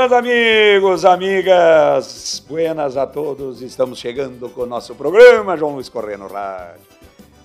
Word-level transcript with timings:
Buenas 0.00 0.18
amigos, 0.18 1.04
amigas, 1.04 2.42
buenas 2.48 2.96
a 2.96 3.06
todos. 3.06 3.60
Estamos 3.60 3.98
chegando 3.98 4.48
com 4.48 4.62
o 4.62 4.66
nosso 4.66 4.94
programa 4.94 5.58
João 5.58 5.74
Luiz 5.74 5.90
no 5.90 6.26
Rádio, 6.26 6.80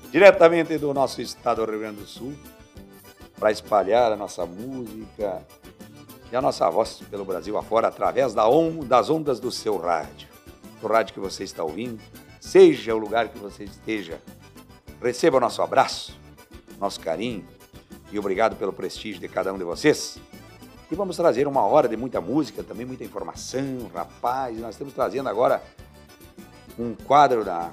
diretamente 0.09 0.77
do 0.77 0.93
nosso 0.93 1.21
estado 1.21 1.65
do 1.65 1.69
Rio 1.69 1.81
Grande 1.81 1.97
do 1.97 2.07
Sul, 2.07 2.33
para 3.37 3.51
espalhar 3.51 4.13
a 4.13 4.15
nossa 4.15 4.45
música 4.45 5.45
e 6.31 6.35
a 6.37 6.41
nossa 6.41 6.69
voz 6.69 7.01
pelo 7.11 7.25
Brasil 7.25 7.57
afora 7.57 7.89
através 7.89 8.33
da 8.33 8.47
on, 8.47 8.85
das 8.85 9.09
ondas 9.09 9.37
do 9.37 9.51
seu 9.51 9.75
rádio, 9.75 10.29
do 10.79 10.87
rádio 10.87 11.13
que 11.13 11.19
você 11.19 11.43
está 11.43 11.61
ouvindo, 11.61 11.99
seja 12.39 12.95
o 12.95 12.97
lugar 12.97 13.27
que 13.27 13.37
você 13.37 13.65
esteja. 13.65 14.21
Receba 15.03 15.35
o 15.35 15.41
nosso 15.41 15.61
abraço, 15.61 16.17
nosso 16.79 17.01
carinho 17.01 17.45
e 18.13 18.17
obrigado 18.17 18.55
pelo 18.55 18.71
prestígio 18.71 19.19
de 19.19 19.27
cada 19.27 19.53
um 19.53 19.57
de 19.57 19.65
vocês. 19.65 20.17
E 20.91 20.95
vamos 20.95 21.17
trazer 21.17 21.47
uma 21.47 21.65
hora 21.65 21.87
de 21.87 21.97
muita 21.97 22.21
música, 22.21 22.63
também 22.63 22.85
muita 22.85 23.03
informação, 23.03 23.89
rapaz. 23.93 24.57
Nós 24.59 24.75
estamos 24.75 24.93
trazendo 24.93 25.27
agora 25.27 25.63
um 26.77 26.93
quadro 26.93 27.43
da, 27.43 27.71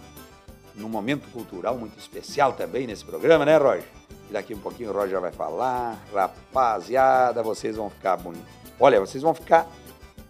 num 0.75 0.89
momento 0.89 1.31
cultural 1.31 1.77
muito 1.77 1.99
especial 1.99 2.55
também 2.55 2.87
nesse 2.87 3.05
programa, 3.05 3.45
né, 3.45 3.59
Roger? 3.59 3.85
E 4.31 4.33
daqui 4.33 4.55
um 4.55 4.59
pouquinho 4.59 4.91
o 4.91 4.93
Roger 4.95 5.21
vai 5.21 5.31
falar. 5.31 5.99
Rapaziada, 6.13 7.43
vocês 7.43 7.77
vão 7.77 7.91
ficar 7.91 8.17
bonitos. 8.17 8.49
Olha, 8.81 8.99
vocês 8.99 9.23
vão 9.23 9.35
ficar 9.35 9.69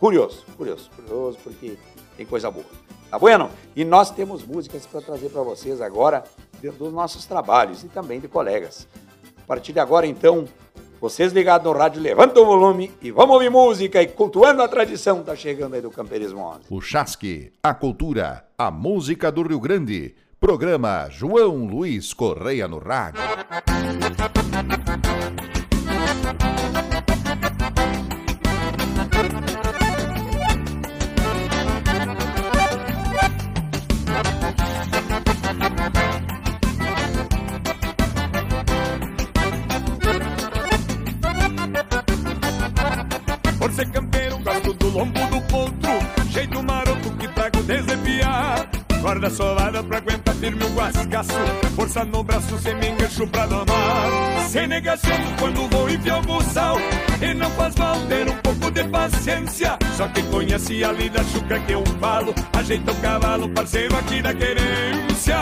curiosos, 0.00 0.44
curiosos, 0.56 0.88
curiosos, 0.88 1.40
porque 1.40 1.78
tem 2.16 2.26
coisa 2.26 2.50
boa. 2.50 2.66
Tá 3.08 3.18
bueno? 3.18 3.48
E 3.76 3.84
nós 3.84 4.10
temos 4.10 4.44
músicas 4.44 4.86
para 4.86 5.00
trazer 5.00 5.28
para 5.28 5.42
vocês 5.42 5.80
agora 5.80 6.24
dos 6.60 6.92
nossos 6.92 7.26
trabalhos 7.26 7.84
e 7.84 7.88
também 7.88 8.18
de 8.18 8.26
colegas. 8.26 8.88
A 9.36 9.46
partir 9.46 9.72
de 9.72 9.78
agora, 9.78 10.06
então, 10.06 10.46
vocês 11.02 11.32
ligados 11.32 11.66
no 11.66 11.76
rádio, 11.76 12.00
levantam 12.00 12.44
o 12.44 12.46
volume 12.46 12.92
e 13.02 13.10
vamos 13.10 13.34
ouvir 13.34 13.50
música 13.50 14.00
e 14.00 14.06
cultuando 14.06 14.62
a 14.62 14.68
tradição. 14.68 15.20
Tá 15.24 15.34
chegando 15.34 15.74
aí 15.74 15.80
do 15.80 15.90
Camperismo 15.90 16.48
O 16.70 16.80
Chasque, 16.80 17.50
a 17.60 17.74
cultura, 17.74 18.44
a 18.56 18.70
música 18.70 19.32
do 19.32 19.42
Rio 19.42 19.58
Grande. 19.58 20.14
Programa 20.38 21.08
João 21.10 21.66
Luiz 21.66 22.14
Correia 22.14 22.68
no 22.68 22.78
rádio. 22.78 23.20
Corda 49.02 49.28
solada 49.30 49.82
pra 49.82 49.98
aguentar 49.98 50.34
firme 50.36 50.64
o 50.64 50.68
guascaço 50.74 51.32
Força 51.74 52.04
no 52.04 52.22
braço, 52.22 52.56
sem 52.58 52.74
me 52.76 52.88
engancho 52.88 53.26
pra 53.26 53.46
domar. 53.46 54.48
Sem 54.48 54.66
negação 54.66 55.10
quando 55.38 55.68
vou 55.68 55.90
enfiar 55.90 56.18
o 56.18 56.22
buçal 56.22 56.76
E 57.20 57.34
não 57.34 57.50
faz 57.50 57.74
mal 57.76 57.96
ter 58.06 58.28
um 58.28 58.36
pouco 58.36 58.70
de 58.70 58.84
paciência. 58.84 59.78
Só 59.96 60.08
quem 60.08 60.24
conhece 60.26 60.84
a 60.84 60.92
lida 60.92 61.22
chuca 61.24 61.58
que 61.60 61.72
eu 61.72 61.84
falo 62.00 62.34
Ajeita 62.52 62.92
o 62.92 62.96
cavalo, 62.96 63.48
parceiro 63.48 63.96
aqui 63.96 64.22
da 64.22 64.32
querência. 64.32 65.36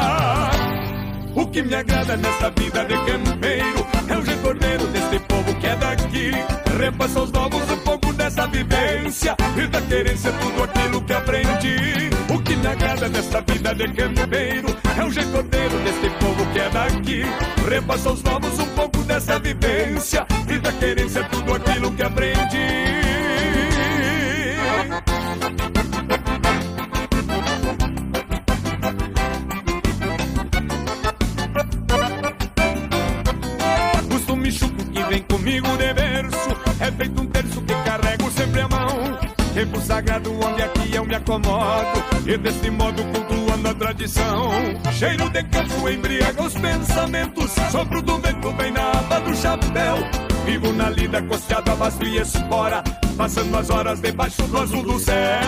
O 1.34 1.47
que 1.47 1.62
me 1.62 1.75
agrada 1.75 2.16
nessa 2.16 2.50
vida 2.50 2.84
de 2.84 2.94
campeiro 2.94 3.87
é 4.09 4.16
o 4.16 4.21
recordeiro 4.21 4.87
deste 4.89 5.19
povo 5.21 5.55
que 5.55 5.66
é 5.66 5.77
daqui. 5.77 6.31
Repassa 6.78 7.21
aos 7.21 7.31
novos 7.31 7.71
um 7.71 7.77
pouco 7.78 8.09
dessa 8.30 8.46
vivência 8.46 9.36
e 9.56 9.66
da 9.66 9.80
querência 9.82 10.32
tudo 10.32 10.62
aquilo 10.62 11.02
que 11.02 11.12
aprendi. 11.12 11.76
O 12.32 12.38
que 12.41 12.54
me 12.54 12.66
agrada 12.66 13.08
nessa 13.08 13.41
vida 13.41 13.74
de 13.74 13.88
campeiro 13.88 14.68
é 14.96 15.04
o 15.04 15.08
recordeiro 15.08 15.78
deste 15.80 16.10
povo 16.20 16.46
que 16.52 16.60
é 16.60 16.70
daqui. 16.70 17.22
Repassa 17.68 18.08
aos 18.10 18.22
novos 18.22 18.58
um 18.58 18.68
pouco 18.68 18.98
dessa 19.02 19.38
vivência 19.41 20.24
e 20.48 20.58
da 20.58 20.72
querência 20.72 21.24
tudo 21.24 21.54
aquilo 21.54 21.91
que 21.92 22.02
aprendi. 22.02 23.00
vem 35.10 35.22
comigo 35.24 35.66
de 35.76 35.92
verso 35.92 36.50
É 36.78 36.92
feito 36.92 37.19
sagrado 39.91 40.33
onde 40.33 40.62
aqui 40.62 40.95
eu 40.95 41.05
me 41.05 41.17
acomodo. 41.17 42.05
E 42.25 42.39
desse 42.39 42.71
modo 42.71 43.03
cultuando 43.12 43.69
a 43.69 43.75
tradição. 43.75 44.51
Cheiro 44.93 45.28
de 45.31 45.43
campo 45.45 45.89
embriaga 45.89 46.43
os 46.45 46.55
pensamentos. 46.55 47.51
Sopro 47.73 48.01
do 48.01 48.19
vento 48.19 48.53
bem 48.53 48.71
na 48.71 48.93
aba 48.93 49.21
do 49.21 49.34
chapéu. 49.34 49.97
Vivo 50.47 50.73
na 50.73 50.91
lida 50.91 51.21
costeada, 51.23 51.75
vasto 51.75 52.06
e 52.06 52.19
espora. 52.19 52.84
Passando 53.17 53.56
as 53.56 53.69
horas 53.69 54.01
debaixo 54.01 54.43
do 54.43 54.59
azul 54.59 54.83
do 54.84 54.99
céu. 55.01 55.41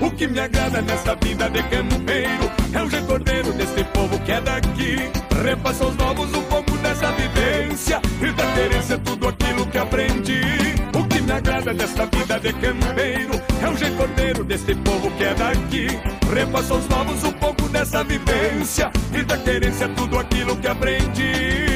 O 0.00 0.10
que 0.10 0.26
me 0.26 0.40
agrada 0.40 0.80
nessa 0.80 1.14
vida 1.16 1.48
de 1.50 1.62
campeiro 1.64 2.50
é 2.72 2.82
o 2.82 2.88
recordeiro 2.88 3.52
desse 3.52 3.84
povo 3.84 4.18
que 4.20 4.32
é 4.32 4.40
daqui. 4.40 4.96
Repassa 5.44 5.84
aos 5.84 5.96
novos 5.96 6.32
um 6.32 6.42
pouco 6.44 6.72
dessa 6.78 7.12
vivência. 7.12 8.00
E 8.22 8.32
da 8.32 8.46
querência 8.52 8.98
tudo 8.98 9.28
aquilo 9.28 9.66
que 9.66 9.78
aprendi. 9.78 10.43
Agrada 11.34 11.72
nessa 11.72 12.06
vida 12.06 12.38
de 12.38 12.52
campeiro 12.52 13.32
é 13.60 13.68
o 13.68 13.74
recordeiro 13.74 14.44
desse 14.44 14.72
povo 14.76 15.10
que 15.10 15.24
é 15.24 15.34
daqui. 15.34 15.86
Repassa 16.32 16.74
aos 16.74 16.88
novos 16.88 17.24
um 17.24 17.32
pouco 17.32 17.68
dessa 17.70 18.04
vivência 18.04 18.88
e 19.12 19.24
da 19.24 19.36
querência 19.38 19.88
tudo 19.88 20.16
aquilo 20.16 20.56
que 20.56 20.68
aprendi. 20.68 21.74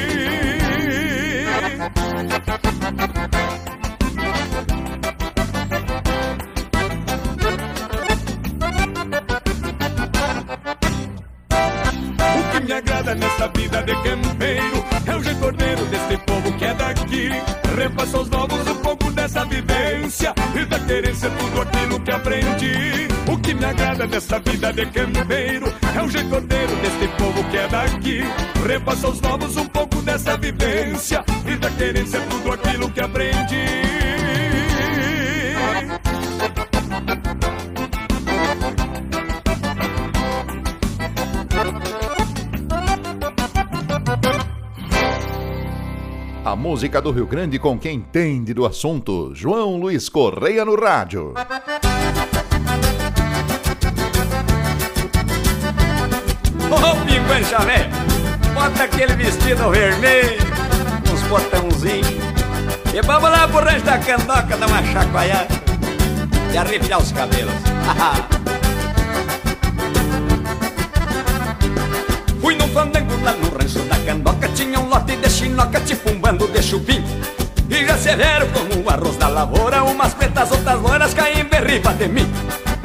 nessa 13.15 13.49
vida 13.49 13.83
de 13.83 13.95
campeiro 14.03 14.85
é 15.07 15.17
o 15.17 15.21
retorneiro 15.21 15.85
desse 15.87 16.17
povo 16.19 16.53
que 16.53 16.65
é 16.65 16.75
daqui. 16.75 17.31
Repassa 17.77 18.17
aos 18.17 18.29
novos 18.29 18.78
vivência 19.61 20.33
e 20.55 20.65
da 20.65 20.79
querência 20.79 21.31
tudo 21.31 21.63
aquilo 21.63 22.01
que 22.01 22.11
aprendi. 22.11 23.09
O 23.31 23.37
que 23.39 23.55
me 23.55 23.65
agrada 23.65 24.07
nessa 24.07 24.39
vida 24.39 24.73
de 24.73 24.87
campeiro 24.87 25.67
é 25.95 26.03
o 26.03 26.07
retorneiro 26.07 26.77
desse 26.77 27.09
povo 27.19 27.45
que 27.51 27.57
é 27.57 27.69
daqui. 27.69 28.21
Repassa 28.67 29.07
aos 29.07 29.21
novos 29.21 29.57
um 29.57 29.67
pouco 29.67 30.01
dessa 30.03 30.37
vivência 30.37 31.25
e 31.47 31.57
da 31.57 31.71
querência 31.71 32.21
tudo 32.31 32.53
aquilo 32.53 32.91
que 32.91 33.01
aprendi. 33.01 34.08
Música 46.69 47.01
do 47.01 47.11
Rio 47.11 47.27
Grande 47.27 47.59
com 47.59 47.79
quem 47.79 47.97
entende 47.97 48.53
do 48.53 48.67
assunto. 48.67 49.33
João 49.35 49.79
Luiz 49.79 50.11
Correia 50.11 50.67
no 50.67 50.79
rádio. 50.79 51.33
Ô, 56.71 57.07
Pingo 57.07 57.45
Chalé, 57.49 57.89
bota 58.53 58.85
aquele 58.85 59.15
vestido 59.15 59.71
vermelho, 59.71 60.37
uns 61.11 61.23
botãozinhos. 61.23 62.07
E 62.95 63.01
vamos 63.01 63.31
lá 63.31 63.49
pro 63.49 63.65
resto 63.65 63.87
da 63.87 63.97
candoca 63.97 64.55
dar 64.59 64.67
uma 64.67 64.83
chacoalhada 64.93 65.49
e 66.53 66.59
arrepiar 66.59 67.01
os 67.01 67.11
cabelos. 67.13 67.55
um 76.29 76.37
bando 76.37 76.49
de 76.49 76.63
chupim 76.63 77.03
E 77.71 77.87
já 77.87 77.97
severo 77.97 78.47
como 78.49 78.85
o 78.85 78.91
arroz 78.91 79.17
da 79.17 79.29
lavoura 79.29 79.83
Umas 79.85 80.15
pretas, 80.15 80.51
outras 80.51 80.81
loiras 80.81 81.15
caem 81.15 81.41
em 81.41 81.45
berriba 81.45 81.93
de 81.95 82.09
mim. 82.09 82.31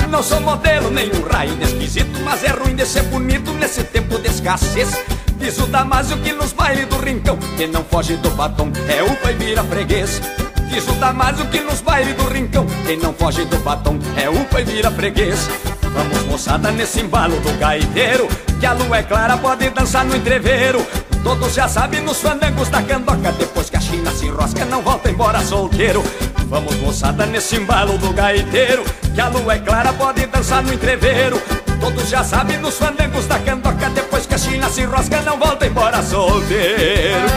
Não 0.09 0.21
sou 0.21 0.39
modelo, 0.39 0.91
nem 0.91 1.09
um 1.09 1.27
raio 1.27 1.55
de 1.55 1.63
esquisito 1.63 2.19
Mas 2.23 2.43
é 2.43 2.49
ruim 2.49 2.75
de 2.75 2.85
ser 2.85 3.03
bonito 3.03 3.51
nesse 3.53 3.83
tempo 3.83 4.17
de 4.19 4.29
escassez. 4.29 4.97
Diz 5.37 5.57
o 5.57 5.65
Damásio 5.65 6.17
que 6.17 6.31
nos 6.31 6.53
bailes 6.53 6.87
do 6.87 6.97
rincão 6.97 7.37
Quem 7.57 7.67
não 7.67 7.83
foge 7.83 8.15
do 8.17 8.29
batom 8.31 8.71
é 8.87 9.03
o 9.03 9.29
e 9.29 9.33
vira 9.33 9.63
freguês. 9.63 10.21
Diz 10.69 10.87
o 10.87 10.93
Damásio 10.93 11.45
que 11.47 11.59
nos 11.59 11.81
bailes 11.81 12.15
do 12.15 12.27
rincão 12.29 12.65
Quem 12.85 12.97
não 12.97 13.13
foge 13.13 13.43
do 13.45 13.57
batom 13.57 13.97
é 14.15 14.29
o 14.29 14.59
e 14.59 14.63
vira 14.63 14.91
freguês. 14.91 15.49
Vamos 15.81 16.23
moçada 16.23 16.71
nesse 16.71 17.01
embalo 17.01 17.39
do 17.41 17.51
gaiteiro 17.59 18.27
Que 18.59 18.65
a 18.65 18.73
lua 18.73 18.97
é 18.97 19.03
clara 19.03 19.37
pode 19.37 19.69
dançar 19.69 20.05
no 20.05 20.15
entreveiro 20.15 20.85
Todos 21.23 21.53
já 21.53 21.67
sabem 21.67 22.01
nos 22.01 22.19
fandangos 22.21 22.69
da 22.69 22.81
candoca 22.81 23.31
Depois 23.31 23.69
que 23.69 23.77
a 23.77 23.79
China 23.79 24.11
se 24.11 24.25
enrosca 24.25 24.65
não 24.65 24.81
volta 24.81 25.09
embora 25.09 25.41
solteiro. 25.41 26.03
Vamos 26.47 26.75
moçada 26.77 27.25
nesse 27.25 27.55
embalo 27.55 27.97
do 27.97 28.11
gaiteiro 28.13 28.83
Que 29.15 29.21
a 29.21 29.29
lua 29.29 29.55
é 29.55 29.59
clara 29.59 29.93
pode 29.93 30.25
dançar 30.25 30.61
no 30.61 30.73
entreveiro. 30.73 31.41
Todos 31.79 32.09
já 32.09 32.23
sabem 32.23 32.57
nos 32.59 32.77
fandangos 32.77 33.25
da 33.25 33.39
candoca 33.39 33.89
Depois 33.89 34.25
que 34.25 34.35
a 34.35 34.37
China 34.37 34.69
se 34.69 34.81
enrosca 34.81 35.21
não 35.21 35.37
volta 35.37 35.65
embora 35.65 36.01
solteiro. 36.03 37.27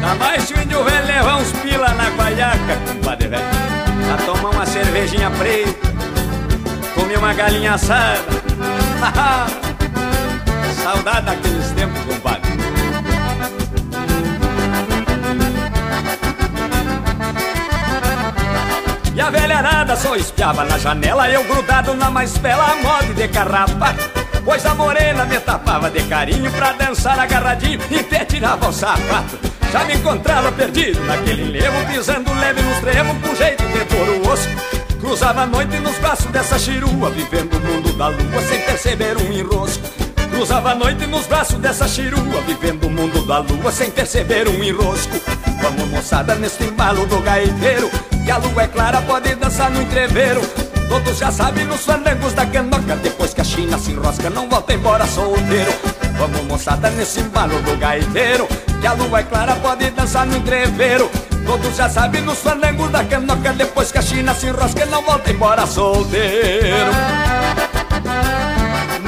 Dá 0.00 0.14
mais 0.14 0.44
se 0.44 0.54
o 0.54 0.62
índio 0.62 0.82
velho 0.84 1.36
uns 1.36 1.52
pila 1.62 1.88
na 1.90 2.10
guaiaca, 2.10 2.78
compadre 2.86 3.28
velho 3.28 3.44
Pra 4.06 4.16
tomar 4.26 4.50
uma 4.50 4.66
cervejinha 4.66 5.30
preta 5.30 5.90
Comi 6.94 7.16
uma 7.16 7.32
galinha 7.32 7.74
assada. 7.74 8.20
Saudade 10.82 11.26
daqueles 11.26 11.70
tempos, 11.70 11.99
só 20.00 20.16
espiava 20.16 20.64
na 20.64 20.78
janela 20.78 21.28
Eu 21.28 21.44
grudado 21.44 21.94
na 21.94 22.10
mais 22.10 22.36
bela 22.38 22.74
moda 22.76 23.12
de 23.12 23.28
carrapa. 23.28 23.94
Pois 24.44 24.64
a 24.64 24.74
morena 24.74 25.26
me 25.26 25.38
tapava 25.38 25.90
de 25.90 26.02
carinho 26.04 26.50
Pra 26.52 26.72
dançar 26.72 27.18
agarradinho 27.18 27.80
e 27.90 27.98
até 27.98 28.24
tirava 28.24 28.68
o 28.68 28.72
sapato. 28.72 29.38
Já 29.70 29.84
me 29.84 29.94
encontrava 29.94 30.50
perdido 30.52 31.04
naquele 31.04 31.44
levo 31.44 31.86
Pisando 31.92 32.32
leve 32.34 32.62
nos 32.62 32.78
trevos 32.78 33.16
com 33.20 33.34
jeito 33.34 33.62
de 33.64 33.84
touro 33.84 34.30
osso. 34.30 34.48
Cruzava 35.00 35.42
a 35.42 35.46
noite 35.46 35.76
nos 35.78 35.96
braços 35.98 36.26
dessa 36.26 36.58
chirua 36.58 37.10
Vivendo 37.10 37.54
o 37.54 37.60
mundo 37.60 37.92
da 37.92 38.08
lua 38.08 38.42
sem 38.48 38.60
perceber 38.60 39.16
um 39.18 39.32
enrosco. 39.32 39.84
Cruzava 40.30 40.70
a 40.70 40.74
noite 40.74 41.06
nos 41.06 41.26
braços 41.26 41.58
dessa 41.58 41.86
chirua 41.86 42.40
Vivendo 42.46 42.84
o 42.84 42.90
mundo 42.90 43.26
da 43.26 43.38
lua 43.38 43.70
sem 43.70 43.90
perceber 43.90 44.48
um 44.48 44.62
enrosco. 44.64 45.20
Vamos 45.60 45.88
moçada 45.88 46.34
neste 46.36 46.64
embalo 46.64 47.04
do 47.06 47.20
gaiteiro 47.20 47.90
Que 48.30 48.34
a 48.34 48.38
lua 48.38 48.62
é 48.62 48.68
clara 48.68 49.02
pode 49.02 49.34
dançar 49.34 49.68
no 49.72 49.82
entreveiro. 49.82 50.40
Todos 50.88 51.18
já 51.18 51.32
sabem 51.32 51.64
nos 51.64 51.80
fandangos 51.80 52.32
da 52.32 52.46
canoca. 52.46 52.94
Depois 52.94 53.34
que 53.34 53.40
a 53.40 53.44
China 53.44 53.76
se 53.76 53.90
enrosca 53.90 54.30
não 54.30 54.48
volta 54.48 54.72
embora 54.72 55.04
solteiro. 55.04 55.72
Vamos 56.16 56.44
moçada 56.44 56.90
nesse 56.90 57.18
embalo 57.18 57.60
do 57.62 57.76
gaiteiro. 57.76 58.46
Que 58.80 58.86
a 58.86 58.92
lua 58.92 59.18
é 59.18 59.22
clara 59.24 59.56
pode 59.56 59.90
dançar 59.90 60.26
no 60.26 60.36
entreveiro. 60.36 61.10
Todos 61.44 61.74
já 61.74 61.88
sabem 61.88 62.22
nos 62.22 62.38
fandangos 62.38 62.88
da 62.92 63.02
canoca. 63.02 63.52
Depois 63.52 63.90
que 63.90 63.98
a 63.98 64.02
China 64.02 64.32
se 64.32 64.46
enrosca 64.46 64.86
não 64.86 65.02
volta 65.02 65.28
embora 65.32 65.66
solteiro. 65.66 66.92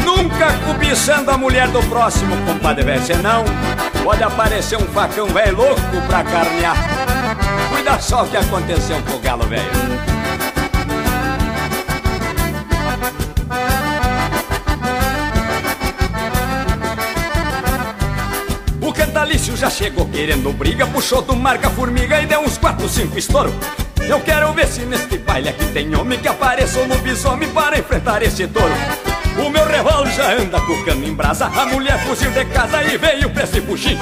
Nunca 0.05 0.53
cobiçando 0.67 1.31
a 1.31 1.39
mulher 1.39 1.69
do 1.69 1.81
próximo, 1.85 2.37
compadre 2.45 2.83
velho 2.83 3.07
Senão 3.07 3.45
pode 4.03 4.25
aparecer 4.25 4.77
um 4.79 4.87
facão 4.87 5.29
velho 5.29 5.59
louco 5.59 6.03
pra 6.09 6.25
carnear 6.25 7.12
Cuida 7.93 8.01
só 8.01 8.23
o 8.23 8.29
que 8.29 8.37
aconteceu 8.37 9.03
com 9.03 9.17
o 9.17 9.19
galo 9.19 9.45
velho. 9.45 9.71
O 18.81 18.93
cantalício 18.95 19.57
já 19.57 19.69
chegou 19.69 20.07
querendo 20.09 20.53
briga 20.53 20.87
Puxou 20.87 21.21
do 21.23 21.37
marca 21.37 21.69
formiga 21.71 22.21
e 22.21 22.27
deu 22.27 22.41
uns 22.41 22.57
4, 22.57 22.89
5 22.89 23.19
estouro. 23.19 23.55
Eu 24.09 24.21
quero 24.21 24.53
ver 24.53 24.69
se 24.69 24.81
neste 24.81 25.19
baile 25.19 25.51
aqui 25.51 25.65
tem 25.67 25.95
homem 25.95 26.19
Que 26.19 26.29
apareça 26.29 26.79
um 26.81 26.89
lobisomem 26.89 27.49
para 27.51 27.79
enfrentar 27.79 28.23
esse 28.23 28.47
touro. 28.47 28.73
O 29.45 29.51
meu 29.51 29.67
revólver 29.67 30.13
já 30.13 30.33
anda 30.33 30.61
com 30.61 30.85
cano 30.85 31.07
em 31.07 31.15
brasa 31.15 31.47
A 31.47 31.65
mulher 31.65 31.99
fugiu 32.05 32.31
de 32.31 32.45
casa 32.47 32.83
e 32.85 32.99
veio 32.99 33.31
pra 33.31 33.45
esse 33.45 33.63
fugir 33.63 33.99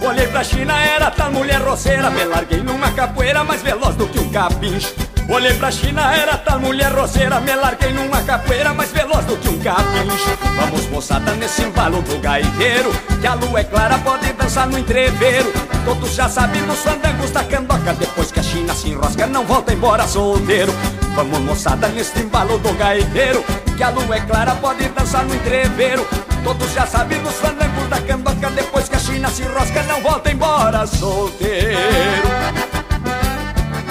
Olhei 0.00 0.26
pra 0.28 0.44
China, 0.44 0.74
era 0.78 1.10
tal 1.10 1.32
mulher 1.32 1.60
roceira 1.60 2.10
Me 2.10 2.24
larguei 2.24 2.60
numa 2.60 2.90
capoeira 2.92 3.42
mais 3.42 3.62
veloz 3.62 3.96
do 3.96 4.06
que 4.06 4.18
um 4.18 4.30
capincho 4.30 4.94
Olhei 5.28 5.54
pra 5.54 5.70
China, 5.70 6.14
era 6.14 6.36
tal 6.36 6.60
mulher 6.60 6.92
roceira 6.92 7.40
Me 7.40 7.54
larguei 7.54 7.92
numa 7.92 8.22
capoeira 8.22 8.72
mais 8.74 8.92
veloz 8.92 9.24
do 9.24 9.36
que 9.36 9.48
um 9.48 9.58
capincho 9.58 10.38
Vamos 10.60 10.86
moçada 10.90 11.32
nesse 11.32 11.62
embalo 11.62 12.02
do 12.02 12.18
gaiteiro 12.18 12.92
Que 13.20 13.26
a 13.26 13.34
lua 13.34 13.60
é 13.60 13.64
clara, 13.64 13.98
pode 13.98 14.32
dançar 14.34 14.66
no 14.68 14.78
entreveiro. 14.78 15.52
Todos 15.84 16.14
já 16.14 16.28
sabem 16.28 16.62
nos 16.62 16.78
fandangos 16.78 17.30
da 17.30 17.42
candoca 17.44 17.92
Depois 17.94 18.30
que 18.30 18.40
a 18.40 18.42
China 18.42 18.74
se 18.74 18.90
enrosca, 18.90 19.26
não 19.26 19.44
volta 19.44 19.72
embora 19.72 20.06
solteiro. 20.06 20.72
Vamos 21.14 21.40
moçada 21.40 21.88
nesse 21.88 22.18
embalo 22.20 22.58
do 22.58 22.72
gaiteiro 22.74 23.42
Que 23.76 23.82
a 23.82 23.88
lua 23.88 24.16
é 24.16 24.20
clara, 24.20 24.54
pode 24.56 24.86
dançar 24.90 25.24
no 25.24 25.34
entreveiro 25.34 26.06
Todos 26.46 26.72
já 26.74 26.86
sabem 26.86 27.18
nos 27.22 27.34
fandangos 27.34 27.88
da 27.88 28.00
candoca 28.02 28.48
Depois 28.50 28.88
que 28.88 28.94
a 28.94 29.00
China 29.00 29.28
se 29.28 29.42
enrosca, 29.42 29.82
não 29.82 30.00
volta 30.00 30.30
embora 30.30 30.86
solteiro 30.86 31.76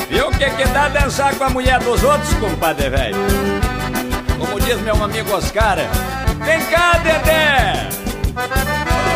Viu 0.10 0.30
o 0.30 0.32
que 0.32 0.50
que 0.50 0.64
dá 0.70 0.88
dançar 0.88 1.36
com 1.36 1.44
a 1.44 1.50
mulher 1.50 1.80
dos 1.82 2.02
outros, 2.02 2.34
compadre 2.36 2.90
velho? 2.90 3.18
Como 4.40 4.58
diz 4.62 4.80
meu 4.80 5.04
amigo 5.04 5.36
Oscar, 5.36 5.76
vem 6.46 6.66
cá, 6.68 6.94
Dedé! 7.00 7.90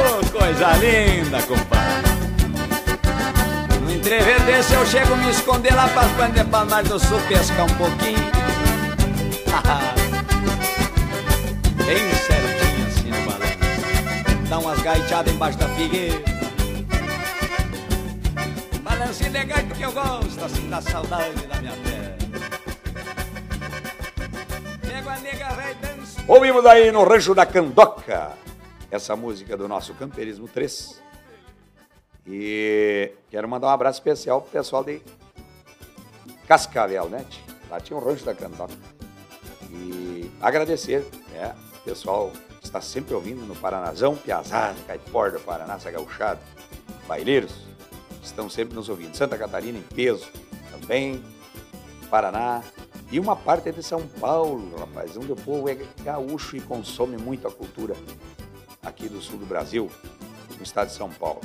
Oh, 0.02 0.38
coisa 0.38 0.74
linda, 0.74 1.42
compadre! 1.44 2.10
No 3.80 4.46
desse 4.46 4.74
eu 4.74 4.86
chego 4.86 5.16
me 5.16 5.30
esconder 5.30 5.74
lá 5.74 5.88
para 5.88 6.26
as 6.26 6.34
de 6.34 6.44
Palmar 6.44 6.84
do 6.84 7.00
Sul 7.00 7.22
pescar 7.30 7.66
um 7.66 7.76
pouquinho. 7.76 8.20
No 11.80 11.86
balanço. 11.86 12.49
Dá 14.50 14.58
umas 14.58 14.82
gaiteadas 14.82 15.32
embaixo 15.32 15.60
da 15.60 15.70
figueira. 15.76 16.24
Balancinho 18.82 19.32
de 19.32 19.46
gaita 19.46 19.76
que 19.76 19.84
eu 19.84 19.92
gosto, 19.92 20.44
assim 20.44 20.68
da 20.68 20.82
saudade 20.82 21.46
da 21.46 21.62
minha 21.62 21.74
terra. 21.84 22.18
Nega 25.22 25.72
e 25.72 25.76
danço. 25.76 26.18
Ouvimos 26.28 26.66
aí 26.66 26.92
no 26.92 27.04
Rancho 27.04 27.36
da 27.36 27.46
Candoca 27.46 28.36
essa 28.90 29.16
música 29.16 29.56
do 29.56 29.68
nosso 29.68 29.94
Campeirismo 29.94 30.48
3. 30.48 31.00
E 32.26 33.12
quero 33.30 33.48
mandar 33.48 33.68
um 33.68 33.72
abraço 33.72 34.00
especial 34.00 34.42
pro 34.42 34.50
pessoal 34.50 34.84
de 34.84 35.00
Cascavel, 36.48 37.08
né? 37.08 37.24
Lá 37.70 37.80
tinha 37.80 37.98
um 37.98 38.04
Rancho 38.04 38.26
da 38.26 38.34
Candoca. 38.34 38.74
E 39.72 40.32
agradecer, 40.42 41.08
né? 41.32 41.56
Pessoal 41.86 42.32
está 42.62 42.82
sempre 42.82 43.14
ouvindo 43.14 43.42
no 43.46 43.56
Paranazão, 43.56 44.16
Piazada, 44.16 44.76
Caipora 44.86 45.32
do 45.32 45.40
Paraná, 45.40 45.80
Sagauchado, 45.80 46.40
Baileiros, 47.08 47.54
estão 48.24 48.50
sempre 48.50 48.76
nos 48.76 48.90
ouvindo. 48.90 49.16
Santa 49.16 49.38
Catarina 49.38 49.78
em 49.78 49.82
peso 49.82 50.28
também, 50.72 51.24
Paraná 52.10 52.64
e 53.12 53.20
uma 53.20 53.36
parte 53.36 53.72
de 53.72 53.82
São 53.82 54.06
Paulo, 54.20 54.78
rapaz, 54.78 55.18
onde 55.18 55.32
o 55.32 55.36
povo 55.36 55.68
é 55.70 55.78
gaúcho 56.04 56.56
e 56.56 56.62
consome 56.62 57.18
muito 57.18 57.48
a 57.48 57.52
cultura 57.52 57.96
aqui 58.84 59.10
do 59.10 59.20
sul 59.22 59.38
do 59.38 59.46
Brasil, 59.46 59.90
no 60.58 60.64
estado 60.64 60.88
de 60.88 60.94
São 60.94 61.10
Paulo. 61.10 61.42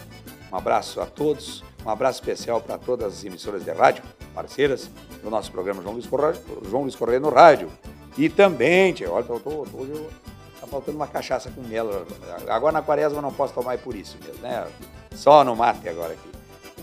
Um 0.52 0.56
abraço 0.56 1.00
a 1.00 1.06
todos, 1.06 1.64
um 1.84 1.90
abraço 1.90 2.20
especial 2.20 2.60
para 2.60 2.78
todas 2.78 3.14
as 3.14 3.24
emissoras 3.24 3.64
de 3.64 3.70
rádio, 3.70 4.04
parceiras 4.34 4.90
do 5.22 5.30
nosso 5.30 5.50
programa 5.50 5.82
João 5.82 5.94
Luiz 5.94 6.06
Correia, 6.06 6.36
João 6.68 6.82
Luiz 6.82 6.94
Correia 6.94 7.20
no 7.20 7.30
rádio. 7.30 7.70
E 8.16 8.28
também, 8.28 8.92
tia, 8.92 9.10
olha, 9.10 9.24
tô, 9.24 9.40
tô, 9.40 9.66
tô, 9.66 9.78
hoje 9.78 9.90
eu, 9.90 10.10
tá 10.64 10.70
faltando 10.70 10.96
uma 10.96 11.06
cachaça 11.06 11.50
com 11.50 11.60
mel. 11.62 12.06
Agora 12.48 12.72
na 12.72 12.82
quaresma 12.82 13.18
eu 13.18 13.22
não 13.22 13.32
posso 13.32 13.54
tomar 13.54 13.78
por 13.78 13.94
isso 13.94 14.18
mesmo, 14.22 14.42
né? 14.42 14.66
Só 15.12 15.44
no 15.44 15.54
mate 15.54 15.88
agora 15.88 16.14
aqui. 16.14 16.30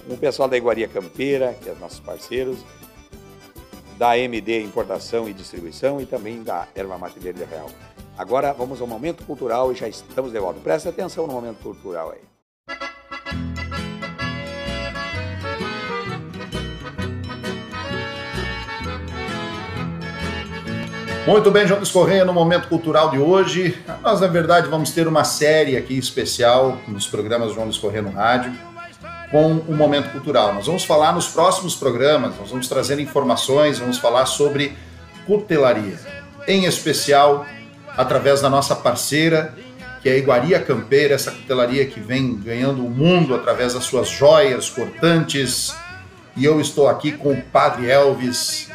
O 0.10 0.18
pessoal 0.18 0.48
da 0.48 0.58
Iguaria 0.58 0.88
Campeira, 0.88 1.54
que 1.62 1.70
é 1.70 1.76
nossos 1.76 2.00
parceiros, 2.00 2.60
da 3.98 4.18
MD 4.18 4.64
Importação 4.64 5.30
e 5.30 5.34
Distribuição 5.34 6.02
e 6.02 6.06
também 6.06 6.42
da 6.42 6.68
Erva 6.74 6.98
Mate 6.98 7.20
Verde 7.20 7.44
Real. 7.44 7.70
Agora 8.18 8.52
vamos 8.52 8.82
ao 8.82 8.88
momento 8.88 9.24
cultural 9.26 9.72
e 9.72 9.76
já 9.76 9.88
estamos 9.88 10.32
de 10.32 10.40
volta. 10.40 10.60
Presta 10.60 10.90
atenção 10.90 11.28
no 11.28 11.34
momento 11.34 11.62
cultural 11.62 12.12
aí. 12.12 12.31
Muito 21.28 21.52
bem, 21.52 21.68
João 21.68 21.80
Correia, 21.94 22.26
no 22.26 22.34
Momento 22.34 22.68
Cultural 22.68 23.12
de 23.12 23.20
hoje. 23.20 23.78
Nós, 24.02 24.20
na 24.20 24.28
verdade, 24.28 24.68
vamos 24.68 24.90
ter 24.90 25.08
uma 25.08 25.24
série 25.24 25.78
aqui 25.78 25.96
especial 25.96 26.80
nos 26.88 27.06
programas 27.06 27.54
João 27.54 27.70
Correia 27.74 28.02
no 28.02 28.12
Rádio. 28.12 28.52
com 29.30 29.54
o 29.54 29.74
Momento 29.74 30.12
Cultural. 30.12 30.54
Nós 30.54 30.66
vamos 30.66 30.84
falar 30.84 31.14
nos 31.14 31.28
próximos 31.28 31.76
programas, 31.76 32.36
nós 32.38 32.50
vamos 32.50 32.68
trazer 32.68 33.00
informações, 33.00 33.80
vamos 33.80 33.98
falar 33.98 34.26
sobre 34.26 34.76
cutelaria, 35.26 35.98
em 36.48 36.66
especial 36.66 37.46
através 37.96 38.42
da 38.42 38.50
nossa 38.50 38.76
parceira, 38.76 39.54
que 40.02 40.10
é 40.10 40.14
a 40.14 40.18
Iguaria 40.18 40.60
Campeira, 40.60 41.14
essa 41.14 41.32
cutelaria 41.32 41.86
que 41.86 42.00
vem 42.00 42.36
ganhando 42.36 42.84
o 42.84 42.90
mundo 42.90 43.36
através 43.36 43.74
das 43.74 43.84
suas 43.84 44.10
joias 44.10 44.70
cortantes. 44.70 45.74
E 46.36 46.44
eu 46.44 46.60
estou 46.60 46.90
aqui 46.90 47.12
com 47.12 47.32
o 47.32 47.42
Padre 47.42 47.90
Elvis, 47.90 48.71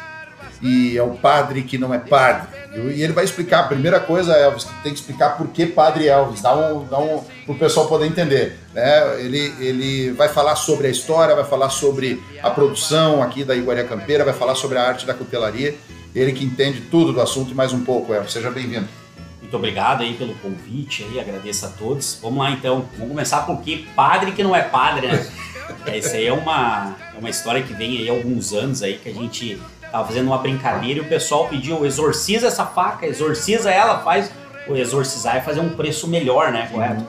e 0.61 0.97
é 0.97 1.03
o 1.03 1.11
padre 1.11 1.63
que 1.63 1.77
não 1.77 1.93
é 1.93 1.99
padre. 1.99 2.47
E 2.73 3.01
ele 3.01 3.13
vai 3.13 3.23
explicar, 3.23 3.61
a 3.61 3.67
primeira 3.67 3.99
coisa, 3.99 4.33
Elvis, 4.33 4.65
tem 4.83 4.93
que 4.93 4.99
explicar 4.99 5.37
por 5.37 5.47
que 5.47 5.65
Padre 5.65 6.07
Elvis, 6.07 6.41
dá 6.41 6.55
um, 6.55 6.85
dá 6.85 6.99
um 6.99 7.23
para 7.45 7.55
o 7.55 7.57
pessoal 7.57 7.87
poder 7.87 8.05
entender. 8.05 8.57
Né? 8.73 9.21
Ele, 9.21 9.53
ele 9.59 10.11
vai 10.11 10.29
falar 10.29 10.55
sobre 10.55 10.87
a 10.87 10.89
história, 10.89 11.33
vai 11.35 11.45
falar 11.45 11.69
sobre 11.69 12.21
a 12.41 12.49
produção 12.49 13.23
aqui 13.23 13.43
da 13.43 13.55
Iguaria 13.55 13.83
Campeira, 13.83 14.23
vai 14.23 14.33
falar 14.33 14.55
sobre 14.55 14.77
a 14.77 14.83
arte 14.83 15.05
da 15.05 15.13
cutelaria. 15.13 15.75
Ele 16.13 16.33
que 16.33 16.43
entende 16.43 16.81
tudo 16.81 17.13
do 17.13 17.21
assunto 17.21 17.51
e 17.51 17.55
mais 17.55 17.73
um 17.73 17.83
pouco, 17.83 18.13
Elvis. 18.13 18.33
Seja 18.33 18.51
bem-vindo. 18.51 18.87
Muito 19.41 19.55
obrigado 19.55 20.01
aí 20.01 20.13
pelo 20.13 20.35
convite 20.35 21.05
aí, 21.09 21.19
agradeço 21.19 21.65
a 21.65 21.69
todos. 21.69 22.19
Vamos 22.21 22.39
lá 22.39 22.51
então, 22.51 22.85
vamos 22.93 23.09
começar 23.09 23.41
por 23.45 23.61
que 23.61 23.87
padre 23.95 24.33
que 24.33 24.43
não 24.43 24.55
é 24.55 24.61
padre, 24.61 25.07
né? 25.07 25.25
É, 25.85 25.97
isso 25.97 26.15
aí 26.15 26.25
é 26.25 26.33
uma, 26.33 26.95
é 27.15 27.19
uma 27.19 27.29
história 27.29 27.61
que 27.61 27.73
vem 27.73 27.97
aí 27.97 28.09
há 28.09 28.11
alguns 28.11 28.53
anos 28.53 28.81
aí 28.81 28.97
que 28.97 29.09
a 29.09 29.13
gente 29.13 29.57
Tava 29.91 30.07
fazendo 30.07 30.27
uma 30.27 30.37
brincadeira 30.37 30.99
e 30.99 31.01
o 31.01 31.07
pessoal 31.07 31.47
pediu: 31.47 31.85
exorciza 31.85 32.47
essa 32.47 32.65
faca, 32.65 33.05
exorciza 33.05 33.71
ela, 33.71 33.99
faz 33.99 34.31
o 34.67 34.75
exorcizar 34.75 35.37
e 35.37 35.41
fazer 35.41 35.59
um 35.59 35.69
preço 35.69 36.07
melhor, 36.07 36.51
né? 36.51 36.67
Correto? 36.71 37.05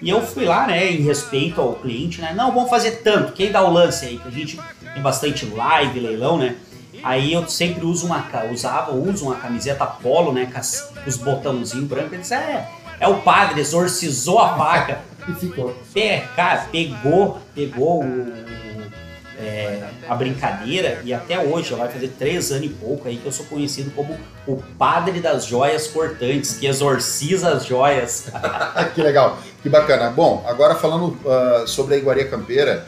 E 0.00 0.10
eu 0.10 0.20
fui 0.20 0.44
lá, 0.44 0.66
né, 0.66 0.90
em 0.90 1.02
respeito 1.02 1.60
ao 1.60 1.74
cliente, 1.74 2.20
né? 2.20 2.32
Não, 2.34 2.52
vamos 2.52 2.70
fazer 2.70 3.02
tanto. 3.02 3.32
Quem 3.32 3.52
dá 3.52 3.62
o 3.62 3.70
lance 3.70 4.04
aí? 4.04 4.18
Que 4.18 4.28
a 4.28 4.32
gente 4.32 4.58
tem 4.92 5.02
bastante 5.02 5.46
live, 5.46 6.00
leilão, 6.00 6.38
né? 6.38 6.56
Aí 7.04 7.32
eu 7.32 7.46
sempre 7.48 7.84
uso 7.84 8.06
uma, 8.06 8.24
usava, 8.50 8.92
uso 8.92 9.26
uma 9.26 9.36
camiseta 9.36 9.86
polo, 9.86 10.32
né? 10.32 10.50
Com 10.52 11.08
os 11.08 11.16
botãozinhos 11.16 11.86
brancos. 11.86 12.12
Ele 12.12 12.22
disse, 12.22 12.34
é, 12.34 12.68
é 12.98 13.06
o 13.06 13.20
padre, 13.20 13.60
exorcizou 13.60 14.38
a 14.40 14.56
faca. 14.56 15.00
e 15.28 15.32
ficou. 15.34 15.74
Pe, 15.92 16.22
cara, 16.34 16.66
pegou, 16.70 17.38
pegou 17.54 18.02
o, 18.02 18.32
é, 19.42 19.88
a 20.08 20.14
brincadeira 20.14 21.00
e 21.04 21.12
até 21.12 21.38
hoje, 21.38 21.70
já 21.70 21.76
vai 21.76 21.88
fazer 21.88 22.08
três 22.18 22.52
anos 22.52 22.66
e 22.66 22.68
pouco 22.68 23.08
aí 23.08 23.16
que 23.16 23.26
eu 23.26 23.32
sou 23.32 23.44
conhecido 23.46 23.90
como 23.90 24.16
o 24.46 24.56
padre 24.78 25.20
das 25.20 25.44
joias 25.44 25.88
cortantes, 25.88 26.56
que 26.56 26.66
exorciza 26.66 27.50
as 27.50 27.66
joias. 27.66 28.26
que 28.94 29.02
legal, 29.02 29.38
que 29.62 29.68
bacana. 29.68 30.10
Bom, 30.10 30.44
agora 30.46 30.76
falando 30.76 31.18
uh, 31.24 31.66
sobre 31.66 31.96
a 31.96 31.98
Iguaria 31.98 32.28
Campeira, 32.28 32.86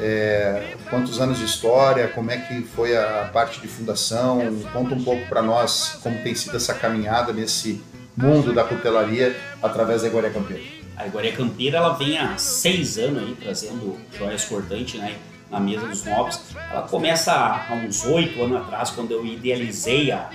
é, 0.00 0.74
quantos 0.88 1.20
anos 1.20 1.38
de 1.38 1.44
história, 1.44 2.08
como 2.08 2.30
é 2.30 2.38
que 2.38 2.62
foi 2.62 2.96
a 2.96 3.30
parte 3.32 3.60
de 3.60 3.68
fundação, 3.68 4.40
conta 4.72 4.94
um 4.94 5.04
pouco 5.04 5.26
para 5.28 5.42
nós 5.42 5.98
como 6.02 6.20
tem 6.22 6.34
sido 6.34 6.56
essa 6.56 6.74
caminhada 6.74 7.32
nesse 7.32 7.80
mundo 8.16 8.52
da 8.52 8.64
cutelaria 8.64 9.36
através 9.62 10.02
da 10.02 10.08
Iguaria 10.08 10.30
Campeira. 10.30 10.62
A 10.96 11.06
Iguaria 11.06 11.32
Campeira 11.32 11.78
ela 11.78 11.94
vem 11.94 12.18
há 12.18 12.36
seis 12.36 12.98
anos 12.98 13.22
aí 13.22 13.36
trazendo 13.40 13.96
joias 14.18 14.44
cortantes, 14.44 15.00
né? 15.00 15.16
Na 15.50 15.58
mesa 15.58 15.86
dos 15.86 16.04
nobres. 16.04 16.40
Ela 16.70 16.82
começa 16.82 17.32
há 17.32 17.74
uns 17.74 18.04
oito 18.04 18.42
anos 18.42 18.62
atrás, 18.62 18.90
quando 18.90 19.10
eu 19.10 19.26
idealizei 19.26 20.12
a, 20.12 20.30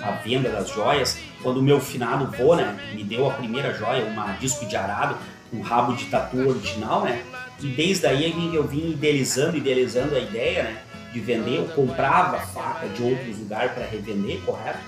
a, 0.00 0.08
a 0.08 0.10
venda 0.12 0.50
das 0.50 0.68
joias, 0.68 1.18
quando 1.42 1.58
o 1.58 1.62
meu 1.62 1.80
finado 1.80 2.30
vô, 2.36 2.54
né, 2.54 2.78
me 2.94 3.02
deu 3.02 3.28
a 3.28 3.32
primeira 3.32 3.72
joia, 3.72 4.04
uma 4.04 4.32
disco 4.32 4.66
de 4.66 4.76
arado, 4.76 5.16
um 5.52 5.60
rabo 5.62 5.94
de 5.94 6.04
tatu 6.06 6.36
original, 6.48 7.02
né? 7.02 7.24
E 7.60 7.68
desde 7.68 8.06
aí 8.06 8.54
eu 8.54 8.66
vim 8.66 8.92
idealizando, 8.92 9.56
idealizando 9.56 10.14
a 10.14 10.18
ideia, 10.18 10.62
né? 10.64 10.82
De 11.12 11.18
vender, 11.18 11.56
eu 11.56 11.66
comprava 11.68 12.38
faca 12.38 12.86
de 12.88 13.02
outros 13.02 13.38
lugares 13.38 13.72
para 13.72 13.84
revender, 13.84 14.40
correto? 14.42 14.78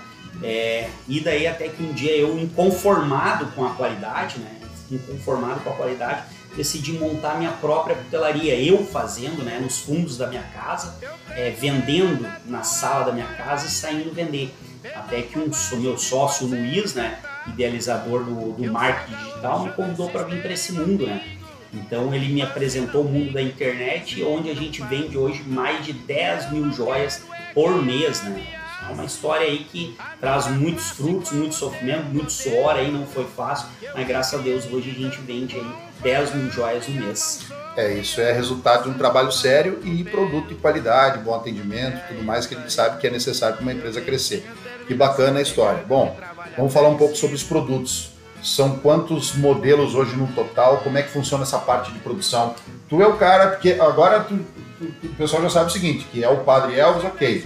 É, 0.41 0.89
e 1.07 1.19
daí 1.19 1.45
até 1.45 1.67
que 1.67 1.83
um 1.83 1.91
dia 1.91 2.15
eu, 2.15 2.39
inconformado 2.39 3.47
com 3.47 3.65
a 3.65 3.71
qualidade, 3.71 4.39
né? 4.39 4.55
Inconformado 4.89 5.59
com 5.61 5.69
a 5.69 5.73
qualidade, 5.73 6.23
decidi 6.55 6.93
montar 6.93 7.37
minha 7.37 7.51
própria 7.51 7.95
cutelaria, 7.95 8.55
eu 8.55 8.85
fazendo, 8.85 9.43
né, 9.43 9.59
nos 9.59 9.79
fundos 9.79 10.17
da 10.17 10.27
minha 10.27 10.43
casa, 10.43 10.95
é, 11.31 11.49
vendendo 11.51 12.27
na 12.45 12.63
sala 12.63 13.05
da 13.05 13.11
minha 13.11 13.27
casa 13.27 13.67
e 13.67 13.69
saindo 13.69 14.13
vender. 14.13 14.53
Até 14.95 15.21
que 15.21 15.39
um 15.39 15.49
meu 15.79 15.97
sócio 15.97 16.47
Luiz, 16.47 16.93
né, 16.93 17.19
idealizador 17.47 18.23
do, 18.23 18.53
do 18.53 18.71
marketing 18.71 19.17
digital, 19.17 19.63
me 19.63 19.71
convidou 19.71 20.09
para 20.09 20.23
vir 20.23 20.41
para 20.41 20.53
esse 20.53 20.73
mundo, 20.73 21.05
né. 21.07 21.37
Então 21.73 22.13
ele 22.13 22.31
me 22.31 22.41
apresentou 22.41 23.01
o 23.01 23.09
mundo 23.09 23.33
da 23.33 23.41
internet, 23.41 24.23
onde 24.23 24.49
a 24.49 24.53
gente 24.53 24.81
vende 24.83 25.17
hoje 25.17 25.43
mais 25.47 25.83
de 25.83 25.93
10 25.93 26.51
mil 26.51 26.71
joias 26.71 27.23
por 27.53 27.81
mês, 27.81 28.21
né. 28.23 28.62
É 28.89 28.93
uma 28.93 29.05
história 29.05 29.47
aí 29.47 29.65
que 29.65 29.97
traz 30.19 30.47
muitos 30.47 30.89
frutos, 30.91 31.31
muito 31.31 31.55
sofrimento, 31.55 32.05
muito 32.05 32.31
suor 32.31 32.75
aí, 32.75 32.91
não 32.91 33.05
foi 33.05 33.25
fácil, 33.25 33.67
mas 33.93 34.07
graças 34.07 34.39
a 34.39 34.43
Deus 34.43 34.65
hoje 34.71 34.91
a 34.91 34.93
gente 34.93 35.19
vende 35.21 35.55
aí 35.55 35.71
10 36.01 36.35
mil 36.35 36.51
joias 36.51 36.87
no 36.87 37.01
mês. 37.01 37.47
É, 37.75 37.91
isso 37.93 38.21
é 38.21 38.31
resultado 38.31 38.83
de 38.83 38.89
um 38.89 38.93
trabalho 38.93 39.31
sério 39.31 39.79
e 39.83 40.03
produto 40.03 40.49
de 40.49 40.55
qualidade, 40.55 41.19
bom 41.19 41.33
atendimento, 41.33 42.07
tudo 42.07 42.23
mais 42.23 42.45
que 42.45 42.53
a 42.53 42.59
gente 42.59 42.71
sabe 42.71 42.99
que 42.99 43.07
é 43.07 43.09
necessário 43.09 43.55
para 43.55 43.63
uma 43.63 43.73
empresa 43.73 43.99
crescer. 43.99 44.45
Que 44.87 44.93
bacana 44.93 45.39
a 45.39 45.41
história. 45.41 45.83
Bom, 45.87 46.15
vamos 46.57 46.73
falar 46.73 46.89
um 46.89 46.97
pouco 46.97 47.15
sobre 47.15 47.35
os 47.35 47.43
produtos. 47.43 48.11
São 48.43 48.77
quantos 48.79 49.33
modelos 49.35 49.95
hoje 49.95 50.15
no 50.17 50.27
total? 50.27 50.79
Como 50.79 50.97
é 50.97 51.01
que 51.01 51.09
funciona 51.09 51.43
essa 51.43 51.57
parte 51.57 51.91
de 51.93 51.99
produção? 51.99 52.53
Tu 52.89 53.01
é 53.01 53.07
o 53.07 53.15
cara, 53.15 53.51
porque 53.51 53.77
agora 53.79 54.19
tu, 54.19 54.37
o 55.03 55.15
pessoal 55.15 55.41
já 55.43 55.49
sabe 55.49 55.69
o 55.69 55.73
seguinte, 55.73 56.05
que 56.11 56.23
é 56.23 56.29
o 56.29 56.43
Padre 56.43 56.79
Elvis, 56.79 57.03
ok, 57.03 57.45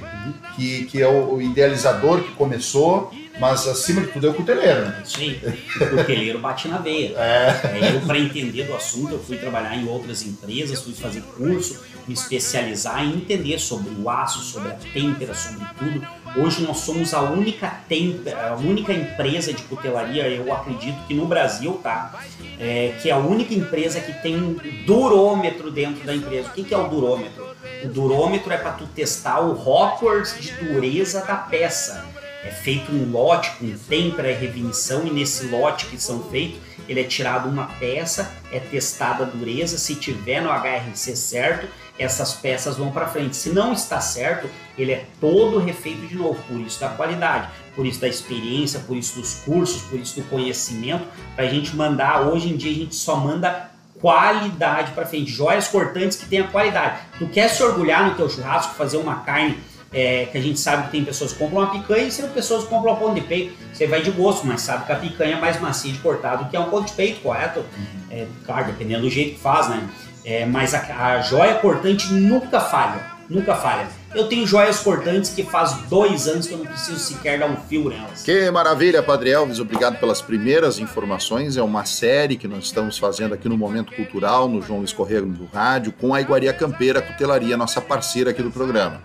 que, 0.56 0.86
que 0.86 1.02
é 1.02 1.08
o 1.08 1.42
idealizador 1.42 2.22
que 2.22 2.32
começou, 2.32 3.12
mas 3.40 3.68
acima 3.68 4.02
de 4.02 4.08
tudo 4.08 4.28
é 4.28 4.30
o 4.30 4.34
cuteleiro, 4.34 4.86
né? 4.86 5.02
Sim, 5.06 5.40
o 5.80 5.98
cuteleiro 5.98 6.40
bate 6.40 6.68
na 6.68 6.80
veia. 6.80 7.14
É. 7.18 7.80
é 7.80 7.96
eu, 7.96 8.02
para 8.02 8.18
entender 8.18 8.64
do 8.64 8.76
assunto, 8.76 9.14
eu 9.14 9.20
fui 9.20 9.38
trabalhar 9.38 9.76
em 9.76 9.88
outras 9.88 10.26
empresas, 10.26 10.82
fui 10.82 10.94
fazer 10.94 11.22
curso, 11.22 11.84
me 12.08 12.14
especializar 12.14 13.04
em 13.04 13.16
entender 13.16 13.60
sobre 13.60 13.92
o 14.00 14.10
aço, 14.10 14.40
sobre 14.40 14.72
a 14.72 14.76
têmpera, 14.76 15.34
sobre 15.34 15.66
tudo. 15.78 16.08
Hoje 16.36 16.62
nós 16.62 16.78
somos 16.80 17.14
a 17.14 17.22
única 17.22 17.68
têmpera, 17.88 18.50
a 18.50 18.56
única 18.56 18.94
empresa 18.94 19.54
de 19.54 19.64
cutelaria, 19.64 20.28
eu 20.28 20.54
acredito 20.54 20.98
que 21.08 21.14
no 21.14 21.26
Brasil, 21.26 21.80
tá? 21.82 22.22
É, 22.60 22.96
que 23.02 23.10
é 23.10 23.14
a 23.14 23.18
única 23.18 23.54
empresa 23.54 24.00
que 24.00 24.14
tem 24.22 24.36
um 24.36 24.58
durômetro 24.86 25.72
dentro 25.72 26.06
da 26.06 26.16
empresa. 26.16 26.50
O 26.50 26.52
que, 26.52 26.64
que 26.64 26.74
é 26.74 26.78
o 26.78 26.88
durômetro? 26.88 27.48
O 27.84 27.88
durômetro 27.88 28.52
é 28.52 28.58
para 28.58 28.72
tu 28.72 28.86
testar 28.88 29.40
o 29.40 29.52
Hopworth 29.52 30.40
de 30.40 30.52
dureza 30.54 31.22
da 31.26 31.36
peça 31.36 32.06
é 32.44 32.52
feito 32.52 32.92
um 32.94 33.12
lote 33.12 33.52
com 33.60 33.70
têmpera 33.90 34.32
e 34.32 34.34
revinição 34.34 35.06
e 35.06 35.10
nesse 35.10 35.48
lote 35.48 35.88
que 35.88 36.02
são 36.02 36.24
feitos 36.30 36.62
ele 36.88 37.02
é 37.02 37.04
tirado 37.04 37.50
uma 37.50 37.66
peça, 37.66 38.32
é 38.52 38.60
testada 38.60 39.26
a 39.26 39.28
dureza, 39.28 39.78
se 39.78 39.96
tiver 39.96 40.42
no 40.42 40.50
HRC 40.50 41.16
certo, 41.16 41.68
essas 42.00 42.34
peças 42.34 42.78
vão 42.78 42.92
para 42.92 43.08
frente. 43.08 43.36
Se 43.36 43.50
não 43.50 43.74
está 43.74 44.00
certo, 44.00 44.50
ele 44.78 44.92
é 44.92 45.06
todo 45.20 45.60
refeito 45.60 46.06
de 46.06 46.16
novo, 46.16 46.40
por 46.48 46.60
isso 46.60 46.80
da 46.80 46.90
qualidade, 46.90 47.50
por 47.76 47.86
isso 47.86 48.00
da 48.00 48.08
experiência, 48.08 48.80
por 48.82 48.96
isso 48.96 49.20
dos 49.20 49.36
cursos, 49.36 49.82
por 49.84 50.00
isso 50.00 50.20
do 50.20 50.28
conhecimento, 50.30 51.06
para 51.36 51.46
a 51.46 51.50
gente 51.50 51.76
mandar, 51.76 52.28
hoje 52.28 52.50
em 52.50 52.56
dia 52.56 52.72
a 52.72 52.76
gente 52.76 52.96
só 52.96 53.16
manda 53.16 53.72
qualidade 54.00 54.92
para 54.92 55.06
frente, 55.06 55.32
joias 55.32 55.68
cortantes 55.68 56.18
que 56.18 56.28
tenham 56.28 56.48
qualidade. 56.48 57.00
Tu 57.18 57.28
quer 57.28 57.50
se 57.50 57.64
orgulhar 57.64 58.08
no 58.08 58.16
teu 58.16 58.30
churrasco, 58.30 58.76
fazer 58.76 58.98
uma 58.98 59.16
carne 59.22 59.58
é, 59.92 60.26
que 60.26 60.38
a 60.38 60.42
gente 60.42 60.60
sabe 60.60 60.86
que 60.86 60.92
tem 60.92 61.04
pessoas 61.04 61.34
que 61.34 61.40
compram 61.40 61.62
uma 61.62 61.72
picanha 61.72 62.08
e 62.08 62.12
tem 62.12 62.30
pessoas 62.30 62.64
que 62.64 62.70
compram 62.70 62.94
um 62.94 62.98
pão 62.98 63.14
de 63.14 63.22
peito. 63.22 63.56
Você 63.74 63.88
vai 63.88 64.02
de 64.02 64.12
gosto, 64.12 64.46
mas 64.46 64.62
sabe 64.62 64.86
que 64.86 64.92
a 64.92 64.96
picanha 64.96 65.38
é 65.38 65.40
mais 65.40 65.60
macia 65.60 65.92
de 65.92 66.00
cortado 66.00 66.50
que 66.50 66.56
é 66.56 66.60
um 66.60 66.70
pão 66.70 66.82
de 66.84 66.92
peito, 66.94 67.22
correto? 67.22 67.60
Uhum. 67.60 67.86
É, 68.12 68.28
claro, 68.46 68.66
dependendo 68.66 69.02
do 69.02 69.10
jeito 69.10 69.36
que 69.36 69.40
faz, 69.40 69.70
né? 69.70 69.88
É, 70.26 70.46
mas 70.46 70.74
a, 70.74 70.82
a 70.82 71.22
joia 71.22 71.56
cortante 71.56 72.12
nunca 72.12 72.60
falha, 72.60 73.02
nunca 73.30 73.56
falha. 73.56 73.88
Eu 74.16 74.28
tenho 74.28 74.48
joias 74.48 74.80
cortantes 74.80 75.32
que 75.32 75.44
faz 75.44 75.74
dois 75.90 76.28
anos 76.28 76.48
que 76.48 76.54
eu 76.54 76.60
não 76.60 76.66
preciso 76.66 76.98
sequer 76.98 77.38
dar 77.38 77.48
um 77.48 77.58
fio 77.58 77.90
nelas. 77.90 78.24
Que 78.24 78.50
maravilha, 78.50 79.04
Padre 79.04 79.32
Elvis. 79.32 79.60
Obrigado 79.60 80.00
pelas 80.00 80.22
primeiras 80.22 80.80
informações. 80.80 81.58
É 81.58 81.62
uma 81.62 81.86
série 81.86 82.38
que 82.38 82.48
nós 82.48 82.66
estamos 82.66 82.98
fazendo 82.98 83.34
aqui 83.34 83.50
no 83.50 83.58
Momento 83.58 83.94
Cultural, 83.94 84.48
no 84.48 84.62
João 84.62 84.80
Luiz 84.80 84.94
Correia 84.94 85.22
do 85.22 85.46
Rádio, 85.46 85.92
com 85.92 86.14
a 86.14 86.22
Iguaria 86.22 86.54
Campeira 86.54 87.02
Cutelaria, 87.02 87.58
nossa 87.58 87.82
parceira 87.82 88.32
aqui 88.32 88.42
do 88.42 88.50
programa. 88.50 89.02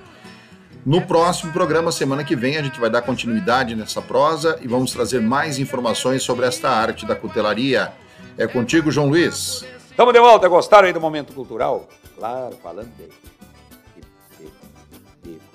No 0.85 1.01
próximo 1.03 1.53
programa, 1.53 1.93
semana 1.93 2.25
que 2.25 2.35
vem, 2.35 2.57
a 2.57 2.63
gente 2.63 2.81
vai 2.81 2.91
dar 2.91 3.03
continuidade 3.03 3.77
nessa 3.77 4.03
prosa 4.03 4.59
e 4.61 4.67
vamos 4.67 4.93
trazer 4.93 5.21
mais 5.21 5.59
informações 5.59 6.23
sobre 6.23 6.47
esta 6.47 6.71
arte 6.71 7.07
da 7.07 7.15
cutelaria. 7.15 7.93
É 8.37 8.47
contigo, 8.49 8.91
João 8.91 9.09
Luiz. 9.09 9.65
Estamos 9.91 10.13
de 10.13 10.21
volta. 10.21 10.49
Gostaram 10.49 10.87
aí 10.87 10.93
do 10.93 11.01
momento 11.01 11.33
cultural? 11.33 11.89
Claro, 12.19 12.57
falando 12.63 12.89
de, 12.97 13.05
de, 13.05 13.32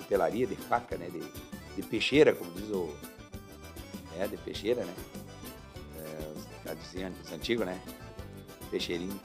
de, 0.08 0.46
de 0.46 0.56
faca, 0.56 0.96
né? 0.96 1.08
De, 1.10 1.22
de, 1.76 1.82
peixeira, 1.82 2.34
como 2.34 2.50
diz 2.52 2.70
o. 2.70 2.88
É, 4.18 4.26
de 4.26 4.36
peixeira, 4.38 4.84
né? 4.84 4.94
É, 6.66 6.74
diziam 6.74 7.12
os 7.22 7.32
antigos, 7.32 7.66
né? 7.66 7.80
Peixeirinho. 8.70 9.18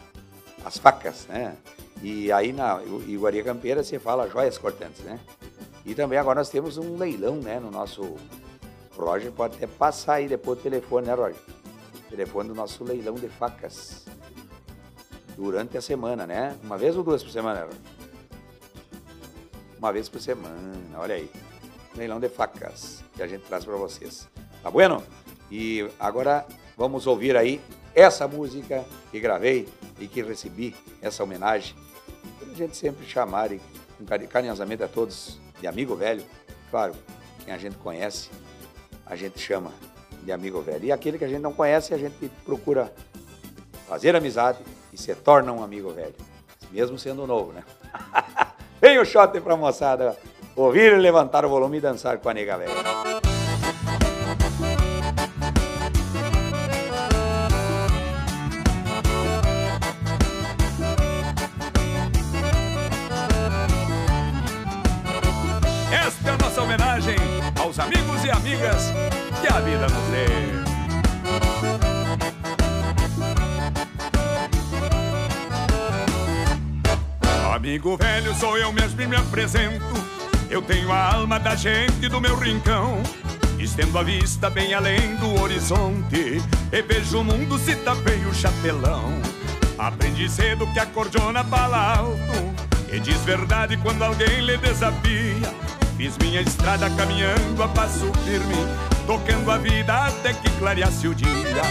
as 0.63 0.78
facas, 0.78 1.25
né? 1.28 1.56
E 2.02 2.32
aí 2.32 2.52
na 2.52 2.82
Iguaria 3.08 3.44
Campeira 3.44 3.84
você 3.84 3.98
fala 3.98 4.30
joias 4.30 4.58
cortantes, 4.58 5.02
né? 5.04 5.20
E 5.86 5.94
também 5.94 6.18
agora 6.18 6.40
nós 6.40 6.50
temos 6.50 6.78
um 6.78 6.98
leilão, 6.98 7.36
né, 7.38 7.60
no 7.60 7.70
nosso 7.70 8.16
Roger 8.98 9.32
pode 9.32 9.56
até 9.56 9.68
passar 9.68 10.16
aí 10.16 10.28
depois 10.28 10.60
o 10.60 10.62
telefone, 10.62 11.08
né, 11.08 11.13
Roger? 11.13 11.42
O 12.06 12.10
telefone 12.10 12.50
do 12.50 12.56
nosso 12.56 12.84
leilão 12.84 13.16
de 13.16 13.28
facas. 13.28 14.06
Durante 15.36 15.78
a 15.78 15.82
semana, 15.82 16.28
né? 16.28 16.56
Uma 16.63 16.78
vez 16.78 16.96
ou 16.96 17.04
duas 17.04 17.24
por 17.24 17.32
semana, 17.32 17.62
Roger? 17.62 17.80
Uma 19.84 19.92
vez 19.92 20.08
por 20.08 20.22
semana, 20.22 20.56
olha 20.96 21.16
aí. 21.16 21.30
Leilão 21.94 22.18
de 22.18 22.30
facas 22.30 23.04
que 23.13 23.22
a 23.22 23.28
gente 23.28 23.42
traz 23.42 23.66
para 23.66 23.75
vocês. 23.75 24.30
Tá 24.63 24.72
bueno? 24.72 25.04
E 25.52 25.86
agora 26.00 26.46
vamos 26.78 27.06
ouvir 27.06 27.36
aí 27.36 27.60
essa 27.94 28.25
música 28.25 28.86
que 29.12 29.20
gravei 29.20 29.68
e 30.00 30.08
que 30.08 30.24
recebi 30.24 30.74
essa 31.02 31.22
homenagem. 31.22 31.75
A 32.50 32.56
gente 32.56 32.78
sempre 32.78 33.06
chamar 33.06 33.52
e 33.52 33.60
carinhosamente 34.30 34.82
a 34.84 34.88
todos 34.88 35.38
de 35.60 35.68
amigo 35.68 35.98
velho, 35.98 36.24
claro, 36.72 36.96
quem 37.44 37.54
a 37.54 37.58
gente 37.58 37.75
conhece, 37.75 38.30
a 39.06 39.18
gente 39.18 39.38
chama 39.38 39.74
de 40.24 40.32
amigo 40.32 40.62
velho. 40.62 40.86
E 40.86 40.94
aquele 40.94 41.18
que 41.18 41.25
a 41.25 41.28
gente 41.28 41.42
não 41.42 41.52
conhece, 41.52 41.94
a 41.94 41.98
gente 41.98 42.32
procura 42.46 42.90
fazer 43.86 44.16
amizade 44.16 44.60
e 44.94 44.98
se 44.98 45.13
torna 45.13 45.52
um 45.52 45.62
amigo 45.62 45.92
velho, 45.92 46.16
mesmo 46.72 46.98
sendo 46.98 47.28
novo, 47.28 47.52
né? 47.52 47.66
Vem 48.84 49.00
o 49.00 49.06
shot 49.06 49.40
pra 49.40 49.56
moçada 49.56 50.18
ouvir, 50.58 51.00
levantar 51.00 51.46
o 51.46 51.50
volume 51.50 51.78
e 51.78 51.80
dançar 51.80 52.18
com 52.18 52.28
a 52.28 52.34
nega 52.34 52.58
velha. 52.58 53.02
Sou 78.36 78.58
eu 78.58 78.72
mesmo 78.72 79.02
e 79.02 79.08
me 79.08 79.16
apresento. 79.16 79.84
Eu 80.50 80.62
tenho 80.62 80.92
a 80.92 81.13
alma 81.13 81.40
da 81.40 81.56
gente 81.56 82.08
do 82.08 82.22
meu 82.22 82.38
rincão. 82.38 83.02
Estendo 83.60 83.98
a 83.98 84.04
vista 84.04 84.50
bem 84.50 84.74
além 84.74 85.16
do 85.16 85.42
horizonte 85.42 86.42
E 86.70 86.82
vejo 86.82 87.20
o 87.20 87.24
mundo 87.24 87.58
se 87.58 87.75
tapei 87.78 88.25
o 88.25 88.34
chapelão 88.34 89.22
Aprendi 89.78 90.28
cedo 90.28 90.68
que 90.74 90.80
a 90.80 90.86
cordiona 90.86 91.46
fala 91.46 91.96
alto 91.96 92.54
E 92.92 93.00
diz 93.00 93.18
verdade 93.24 93.78
quando 93.78 94.02
alguém 94.04 94.42
lhe 94.42 94.58
desafia 94.58 95.54
Fiz 95.96 96.18
minha 96.18 96.42
estrada 96.42 96.90
caminhando 96.90 97.63
a 97.63 97.68
passo 97.70 98.12
firme 98.25 98.68
Tocando 99.08 99.50
a 99.50 99.58
vida 99.58 100.08
até 100.08 100.34
que 100.34 100.50
clareasse 100.58 101.08
o 101.08 101.16
dia 101.16 101.62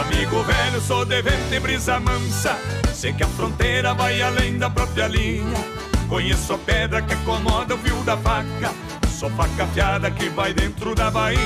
Amigo 0.00 0.42
velho, 0.42 0.80
sou 0.80 1.04
de 1.04 1.20
vento 1.20 1.52
e 1.52 1.60
brisa 1.60 2.00
mansa 2.00 2.56
Sei 2.94 3.12
que 3.12 3.22
a 3.22 3.28
fronteira 3.28 3.92
vai 3.92 4.22
além 4.22 4.56
da 4.56 4.70
própria 4.70 5.06
linha 5.06 5.75
Conheço 6.08 6.54
a 6.54 6.58
pedra 6.58 7.02
que 7.02 7.14
acomoda 7.14 7.74
o 7.74 7.78
fio 7.78 7.96
da 8.04 8.16
faca 8.16 8.72
Sou 9.10 9.30
faca 9.30 9.64
afiada 9.64 10.10
que 10.10 10.28
vai 10.28 10.52
dentro 10.52 10.94
da 10.94 11.10
bainha. 11.10 11.40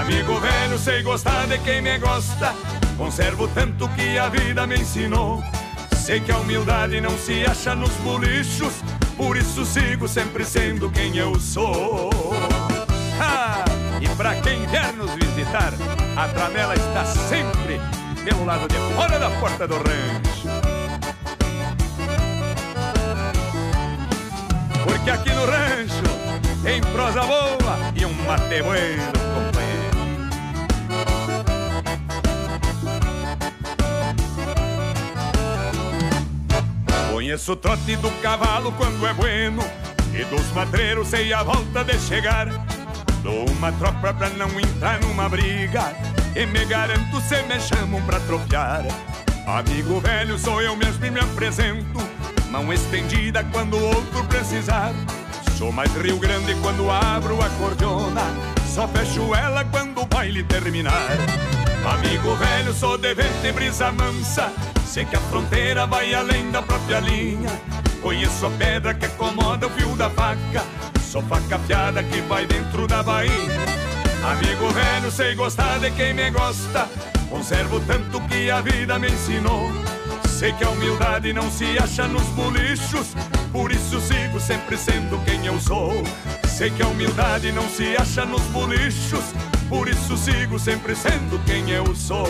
Amigo 0.00 0.38
velho, 0.38 0.78
sei 0.78 1.02
gostar 1.02 1.46
de 1.46 1.58
quem 1.58 1.80
me 1.80 1.98
gosta 1.98 2.54
Conservo 2.96 3.48
tanto 3.48 3.88
que 3.90 4.18
a 4.18 4.28
vida 4.28 4.66
me 4.66 4.76
ensinou. 4.76 5.42
Sei 5.96 6.20
que 6.20 6.30
a 6.30 6.38
humildade 6.38 7.00
não 7.00 7.16
se 7.18 7.44
acha 7.44 7.74
nos 7.74 7.92
bolichos 7.96 8.74
Por 9.16 9.36
isso 9.36 9.64
sigo 9.64 10.06
sempre 10.06 10.44
sendo 10.44 10.90
quem 10.90 11.16
eu 11.16 11.38
sou. 11.40 12.10
Ah, 13.20 13.64
E 14.00 14.08
pra 14.16 14.34
quem 14.36 14.66
vier 14.66 14.92
nos 14.92 15.10
visitar 15.14 15.72
A 16.16 16.28
tramela 16.28 16.74
está 16.74 17.04
sempre 17.04 17.80
pelo 18.24 18.44
lado 18.44 18.66
de 18.66 18.76
fora 18.94 19.18
da 19.20 19.30
porta 19.30 19.68
do 19.68 19.76
rancho 19.76 20.65
Porque 25.06 25.20
aqui 25.20 25.32
no 25.34 25.46
rancho 25.46 26.02
em 26.68 26.80
prosa 26.80 27.22
boa 27.22 27.78
e 27.94 28.04
um 28.04 28.12
mate 28.24 28.60
bueno, 28.60 29.12
companheiro. 29.36 29.96
Conheço 37.12 37.52
o 37.52 37.56
trote 37.56 37.94
do 37.94 38.10
cavalo 38.20 38.72
quando 38.72 39.06
é 39.06 39.14
bueno 39.14 39.62
e 40.12 40.24
dos 40.24 40.50
madreiros 40.50 41.06
sei 41.06 41.32
a 41.32 41.44
volta 41.44 41.84
de 41.84 41.96
chegar. 42.00 42.48
Dou 43.22 43.48
uma 43.48 43.70
tropa 43.70 44.12
pra 44.12 44.28
não 44.30 44.48
entrar 44.58 44.98
numa 45.02 45.28
briga 45.28 45.94
e 46.34 46.44
me 46.46 46.64
garanto 46.64 47.20
se 47.20 47.44
me 47.44 47.60
chamam 47.60 48.02
pra 48.02 48.18
tropear. 48.18 48.82
Amigo 49.46 50.00
velho, 50.00 50.36
sou 50.36 50.60
eu 50.60 50.74
mesmo 50.74 51.06
e 51.06 51.10
me 51.12 51.20
apresento, 51.20 52.00
mão 52.50 52.72
estendida 52.72 53.44
quando 53.52 53.78
outro 53.82 54.24
precisar. 54.24 54.92
Sou 55.56 55.72
mais 55.72 55.90
Rio 55.94 56.18
Grande 56.18 56.54
quando 56.56 56.90
abro 56.90 57.42
a 57.42 57.48
cordiona 57.48 58.22
Só 58.74 58.86
fecho 58.86 59.34
ela 59.34 59.64
quando 59.64 60.02
o 60.02 60.06
baile 60.06 60.42
terminar. 60.44 61.08
Amigo 61.94 62.34
velho, 62.36 62.74
sou 62.74 62.98
de 62.98 63.14
vento 63.14 63.46
e 63.46 63.52
brisa 63.52 63.90
mansa 63.90 64.52
Sei 64.84 65.04
que 65.04 65.16
a 65.16 65.20
fronteira 65.20 65.86
vai 65.86 66.12
além 66.12 66.50
da 66.50 66.60
própria 66.60 67.00
linha. 67.00 67.50
Conheço 68.02 68.46
a 68.46 68.50
pedra 68.50 68.92
que 68.92 69.06
acomoda 69.06 69.66
o 69.66 69.70
fio 69.70 69.96
da 69.96 70.10
faca 70.10 70.64
Sou 71.00 71.22
faca 71.22 71.56
afiada 71.56 72.02
que 72.02 72.20
vai 72.22 72.44
dentro 72.44 72.86
da 72.86 73.02
bainha 73.02 73.64
Amigo 74.24 74.68
velho, 74.70 75.10
sei 75.10 75.34
gostar 75.34 75.78
de 75.78 75.90
quem 75.92 76.12
me 76.12 76.30
gosta 76.30 76.88
Conservo 77.30 77.80
tanto 77.80 78.20
que 78.22 78.50
a 78.50 78.60
vida 78.60 78.98
me 78.98 79.08
ensinou 79.08 79.70
Sei 80.38 80.52
que 80.52 80.64
a 80.64 80.68
humildade 80.68 81.32
não 81.32 81.50
se 81.50 81.78
acha 81.78 82.06
nos 82.06 82.26
bolichos 82.30 83.14
por 83.56 83.72
isso 83.72 83.98
sigo 84.00 84.38
sempre 84.38 84.76
sendo 84.76 85.18
quem 85.24 85.46
eu 85.46 85.58
sou. 85.58 85.90
Sei 86.46 86.70
que 86.70 86.82
a 86.82 86.86
humildade 86.86 87.50
não 87.52 87.62
se 87.62 87.96
acha 87.96 88.26
nos 88.26 88.42
bolichos, 88.48 89.32
por 89.66 89.88
isso 89.88 90.14
sigo 90.14 90.58
sempre 90.58 90.94
sendo 90.94 91.42
quem 91.46 91.70
eu 91.70 91.86
sou. 91.94 92.26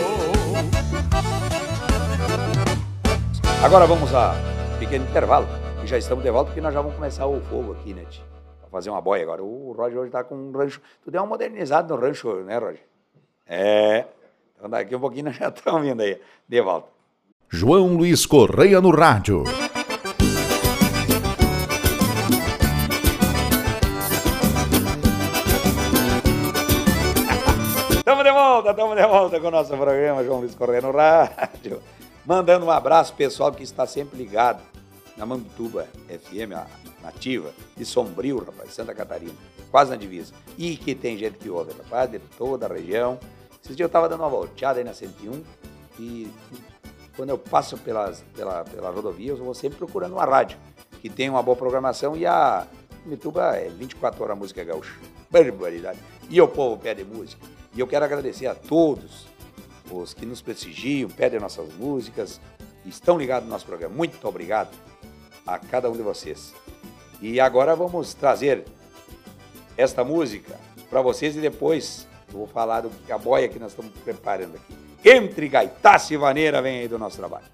Agora 3.61 3.85
vamos 3.85 4.15
a 4.15 4.35
pequeno 4.79 5.03
intervalo 5.03 5.47
e 5.83 5.87
já 5.87 5.97
estamos 5.97 6.23
de 6.23 6.31
volta 6.31 6.45
porque 6.45 6.61
nós 6.61 6.73
já 6.73 6.79
vamos 6.79 6.95
começar 6.95 7.25
o 7.25 7.41
fogo 7.41 7.73
aqui, 7.73 7.93
né? 7.93 8.05
Tia? 8.09 8.23
Fazer 8.71 8.89
uma 8.89 9.01
boia 9.01 9.23
agora. 9.23 9.43
O 9.43 9.73
Roger 9.73 9.99
hoje 9.99 10.11
tá 10.11 10.23
com 10.23 10.35
um 10.35 10.51
rancho. 10.53 10.81
Tu 11.03 11.11
deu 11.11 11.21
uma 11.21 11.27
modernizada 11.27 11.93
no 11.93 11.99
rancho, 11.99 12.33
né, 12.43 12.57
Roger? 12.57 12.85
É. 13.45 14.05
Então 14.55 14.69
daqui 14.69 14.95
um 14.95 14.99
pouquinho 15.01 15.25
nós 15.25 15.35
já 15.35 15.49
estamos 15.49 15.81
vindo 15.81 16.01
aí. 16.01 16.21
De 16.47 16.61
volta. 16.61 16.96
João 17.49 17.95
Luiz 17.95 18.25
Correia 18.25 18.81
no 18.81 18.91
rádio. 18.91 19.45
Estamos 27.89 28.23
de 28.25 28.31
volta, 28.33 28.71
estamos 28.71 28.95
de 28.97 29.07
volta 29.07 29.39
com 29.39 29.47
o 29.47 29.51
nosso 29.51 29.69
programa 29.77 30.25
João 30.25 30.39
Luiz 30.41 30.53
Correia 30.55 30.81
no 30.81 30.91
Rádio. 30.91 31.81
Mandando 32.25 32.65
um 32.65 32.71
abraço 32.71 33.13
pessoal 33.13 33.53
que 33.53 33.63
está 33.63 33.87
sempre 33.87 34.17
ligado 34.17 34.61
na 35.15 35.25
Mambituba 35.25 35.87
FM, 36.09 36.51
a 36.53 36.67
nativa, 37.01 37.53
de 37.77 37.85
Sombrio, 37.85 38.39
rapaz, 38.39 38.73
Santa 38.73 38.93
Catarina, 38.93 39.33
quase 39.71 39.91
na 39.91 39.95
divisa. 39.95 40.33
E 40.57 40.75
que 40.75 40.93
tem 40.93 41.17
gente 41.17 41.37
que 41.37 41.49
ouve, 41.49 41.71
rapaz, 41.71 42.11
de 42.11 42.19
toda 42.19 42.65
a 42.65 42.69
região. 42.73 43.17
Esses 43.63 43.77
dias 43.77 43.85
eu 43.85 43.87
estava 43.87 44.09
dando 44.09 44.19
uma 44.19 44.29
volteada 44.29 44.79
aí 44.79 44.83
na 44.83 44.93
101 44.93 45.41
e 45.97 46.27
quando 47.17 47.31
eu 47.31 47.37
passo 47.37 47.75
pelas, 47.79 48.23
pela, 48.35 48.63
pela 48.63 48.91
rodovia, 48.91 49.31
eu 49.31 49.37
vou 49.37 49.55
sempre 49.55 49.77
procurando 49.77 50.13
uma 50.13 50.23
rádio 50.23 50.57
que 51.01 51.09
tem 51.09 51.29
uma 51.29 51.41
boa 51.41 51.57
programação 51.57 52.15
e 52.15 52.25
a 52.25 52.67
Mituba 53.05 53.57
é 53.57 53.69
24 53.69 54.23
horas 54.23 54.37
música 54.37 54.63
gaúcha. 54.63 54.93
Barbaridade. 55.29 55.99
E 56.29 56.39
o 56.39 56.47
povo 56.47 56.81
pede 56.81 57.03
música. 57.03 57.45
E 57.73 57.79
eu 57.79 57.87
quero 57.87 58.05
agradecer 58.05 58.47
a 58.47 58.55
todos 58.55 59.27
os 59.91 60.13
que 60.13 60.25
nos 60.25 60.41
prestigiam, 60.41 61.09
pedem 61.09 61.39
nossas 61.39 61.73
músicas, 61.73 62.39
estão 62.85 63.17
ligados 63.17 63.45
no 63.45 63.51
nosso 63.51 63.65
programa. 63.65 63.93
Muito 63.95 64.25
obrigado 64.27 64.69
a 65.45 65.57
cada 65.57 65.89
um 65.89 65.93
de 65.93 66.01
vocês. 66.01 66.53
E 67.21 67.39
agora 67.39 67.75
vamos 67.75 68.13
trazer 68.13 68.63
esta 69.75 70.03
música 70.03 70.59
para 70.89 71.01
vocês 71.01 71.35
e 71.35 71.39
depois 71.39 72.07
eu 72.31 72.39
vou 72.39 72.47
falar 72.47 72.81
do 72.81 72.89
que 72.89 73.11
a 73.11 73.17
boia 73.17 73.47
que 73.47 73.59
nós 73.59 73.71
estamos 73.71 73.91
preparando 74.03 74.55
aqui 74.55 74.86
entre 75.09 75.47
gaitaça 75.47 76.13
e 76.13 76.17
vaneira, 76.17 76.61
vem 76.61 76.79
aí 76.79 76.87
do 76.87 76.99
nosso 76.99 77.17
trabalho. 77.17 77.45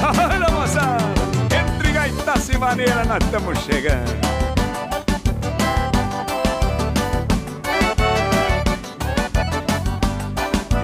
Olha, 0.00 0.50
moçada, 0.50 1.04
entre 1.60 1.92
gaitaça 1.92 2.52
e 2.52 2.56
vaneira 2.56 3.04
nós 3.04 3.24
estamos 3.24 3.58
chegando. 3.64 4.28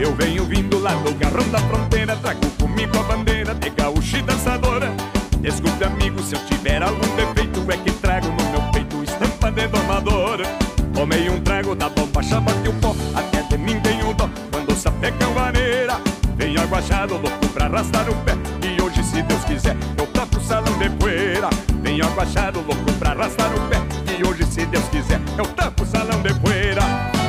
Eu 0.00 0.12
venho 0.16 0.44
vindo 0.44 0.78
lá 0.80 0.92
do 0.96 1.14
garrão 1.14 1.48
da 1.48 1.58
fronteira 1.60 2.16
Trago 2.16 2.50
comigo 2.60 2.98
a 2.98 3.02
bandeira 3.04 3.54
de 3.54 3.70
gaúcho 3.70 4.16
e 4.16 4.22
dançadora 4.22 5.03
Desculpe 5.44 5.84
amigo 5.84 6.22
se 6.22 6.34
eu 6.34 6.42
tiver 6.46 6.82
algum 6.82 7.06
defeito 7.16 7.70
É 7.70 7.76
que 7.76 7.92
trago 7.98 8.28
no 8.28 8.50
meu 8.50 8.62
peito 8.72 9.04
estampa 9.04 9.50
de 9.50 9.68
domadora 9.68 10.44
Tomei 10.94 11.28
um 11.28 11.38
trago 11.42 11.74
da 11.74 11.90
bomba, 11.90 12.22
de 12.22 12.68
um 12.70 12.80
pó 12.80 12.96
Até 13.14 13.42
de 13.42 13.58
mim 13.58 13.78
tenho 13.80 14.14
dó. 14.14 14.26
Quando 14.50 14.74
sapeca 14.74 15.26
vaneira 15.26 16.00
Venho 16.34 16.60
aguachado, 16.62 17.14
louco 17.14 17.48
pra 17.52 17.66
arrastar 17.66 18.08
o 18.08 18.14
pé. 18.24 18.32
E 18.66 18.82
hoje 18.82 19.04
se 19.04 19.22
Deus 19.22 19.44
quiser 19.44 19.76
eu 19.96 20.06
tapo 20.08 20.38
o 20.38 20.40
salão 20.42 20.76
de 20.78 20.90
poeira. 20.90 21.48
Venho 21.80 22.06
aguachado, 22.06 22.60
louco 22.60 22.92
pra 22.98 23.10
arrastar 23.10 23.54
o 23.54 23.60
pé. 23.68 23.76
E 24.18 24.26
hoje 24.26 24.44
se 24.46 24.66
Deus 24.66 24.84
quiser 24.88 25.20
eu 25.38 25.46
tapo 25.48 25.82
o 25.82 25.86
salão 25.86 26.20
de 26.22 26.34
poeira. 26.40 26.82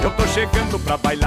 Eu 0.03 0.11
tô 0.11 0.25
chegando 0.27 0.79
pra 0.79 0.97
bailar 0.97 1.24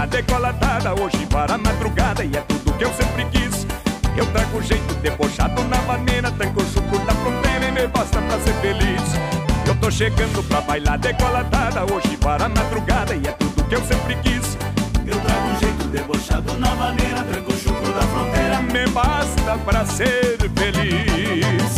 tô 9.88 9.90
chegando 9.90 10.42
pra 10.44 10.60
bailar 10.60 10.98
decolatada 10.98 11.82
Hoje 11.82 12.14
para 12.18 12.46
madrugada 12.48 13.14
e 13.14 13.26
é 13.26 13.32
tudo 13.32 13.64
que 13.64 13.74
eu 13.74 13.82
sempre 13.84 14.16
quis. 14.16 14.58
Eu 15.06 15.18
trago 15.20 15.60
jeito 15.60 15.84
debochado 15.88 16.58
na 16.58 16.74
maneira 16.74 17.22
Tranco 17.22 17.52
chuco 17.52 17.92
da 17.92 18.02
fronteira. 18.02 18.60
Me 18.60 18.86
basta 18.90 19.56
pra 19.64 19.86
ser 19.86 20.36
feliz. 20.54 21.74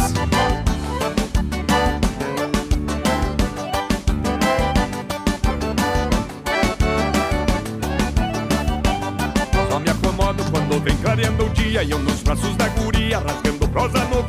Só 9.71 9.79
me 9.79 9.91
acomodo 9.91 10.45
quando 10.51 10.83
vem 10.83 10.97
clareando 10.97 11.47
o 11.47 11.51
dia 11.51 11.85
E 11.85 11.91
eu 11.93 11.99
nos 12.01 12.23
braços 12.23 12.57
da 12.57 12.67
guria 12.71 13.21
rasgando 13.21 13.69
prosa 13.69 14.05
no 14.07 14.23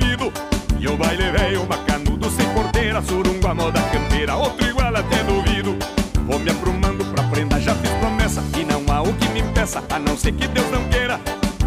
moda 3.54 3.82
campeira, 3.92 4.36
outro 4.36 4.68
igual 4.68 4.96
até 4.96 5.24
duvido 5.24 5.78
Vou 6.26 6.40
me 6.40 6.50
aprumando 6.50 7.04
pra 7.14 7.24
prenda, 7.26 7.60
já 7.60 7.74
fiz 7.76 7.90
promessa 7.92 8.44
E 8.58 8.64
não 8.64 8.84
há 8.94 9.02
o 9.02 9.14
que 9.14 9.28
me 9.30 9.42
impeça, 9.42 9.84
a 9.90 10.00
não 10.00 10.18
ser 10.18 10.34
que 10.34 10.48
Deus 10.48 10.70
não 10.72 10.84
queira. 10.90 11.20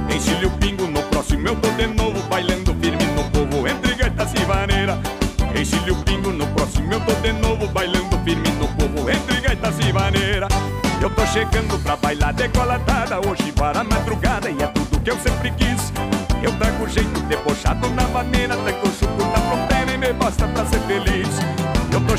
Enchilhe 0.09 0.47
o 0.47 0.51
pingo, 0.53 0.87
no 0.87 1.03
próximo 1.05 1.49
eu 1.49 1.57
tô 1.57 1.69
de 1.71 1.87
novo 1.87 2.21
Bailando 2.29 2.75
firme 2.75 3.05
no 3.17 3.25
povo, 3.31 3.67
entre 3.67 3.95
gaitas 3.95 4.33
e 4.35 4.45
vaneira 4.45 4.99
Enchilhe 5.59 5.91
o 5.91 5.97
pingo, 5.97 6.31
no 6.31 6.47
próximo 6.49 6.93
eu 6.93 7.01
tô 7.01 7.13
de 7.15 7.33
novo 7.33 7.67
Bailando 7.69 8.19
firme 8.25 8.49
no 8.51 8.69
povo, 8.69 9.11
entre 9.11 9.41
gaitas 9.41 9.79
e 9.81 9.93
vaneira 9.93 10.49
Eu 11.01 11.11
tô 11.11 11.27
chegando 11.27 11.79
pra 11.83 11.97
bailar 11.97 12.33
decolatada 12.33 13.19
Hoje 13.19 13.53
para 13.53 13.81
a 13.81 13.85
madrugada 13.85 14.51
e 14.51 14.63
é 14.63 14.67
tudo 14.69 15.01
que 15.01 15.11
eu 15.11 15.19
sempre 15.19 15.51
quis. 15.53 15.93
Eu 16.43 16.53
trago 16.59 16.89
jeito 16.89 17.21
debochado 17.21 17.89
na 17.91 18.09
maneira 18.09 18.57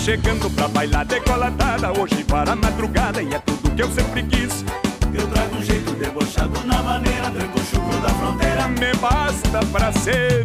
chegando 0.05 0.47
pra 0.51 0.67
bailar 0.67 1.03
decolatada 1.03 1.91
Hoje 1.99 2.23
para 2.25 2.51
a 2.51 2.55
madrugada 2.55 3.23
e 3.23 3.33
é 3.33 3.39
tudo 3.39 3.71
que 3.71 3.81
eu 3.81 3.91
sempre 3.91 4.21
quis. 4.23 4.63
Eu 5.11 5.27
trago 5.27 5.63
jeito 5.63 5.91
debochado 5.93 6.63
na 6.65 6.81
maneira 6.83 7.31
Tranco 7.31 7.59
chuco 7.59 7.97
da 8.01 8.09
fronteira. 8.09 8.67
Me 8.67 8.93
basta 9.01 9.65
pra 9.71 9.91
ser 9.91 10.44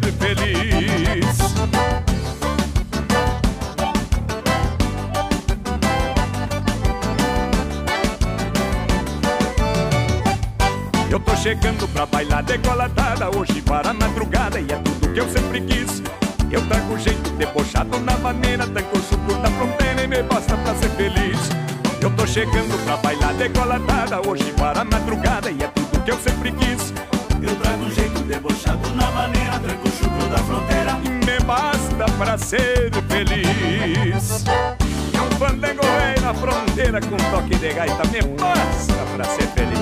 decolatada 23.41 24.21
Hoje 24.27 24.53
para 24.53 24.81
a 24.81 24.85
madrugada 24.85 25.49
e 25.49 25.63
é 25.63 25.67
tudo 25.67 26.03
que 26.03 26.11
eu 26.11 26.17
sempre 26.19 26.51
quis. 26.51 26.93
Eu 27.41 27.55
trago 27.55 27.89
jeito 27.89 28.19
debochado 28.21 28.87
na 28.93 29.09
maneira 29.11 29.59
Tranco 29.59 29.89
chuco 29.89 30.27
da 30.29 30.37
fronteira. 30.37 30.93
Me 31.25 31.39
basta 31.45 32.05
pra 32.17 32.37
ser 32.37 32.91
feliz. 33.09 34.45
É 34.45 35.21
um 35.21 35.31
fandango 35.39 35.81
velho 35.81 36.21
na 36.21 36.33
fronteira 36.35 37.01
Com 37.01 37.17
toque 37.17 37.55
de 37.55 37.73
gaita 37.73 38.03
Me 38.09 38.21
basta 38.37 38.93
pra 39.15 39.23
ser 39.25 39.47
feliz. 39.47 39.81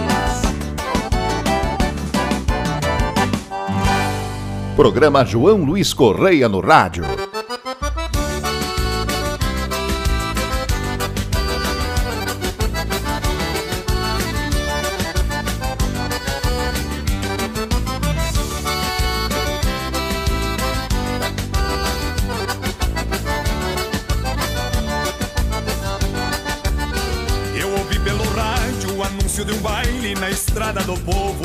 Programa 4.75 5.25
João 5.25 5.57
Luiz 5.65 5.93
Correia 5.93 6.47
no 6.47 6.61
rádio. 6.61 7.03
De 29.45 29.53
um 29.53 29.57
baile 29.59 30.15
na 30.15 30.29
estrada 30.29 30.81
do 30.81 30.97
povo. 30.99 31.43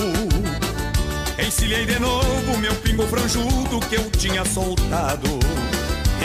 Encilhei 1.38 1.86
de 1.86 1.98
novo 1.98 2.58
meu 2.58 2.74
pingo 2.76 3.06
franjudo 3.06 3.80
que 3.88 3.96
eu 3.96 4.10
tinha 4.10 4.44
soltado. 4.44 5.38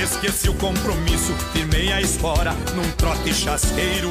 Esqueci 0.02 0.50
o 0.50 0.54
compromisso, 0.56 1.34
firmei 1.54 1.92
a 1.92 2.02
espora 2.02 2.54
num 2.76 2.90
trote 2.92 3.34
chasqueiro. 3.34 4.10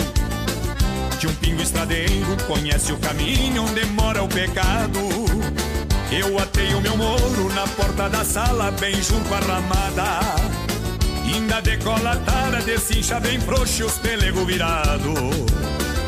De 1.19 1.27
um 1.27 1.35
pingo 1.37 1.63
estradeiro, 1.63 2.37
conhece 2.47 2.93
o 2.93 2.99
caminho 2.99 3.65
onde 3.65 3.85
mora 3.87 4.23
o 4.23 4.29
pecado. 4.29 5.01
Eu 6.13 6.39
atei 6.39 6.75
o 6.75 6.81
meu 6.81 6.97
moro 6.97 7.53
na 7.55 7.67
porta 7.67 8.09
da 8.09 8.25
sala, 8.25 8.71
bem 8.73 8.95
junto 9.03 9.35
à 9.35 9.39
ramada. 9.41 10.21
Ainda 11.25 11.61
decolatada, 11.61 12.61
desincha 12.63 13.19
bem 13.21 13.41
frouxo 13.41 13.87
os 13.87 13.95
pelego 13.95 14.45
virado. 14.45 15.15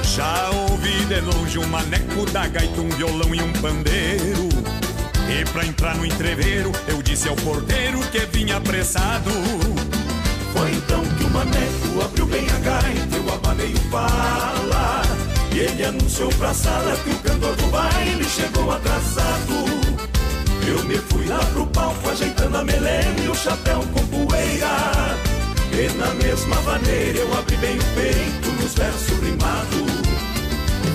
Já 0.02 0.50
de 0.90 1.20
longe 1.20 1.58
um 1.58 1.66
maneco 1.68 2.26
da 2.32 2.46
gaita, 2.48 2.80
um 2.80 2.88
violão 2.90 3.34
e 3.34 3.40
um 3.40 3.52
pandeiro. 3.54 4.48
E 5.28 5.44
pra 5.52 5.64
entrar 5.64 5.96
no 5.96 6.04
entreveiro, 6.04 6.72
eu 6.88 7.00
disse 7.00 7.28
ao 7.28 7.36
porteiro 7.36 8.00
que 8.10 8.18
vinha 8.26 8.56
apressado. 8.56 9.30
Foi 10.52 10.70
então 10.72 11.04
que 11.04 11.24
o 11.24 11.30
maneco 11.30 12.04
abriu 12.04 12.26
bem 12.26 12.44
a 12.50 12.58
gaita 12.58 13.16
Eu 13.16 13.34
abanei 13.34 13.72
o 13.72 13.80
pala 13.88 15.02
E 15.52 15.60
ele 15.60 15.84
anunciou 15.84 16.28
pra 16.30 16.52
sala 16.52 16.96
que 16.96 17.10
o 17.10 17.18
cantor 17.18 17.54
do 17.54 17.66
baile 17.68 18.24
chegou 18.24 18.70
atrasado 18.72 19.64
Eu 20.66 20.84
me 20.86 20.98
fui 20.98 21.26
lá 21.26 21.38
pro 21.52 21.66
palco 21.68 22.10
ajeitando 22.10 22.56
a 22.56 22.64
melena 22.64 23.20
e 23.24 23.28
o 23.28 23.34
chapéu 23.34 23.80
com 23.92 24.04
poeira 24.08 25.16
E 25.72 25.96
na 25.96 26.12
mesma 26.14 26.60
maneira 26.62 27.18
eu 27.18 27.38
abri 27.38 27.56
bem 27.58 27.78
o 27.78 27.84
peito 27.94 28.50
nos 28.60 28.74
versos 28.74 29.18
rimados 29.20 29.89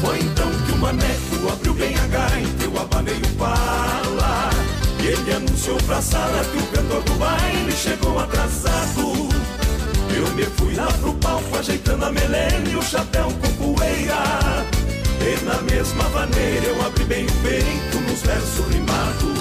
Foi 0.02 0.20
então 0.20 0.52
que 0.66 0.72
o 0.72 0.78
maneco 0.78 1.52
abriu 1.52 1.74
bem 1.74 1.96
a 1.96 2.08
gaita 2.08 2.64
Eu 2.64 2.82
abanei 2.82 3.16
o 3.16 3.36
pala 3.38 4.50
E 5.02 5.08
ele 5.08 5.34
anunciou 5.34 5.78
pra 5.84 6.02
sala 6.02 6.44
que 6.46 6.58
o 6.58 6.68
cantor 6.68 7.04
do 7.04 7.14
baile 7.16 7.72
chegou 7.72 8.20
atrasado. 8.20 9.30
Eu 10.16 10.28
me 10.34 10.44
fui 10.44 10.74
lá 10.76 10.88
pro 10.88 11.14
palco 11.16 11.58
ajeitando 11.58 12.06
a 12.06 12.12
melena 12.12 12.70
e 12.70 12.76
o 12.76 12.82
chapéu 12.82 13.28
com 13.42 13.76
poeira. 13.76 14.66
E 15.20 15.44
na 15.44 15.62
mesma 15.62 16.08
maneira 16.10 16.66
eu 16.66 16.86
abri 16.86 17.04
bem 17.04 17.26
o 17.26 17.32
peito 17.44 18.00
nos 18.02 18.22
versos 18.22 18.66
rimados. 18.74 19.36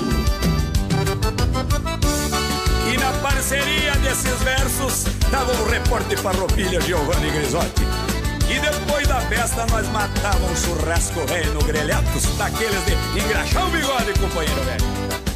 E 2.93 2.97
na 2.99 3.13
parceria 3.23 3.93
desses 4.03 4.43
versos 4.43 5.05
tava 5.31 5.53
o 5.53 5.69
repórter 5.69 6.19
farroupilha 6.19 6.81
Giovanni 6.81 7.31
Grisotti. 7.31 8.14
E 8.49 8.59
depois 8.59 9.07
da 9.09 9.21
festa 9.23 9.67
nós 9.71 9.89
matávamos 9.89 10.51
um 10.51 10.57
churrasco 10.57 11.27
velho 11.27 11.55
no 11.55 11.63
grelhatos, 11.65 12.25
daqueles 12.37 12.85
de 12.85 12.93
engraxar 13.19 13.67
o 13.67 13.71
bigode, 13.71 14.13
companheiro 14.21 14.63
velho. 14.65 14.85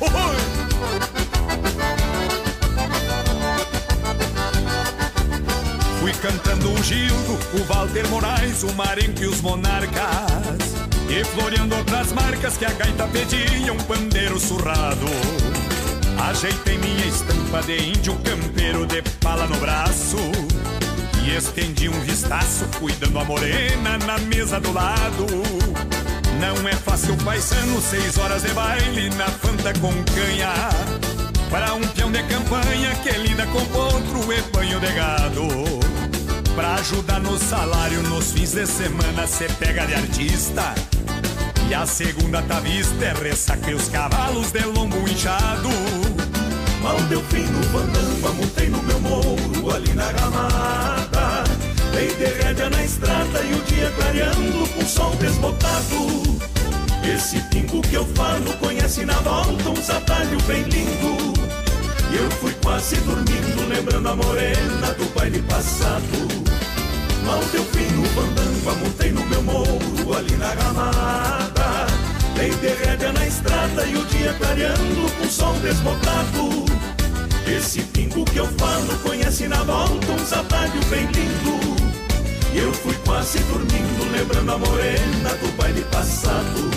Ui! 0.01 0.69
Fui 6.01 6.13
cantando 6.13 6.73
o 6.73 6.83
Gildo, 6.83 7.39
o 7.55 7.65
Walter 7.65 8.07
Moraes, 8.09 8.63
o 8.63 8.73
Marenco 8.75 9.23
e 9.23 9.27
os 9.27 9.41
Monarcas. 9.41 10.79
E 11.09 11.25
floreando 11.25 11.75
outras 11.75 12.13
marcas 12.13 12.57
que 12.57 12.65
a 12.65 12.71
gaita 12.71 13.07
pedia, 13.09 13.73
um 13.73 13.79
pandeiro 13.79 14.39
surrado. 14.39 15.07
Ajeitei 16.29 16.77
minha 16.79 17.07
estampa 17.07 17.63
de 17.63 17.91
índio 17.91 18.15
campeiro 18.17 18.87
de 18.87 19.03
pala 19.21 19.47
no 19.47 19.57
braço. 19.57 20.19
E 21.29 21.37
estendi 21.37 21.91
um 21.91 22.01
vistaço, 22.01 22.65
cuidando 22.81 23.19
a 23.19 23.25
morena 23.25 23.99
na 23.99 24.17
mesa 24.17 24.59
do 24.59 24.73
lado. 24.73 25.27
Não 26.41 26.67
é 26.67 26.73
fácil, 26.73 27.15
paisano, 27.19 27.83
seis 27.83 28.17
horas 28.17 28.43
de 28.43 28.49
baile 28.55 29.11
na 29.11 29.27
Fanta 29.27 29.79
com 29.79 29.93
canha. 30.05 30.55
Para 31.51 31.75
um 31.75 31.87
peão 31.89 32.11
de 32.11 32.23
campanha 32.23 32.95
que 33.03 33.11
lida 33.19 33.47
com 33.49 33.59
outro 33.79 34.33
e 34.33 34.41
banho 34.51 34.81
de 34.81 34.91
gado. 34.95 35.49
Pra 36.55 36.77
ajudar 36.77 37.21
no 37.21 37.39
salário 37.39 38.03
nos 38.05 38.33
fins 38.33 38.53
de 38.53 38.67
semana, 38.67 39.27
cê 39.27 39.49
pega 39.61 39.87
de 39.87 39.97
artista. 39.97 40.75
E 41.69 41.75
a 41.75 41.85
segunda 41.85 42.41
tá 42.41 42.59
vista 42.61 43.05
é 43.05 43.13
ressaca 43.13 43.71
e 43.71 43.75
os 43.75 43.91
cavalos 43.91 44.51
de 44.51 44.65
lombo 44.65 45.07
inchado. 45.07 45.69
Mal 46.83 46.99
deu 47.03 47.23
fim 47.25 47.43
no 47.43 47.63
Vandamba, 47.65 48.33
montei 48.33 48.69
no 48.71 48.83
meu 48.83 49.01
morro 49.01 49.75
ali 49.75 49.93
na 49.93 50.11
ramada. 50.11 50.98
Dei 51.99 52.15
de 52.15 52.27
rédea 52.27 52.71
na 52.71 52.85
estrada 52.85 53.41
e 53.43 53.55
o 53.55 53.61
dia 53.65 53.91
clareando 53.91 54.69
com 54.69 54.87
sol 54.87 55.11
desbotado. 55.17 56.39
Esse 57.03 57.41
pingo 57.51 57.83
que 57.83 57.95
eu 57.95 58.07
falo 58.15 58.53
conhece 58.59 59.05
na 59.05 59.15
volta 59.15 59.69
uns 59.69 59.91
atalhos 59.91 60.41
bem 60.45 60.63
lindo. 60.63 61.35
E 62.13 62.17
eu 62.19 62.31
fui 62.31 62.55
quase 62.63 62.95
dormindo, 62.99 63.69
lembrando 63.69 64.11
a 64.11 64.15
morena 64.15 64.95
do 64.97 65.13
baile 65.13 65.43
passado. 65.43 66.29
Mal 67.27 67.41
deu 67.51 67.65
fim 67.65 67.93
no 67.97 68.05
Vandamba, 68.11 68.75
montei 68.77 69.11
no 69.11 69.27
meu 69.27 69.43
morro 69.43 70.17
ali 70.17 70.37
na 70.37 70.51
ramada. 70.51 71.87
Dei 72.37 72.51
de 72.51 72.69
rédea 72.85 73.13
na 73.13 73.27
estrada 73.27 73.85
e 73.85 73.97
o 73.97 74.05
dia 74.05 74.33
clareando 74.35 75.13
com 75.19 75.29
sol 75.29 75.55
desbotado. 75.55 76.65
Esse 77.45 77.83
pingo 77.83 78.25
que 78.25 78.37
eu 78.37 78.47
falo 78.57 78.97
conhece 79.03 79.49
na 79.49 79.65
volta 79.65 80.13
uns 80.13 80.33
atalhos 80.33 80.85
bem 80.85 81.05
lindo. 81.07 81.78
Eu 82.61 82.75
fui 82.75 82.95
quase 83.07 83.39
dormindo, 83.45 84.11
lembrando 84.11 84.51
a 84.51 84.59
morena 84.59 85.31
do 85.35 85.57
baile 85.57 85.83
passado. 85.93 86.71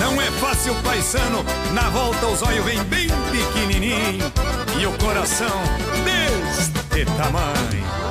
Não 0.00 0.20
é 0.20 0.30
fácil, 0.40 0.74
paisano, 0.82 1.44
na 1.72 1.88
volta 1.90 2.26
os 2.26 2.42
olhos 2.42 2.64
vem 2.64 2.82
bem 2.84 3.06
pequenininho 3.30 4.32
e 4.80 4.86
o 4.86 4.92
coração 4.98 5.62
deste 6.04 7.04
tamanho. 7.16 8.05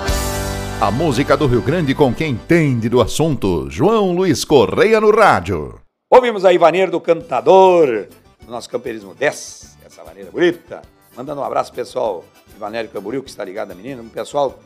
A 0.82 0.92
música 0.92 1.38
do 1.38 1.48
Rio 1.48 1.62
Grande 1.62 1.96
com 1.96 2.14
quem 2.14 2.32
entende 2.32 2.90
do 2.90 3.00
assunto. 3.00 3.70
João 3.72 4.12
Luiz 4.12 4.44
Correia 4.44 5.00
no 5.00 5.10
rádio. 5.10 5.80
Ouvimos 6.12 6.44
a 6.44 6.52
Ivaneira 6.52 6.92
do 6.92 7.00
Cantador, 7.00 8.08
do 8.42 8.52
nosso 8.52 8.70
Campeirismo 8.70 9.16
10, 9.16 9.78
essa 9.86 10.04
maneira 10.04 10.30
bonita. 10.30 10.82
Mandando 11.16 11.40
um 11.40 11.44
abraço 11.46 11.72
pessoal, 11.72 12.26
Ivaneira 12.54 12.90
Camboriú, 12.90 13.24
que 13.24 13.30
está 13.30 13.46
ligado 13.46 13.72
a 13.72 13.76
menina, 13.76 14.02
um 14.02 14.10
pessoal 14.10 14.60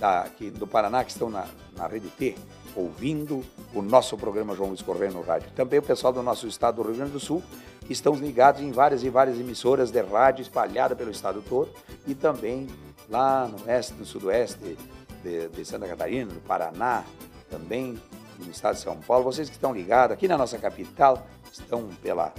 da, 0.00 0.22
aqui 0.22 0.50
do 0.50 0.66
Paraná 0.66 1.04
que 1.04 1.12
estão 1.12 1.30
na, 1.30 1.46
na 1.76 1.86
Rede 1.86 2.08
T, 2.08 2.34
ouvindo 2.74 3.44
o 3.72 3.80
nosso 3.80 4.18
programa 4.18 4.56
João 4.56 4.70
Luiz 4.70 4.82
Correia 4.82 5.12
no 5.12 5.22
rádio. 5.22 5.48
Também 5.54 5.78
o 5.78 5.82
pessoal 5.82 6.12
do 6.12 6.24
nosso 6.24 6.48
estado 6.48 6.82
do 6.82 6.88
Rio 6.88 6.96
Grande 6.96 7.12
do 7.12 7.20
Sul, 7.20 7.40
que 7.86 7.92
estão 7.92 8.14
ligados 8.14 8.60
em 8.60 8.72
várias 8.72 9.04
e 9.04 9.08
várias 9.08 9.38
emissoras 9.38 9.92
de 9.92 10.02
rádio 10.02 10.42
espalhadas 10.42 10.98
pelo 10.98 11.12
estado 11.12 11.40
todo 11.48 11.70
e 12.04 12.16
também 12.16 12.66
lá 13.08 13.46
no 13.46 13.64
oeste, 13.66 13.94
no 13.94 14.04
sudoeste 14.04 14.76
de, 15.22 15.48
de 15.48 15.64
Santa 15.64 15.86
Catarina, 15.86 16.32
no 16.32 16.40
Paraná, 16.40 17.04
também 17.50 18.00
no 18.38 18.50
estado 18.50 18.74
de 18.74 18.80
São 18.80 18.96
Paulo. 18.96 19.24
Vocês 19.24 19.48
que 19.48 19.54
estão 19.54 19.72
ligados 19.74 20.14
aqui 20.14 20.26
na 20.26 20.36
nossa 20.36 20.58
capital, 20.58 21.26
estão 21.52 21.88
pela, 22.02 22.32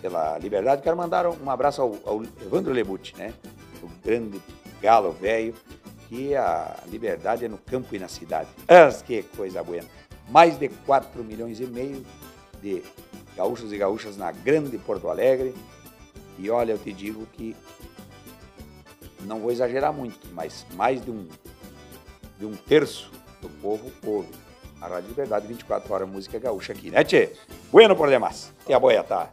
pela 0.00 0.38
liberdade. 0.38 0.82
Quero 0.82 0.96
mandar 0.96 1.26
um 1.26 1.50
abraço 1.50 1.82
ao, 1.82 1.96
ao 2.04 2.22
Evandro 2.22 2.72
Lebuti, 2.72 3.16
né? 3.16 3.32
O 3.82 3.88
grande 4.04 4.40
galo 4.80 5.12
velho, 5.12 5.54
que 6.08 6.34
a 6.34 6.76
liberdade 6.86 7.44
é 7.44 7.48
no 7.48 7.58
campo 7.58 7.94
e 7.94 7.98
na 7.98 8.08
cidade. 8.08 8.48
Mas 8.68 9.02
que 9.02 9.22
coisa 9.22 9.62
boa! 9.62 9.82
Mais 10.28 10.58
de 10.58 10.68
4 10.68 11.22
milhões 11.24 11.60
e 11.60 11.66
meio 11.66 12.04
de 12.60 12.82
gaúchos 13.36 13.72
e 13.72 13.78
gaúchas 13.78 14.16
na 14.16 14.32
grande 14.32 14.76
Porto 14.78 15.08
Alegre. 15.08 15.54
E 16.38 16.50
olha, 16.50 16.72
eu 16.72 16.78
te 16.78 16.92
digo 16.92 17.26
que 17.32 17.56
não 19.22 19.40
vou 19.40 19.50
exagerar 19.50 19.92
muito, 19.92 20.28
mas 20.32 20.66
mais 20.74 21.04
de 21.04 21.10
um, 21.10 21.26
de 22.38 22.46
um 22.46 22.54
terço 22.54 23.10
do 23.40 23.48
povo 23.48 23.90
ouve 24.04 24.28
a 24.80 24.88
Rádio 24.88 25.08
Liberdade 25.08 25.46
24 25.46 25.92
horas 25.92 26.08
música 26.08 26.38
gaúcha 26.38 26.72
aqui, 26.72 26.90
né, 26.90 27.02
Tchê? 27.02 27.32
Bueno 27.72 27.96
por 27.96 28.08
demais. 28.08 28.52
E 28.68 28.74
a 28.74 28.78
boia 28.78 29.02
tá, 29.02 29.30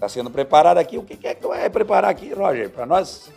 tá 0.00 0.08
sendo 0.08 0.30
preparada 0.30 0.80
aqui. 0.80 0.98
O 0.98 1.04
que, 1.04 1.16
que 1.16 1.28
é 1.28 1.34
que 1.34 1.40
tu 1.40 1.48
vai 1.48 1.70
preparar 1.70 2.10
aqui, 2.10 2.32
Roger, 2.32 2.68
para 2.70 2.84
nós? 2.84 3.30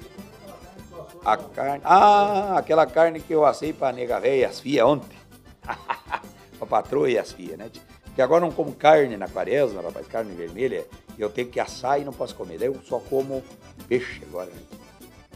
A 1.24 1.38
carne. 1.38 1.82
Ah, 1.86 2.58
aquela 2.58 2.86
carne 2.88 3.20
que 3.20 3.34
eu 3.34 3.46
assei 3.46 3.72
pra 3.72 3.92
nega 3.92 4.20
véia 4.20 4.42
e 4.42 4.46
as 4.46 4.60
filhas 4.60 4.88
ontem. 4.88 5.18
pra 6.58 6.68
patroa 6.68 7.10
e 7.10 7.18
as 7.18 7.32
filhas, 7.32 7.58
né? 7.58 7.70
tchê? 7.70 7.82
Porque 8.04 8.22
agora 8.22 8.42
não 8.42 8.52
como 8.52 8.74
carne 8.74 9.16
na 9.16 9.28
quaresma, 9.28 9.82
rapaz, 9.82 10.06
carne 10.08 10.34
vermelha. 10.34 10.86
Eu 11.18 11.30
tenho 11.30 11.48
que 11.48 11.60
assar 11.60 12.02
e 12.02 12.04
não 12.04 12.12
posso 12.12 12.36
comer. 12.36 12.58
Daí 12.58 12.68
eu 12.68 12.78
só 12.84 13.00
como 13.00 13.44
peixe 13.88 14.22
agora, 14.28 14.50
né? 14.50 14.81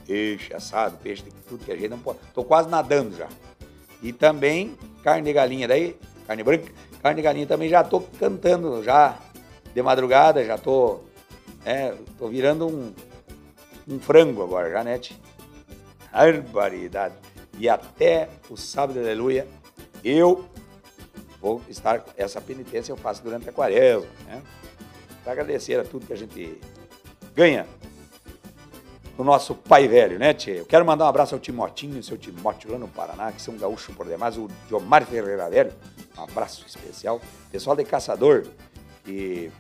Peixe 0.06 0.54
assado, 0.54 0.98
peixe, 0.98 1.24
tem 1.24 1.34
tudo 1.48 1.65
que 1.65 1.72
a 1.72 1.76
gente 1.76 1.89
não 1.89 2.00
pode. 2.00 2.20
Tô 2.34 2.44
quase 2.44 2.70
nadando 2.70 3.15
já. 3.15 3.28
E 4.02 4.13
também 4.13 4.78
carne 5.04 5.24
de 5.24 5.34
galinha, 5.34 5.68
daí, 5.68 5.98
carne 6.28 6.44
branca, 6.44 6.72
carne 7.02 7.18
de 7.18 7.22
galinha 7.22 7.48
também 7.48 7.70
já 7.70 7.84
tô 7.84 8.02
cantando 8.02 8.84
já 8.84 9.18
de 9.74 9.82
madrugada, 9.82 10.44
já 10.46 10.58
tô, 10.58 11.02
é, 11.65 11.94
tô 12.18 12.28
virando 12.28 12.68
um, 12.68 12.94
um 13.88 14.00
frango 14.00 14.44
agora 14.44 14.70
já, 14.72 14.84
né? 14.84 14.98
tchê? 14.98 15.15
Barbaridade. 16.12 17.15
E 17.58 17.68
até 17.68 18.30
o 18.50 18.56
sábado, 18.56 19.00
aleluia, 19.00 19.48
eu 20.04 20.46
vou 21.41 21.62
estar, 21.70 22.04
essa 22.18 22.39
penitência 22.39 22.91
eu 22.91 22.98
faço 22.98 23.22
durante 23.24 23.50
a 23.50 23.54
quaresma, 23.54 24.08
né? 24.26 24.41
Para 25.24 25.34
agradecer 25.34 25.80
a 25.80 25.84
tudo 25.84 26.06
que 26.06 26.13
a 26.13 26.18
gente 26.18 26.60
ganha 27.34 27.65
do 29.17 29.23
nosso 29.23 29.56
pai 29.56 29.88
velho, 29.88 30.19
né, 30.19 30.34
Tchê? 30.34 30.60
Eu 30.60 30.65
quero 30.65 30.86
mandar 30.86 31.06
um 31.06 31.08
abraço 31.08 31.34
ao 31.36 31.39
Timotinho, 31.39 32.04
seu 32.04 32.17
Timóteo 32.17 32.71
lá 32.71 32.78
no 32.78 32.88
Paraná, 32.88 33.32
que 33.32 33.41
são 33.41 33.56
gaúcho 33.58 33.93
por 33.93 34.06
demais, 34.06 34.38
o 34.38 34.49
Diomar 34.67 35.06
Ferreira 35.06 35.49
Velho, 35.49 35.73
um 36.17 36.23
abraço 36.23 36.65
especial. 36.67 37.21
Pessoal 37.51 37.75
de 37.75 37.86
Caçador, 37.86 38.45
que 39.04 39.51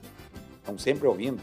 estão 0.59 0.77
sempre 0.77 1.07
ouvindo 1.07 1.41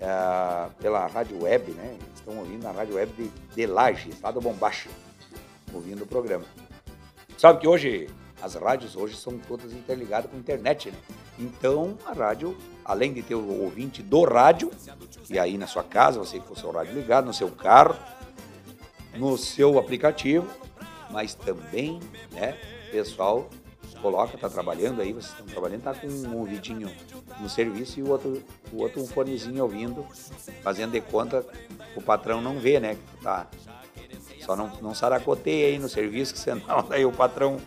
eh, 0.00 0.68
pela 0.80 1.06
rádio 1.06 1.42
web, 1.42 1.72
né? 1.72 1.98
Estão 2.14 2.38
ouvindo 2.38 2.62
na 2.62 2.70
rádio 2.70 2.94
web 2.94 3.12
de, 3.12 3.28
de 3.54 3.66
lá 3.66 3.90
do 4.32 4.40
Bombacha, 4.40 4.88
ouvindo 5.74 6.04
o 6.04 6.06
programa. 6.06 6.44
Sabe 7.36 7.60
que 7.60 7.66
hoje, 7.66 8.08
as 8.40 8.54
rádios 8.54 8.94
hoje 8.94 9.16
são 9.16 9.36
todas 9.38 9.72
interligadas 9.72 10.30
com 10.30 10.36
internet, 10.36 10.90
né? 10.90 10.98
Então, 11.38 11.96
a 12.04 12.12
rádio, 12.12 12.56
além 12.84 13.12
de 13.12 13.22
ter 13.22 13.34
o 13.34 13.62
ouvinte 13.62 14.02
do 14.02 14.24
rádio, 14.24 14.70
e 15.30 15.38
aí 15.38 15.56
na 15.56 15.66
sua 15.66 15.84
casa, 15.84 16.18
você 16.18 16.40
com 16.40 16.54
o 16.54 16.56
seu 16.56 16.70
rádio 16.70 16.94
ligado, 16.94 17.26
no 17.26 17.34
seu 17.34 17.50
carro, 17.50 17.96
no 19.14 19.36
seu 19.36 19.78
aplicativo, 19.78 20.48
mas 21.10 21.34
também, 21.34 22.00
né, 22.32 22.56
pessoal 22.90 23.48
coloca, 24.00 24.38
tá 24.38 24.48
trabalhando 24.48 25.00
aí, 25.00 25.12
vocês 25.12 25.32
estão 25.32 25.46
trabalhando, 25.46 25.82
tá 25.82 25.94
com 25.94 26.06
um 26.06 26.38
ouvidinho 26.38 26.90
no 27.40 27.48
serviço 27.48 27.98
e 27.98 28.02
o 28.02 28.10
outro, 28.10 28.42
o 28.72 28.80
outro 28.80 29.02
um 29.02 29.06
fonezinho 29.06 29.62
ouvindo, 29.62 30.06
fazendo 30.62 30.92
de 30.92 31.00
conta, 31.00 31.44
o 31.96 32.00
patrão 32.00 32.40
não 32.40 32.58
vê, 32.58 32.78
né, 32.78 32.94
que 32.94 33.22
tá, 33.22 33.48
só 34.40 34.56
não, 34.56 34.70
não 34.80 34.94
saracoteia 34.94 35.68
aí 35.68 35.78
no 35.78 35.88
serviço, 35.88 36.32
que 36.32 36.40
senão 36.40 36.82
daí 36.88 37.04
o 37.04 37.12
patrão 37.12 37.58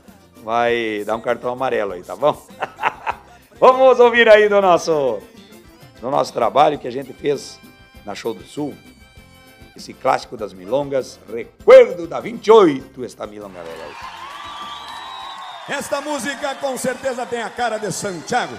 vai 0.43 1.03
dar 1.05 1.15
um 1.15 1.21
cartão 1.21 1.51
amarelo 1.51 1.93
aí, 1.93 2.03
tá 2.03 2.15
bom? 2.15 2.41
Vamos 3.62 4.00
ouvir 4.00 4.28
aí 4.28 4.50
do 4.50 4.60
nosso, 4.60 5.21
do 6.00 6.10
nosso 6.10 6.34
trabalho 6.34 6.80
que 6.80 6.88
a 6.88 6.91
gente 6.91 7.13
fez 7.13 7.60
na 8.04 8.15
Show 8.15 8.34
do 8.34 8.43
Sul. 8.43 8.76
Esse 9.78 9.93
clássico 9.93 10.36
das 10.36 10.52
milongas, 10.52 11.19
Recuerdo 11.32 12.08
da 12.08 12.19
28, 12.19 13.06
esta 13.06 13.28
milonga. 13.28 13.60
Esta 15.69 16.02
música 16.02 16.56
com 16.56 16.76
certeza 16.76 17.24
tem 17.24 17.43
a 17.43 17.52
cara 17.52 17.78
de 17.78 17.91
Santiago. 17.91 18.58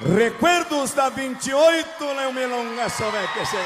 Recuerdos 0.00 0.92
da 0.92 1.08
28, 1.10 2.04
Leo 2.04 2.32
Milonga, 2.32 2.88
souber 2.88 3.32
que 3.32 3.38
você... 3.38 3.56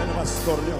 El 0.00 0.14
Bastorleone. 0.16 0.79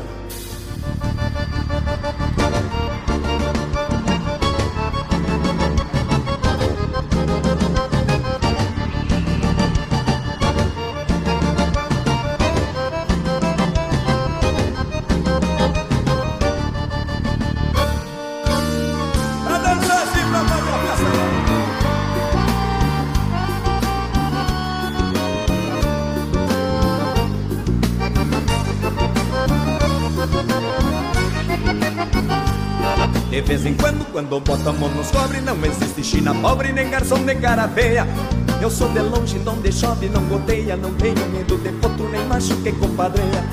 Vez 33.38 33.64
em 33.64 33.74
quando, 33.74 34.04
quando 34.10 34.40
bota 34.40 34.70
a 34.70 34.72
mão 34.72 34.88
nos 34.88 35.10
cobre 35.12 35.40
Não 35.40 35.54
existe 35.64 36.02
China 36.02 36.34
pobre, 36.34 36.72
nem 36.72 36.90
garçom, 36.90 37.18
nem 37.18 37.38
cara 37.38 37.68
feia 37.68 38.04
Eu 38.60 38.68
sou 38.68 38.88
de 38.88 38.98
longe, 38.98 39.38
donde 39.38 39.70
chove, 39.70 40.08
não 40.08 40.24
goteia 40.24 40.76
Não 40.76 40.92
tenho 40.94 41.28
medo 41.30 41.56
de 41.58 41.70
potro, 41.72 42.08
nem 42.08 42.24
macho 42.26 42.56
que 42.56 42.72
compadreia. 42.72 43.44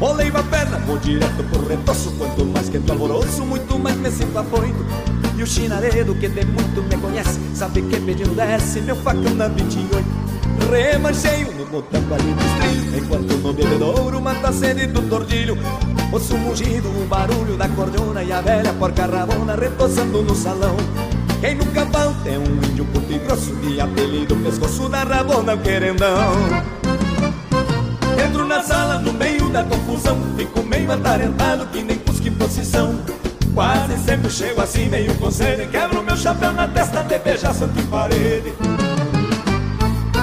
Olei 0.00 0.28
a 0.28 0.42
perna, 0.42 0.78
vou 0.86 0.98
direto 0.98 1.42
pro 1.50 1.66
retoço 1.66 2.12
Quanto 2.12 2.44
mais 2.44 2.68
que 2.68 2.80
alvoroço, 2.88 3.44
muito 3.44 3.76
mais 3.78 3.96
me 3.96 4.10
sinto 4.10 4.38
afoito. 4.38 4.86
E 5.36 5.42
o 5.42 5.46
chinaredo 5.46 6.14
que 6.14 6.28
de 6.28 6.44
muito 6.44 6.82
me 6.82 6.96
conhece 6.96 7.40
Sabe 7.54 7.82
que 7.82 8.00
pedindo 8.00 8.36
desce, 8.36 8.80
meu 8.82 8.94
facão 8.94 9.34
na 9.34 9.48
28 9.48 10.04
Remancheio 10.70 11.52
no 11.52 11.66
botão 11.66 12.00
ali 12.12 12.32
do 12.32 12.44
estrilho 12.44 13.04
Enquanto 13.04 13.34
no 13.34 13.52
bebedouro 13.52 14.20
mata 14.20 14.48
a 14.50 14.52
sede 14.52 14.86
do 14.86 15.02
tordilho 15.02 15.58
Ouço 16.14 16.36
o 16.36 16.38
mugido, 16.38 16.88
o 16.90 17.06
barulho 17.08 17.56
da 17.56 17.68
cordiona 17.68 18.22
E 18.22 18.30
a 18.30 18.40
velha 18.40 18.72
porca 18.74 19.04
rabona 19.04 19.56
retoçando 19.56 20.22
no 20.22 20.32
salão. 20.32 20.76
Quem 21.40 21.56
no 21.56 21.66
cavalo 21.72 22.14
tem 22.22 22.38
um 22.38 22.44
índio 22.44 22.84
curto 22.84 23.12
e 23.12 23.18
grosso 23.18 23.52
De 23.56 23.80
apelido 23.80 24.36
pescoço 24.36 24.88
da 24.88 25.02
rabona 25.02 25.56
querendão. 25.56 26.34
Entro 28.24 28.46
na 28.46 28.62
sala 28.62 29.00
no 29.00 29.12
meio 29.12 29.48
da 29.48 29.64
confusão 29.64 30.16
Fico 30.36 30.62
meio 30.62 30.92
atarentado 30.92 31.66
que 31.66 31.82
nem 31.82 31.98
cusque 31.98 32.30
procissão. 32.30 32.94
Quase 33.52 33.98
sempre 33.98 34.30
chego 34.30 34.62
assim 34.62 34.88
meio 34.88 35.12
com 35.16 35.32
sede 35.32 35.66
Quebro 35.66 36.00
meu 36.00 36.16
chapéu 36.16 36.52
na 36.52 36.68
testa 36.68 37.00
até 37.00 37.18
beijar 37.18 37.52
santo 37.52 37.76
em 37.76 37.86
parede. 37.86 38.54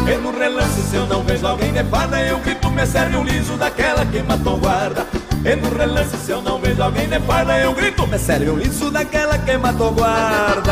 E 0.08 0.18
no 0.20 0.32
relance 0.32 0.82
se 0.84 0.96
eu 0.96 1.06
não 1.06 1.22
vejo 1.22 1.46
alguém 1.46 1.74
de 1.74 1.84
farda 1.84 2.22
Eu 2.22 2.40
grito, 2.40 2.72
me 2.72 2.86
serve 2.86 3.18
um 3.18 3.26
liso 3.26 3.58
daquela 3.58 4.06
que 4.06 4.24
matou 4.24 4.58
guarda 4.58 5.21
E 5.44 5.56
no 5.56 5.76
relance 5.76 6.16
se 6.18 6.32
eu 6.32 6.42
não 6.42 6.60
vejo 6.60 6.84
alguém 6.84 7.08
de 7.08 7.20
farda 7.22 7.58
Eu 7.58 7.74
grito, 7.74 8.06
me 8.06 8.18
serve 8.20 8.52
um 8.52 8.58
liso 8.58 8.92
daquela 8.92 9.38
que 9.40 9.58
matou 9.58 9.92
guarda. 9.92 10.72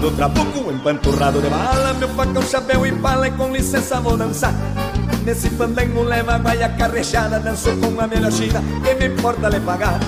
Do 0.00 0.10
trabuco, 0.10 0.70
empanturrado 0.70 1.40
de 1.40 1.48
bala 1.48 1.94
Meu 1.94 2.10
facão, 2.10 2.42
chapéu 2.42 2.84
e 2.84 2.92
pala 2.92 3.26
e 3.26 3.30
com 3.30 3.50
licença 3.50 3.98
vou 4.02 4.18
dançar 4.18 4.52
Nesse 5.24 5.48
fandango 5.50 6.02
leva 6.02 6.36
a 6.36 6.68
carrechada 6.68 7.40
Danço 7.40 7.74
com 7.78 7.98
a 7.98 8.06
melhor 8.06 8.30
china, 8.30 8.62
que 8.84 8.94
me 8.94 9.14
importa 9.14 9.48
lhe 9.48 9.58
pagar? 9.58 9.98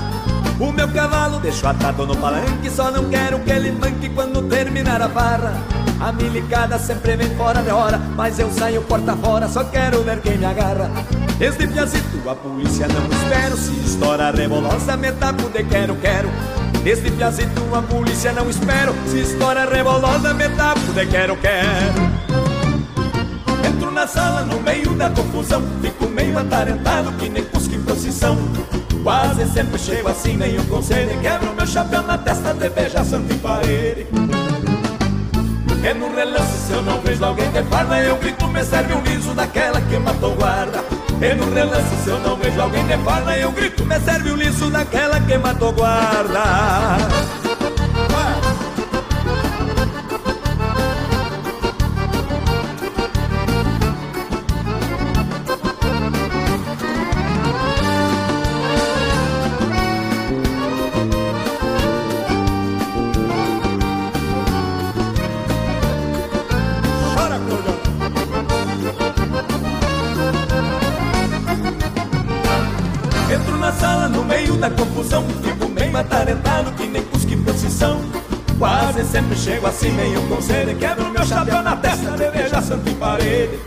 O 0.61 0.71
meu 0.71 0.89
cavalo 0.89 1.41
deixo 1.41 1.67
atado 1.67 2.07
no 2.07 2.15
palanque 2.17 2.71
Só 2.71 2.91
não 2.91 3.09
quero 3.09 3.41
que 3.41 3.51
ele 3.51 3.73
manque 3.73 4.11
quando 4.11 4.43
terminar 4.43 5.01
a 5.01 5.09
barra. 5.09 5.55
A 5.99 6.13
milicada 6.13 6.79
sempre 6.79 7.17
vem 7.17 7.35
fora 7.37 7.63
de 7.63 7.71
hora 7.71 7.99
Mas 8.15 8.39
eu 8.39 8.51
saio 8.51 8.83
porta 8.83 9.17
fora, 9.17 9.49
só 9.49 9.65
quero 9.65 10.03
ver 10.03 10.21
quem 10.21 10.37
me 10.37 10.45
agarra. 10.45 10.91
Desde 11.39 11.67
piazito 11.67 12.29
a 12.29 12.35
polícia 12.35 12.87
não 12.87 13.07
espero 13.07 13.57
Se 13.57 13.73
estoura 13.87 14.31
rebolosa, 14.31 14.97
me 14.99 15.13
tapo 15.13 15.49
de 15.49 15.65
quero, 15.65 15.97
quero. 15.97 16.29
Desde 16.85 17.11
piazito 17.11 17.75
a 17.75 17.81
polícia 17.81 18.33
não 18.33 18.49
espero 18.51 18.95
Se 19.07 19.21
estoura 19.21 19.65
rebolosa 19.65 20.35
me 20.35 20.49
tapo 20.51 20.93
de 20.93 21.07
quero, 21.07 21.37
quero 21.37 22.16
na 23.97 24.07
sala 24.07 24.43
no 24.43 24.61
meio 24.61 24.91
da 24.91 25.09
confusão. 25.09 25.63
Fico 25.81 26.07
meio 26.07 26.39
atarentado 26.39 27.11
que 27.13 27.31
nem 27.31 27.43
cusco 27.45 27.75
em 27.75 27.81
procissão. 27.81 28.37
Quase 29.03 29.47
sempre 29.47 29.79
chego 29.79 30.09
assim, 30.09 30.37
nenhum 30.37 30.65
conselho. 30.67 31.19
Quebro 31.21 31.55
meu 31.55 31.67
chapéu 31.67 32.03
na 32.03 32.19
testa 32.19 32.53
de 32.53 32.69
santo 33.09 33.33
em 33.33 33.39
parede. 33.39 34.07
E 35.83 35.95
no 35.95 36.15
relance 36.15 36.67
se 36.67 36.73
eu 36.73 36.83
não 36.83 37.01
vejo 37.01 37.25
alguém 37.25 37.49
de 37.53 37.63
farda 37.63 38.01
Eu 38.01 38.17
grito, 38.19 38.49
me 38.49 38.65
serve 38.65 38.93
um 38.93 39.01
liso 39.03 39.33
daquela 39.35 39.81
que 39.81 39.99
matou 39.99 40.35
guarda. 40.35 40.85
E 41.23 41.35
no 41.35 41.55
relance 41.55 41.97
se 42.05 42.11
eu 42.11 42.21
não 42.21 42.37
vejo 42.37 42.61
alguém 42.61 42.87
de 42.87 42.99
farda 42.99 43.39
Eu 43.39 43.51
grito, 43.53 43.83
me 43.87 43.99
serve 44.01 44.31
o 44.31 44.37
liso 44.37 44.69
daquela 44.71 45.19
que 45.21 45.39
matou 45.39 45.73
guarda 45.73 47.46
chego 79.47 79.67
assim 79.69 79.91
meio 79.93 80.21
com 80.29 80.43
sede 80.43 80.75
Quebro 80.75 81.09
meu 81.11 81.25
chapéu 81.25 81.63
na 81.63 81.77
testa, 81.77 82.11
deveja 82.11 82.61
santo 82.61 82.91
em 82.91 82.95
parede. 82.95 83.61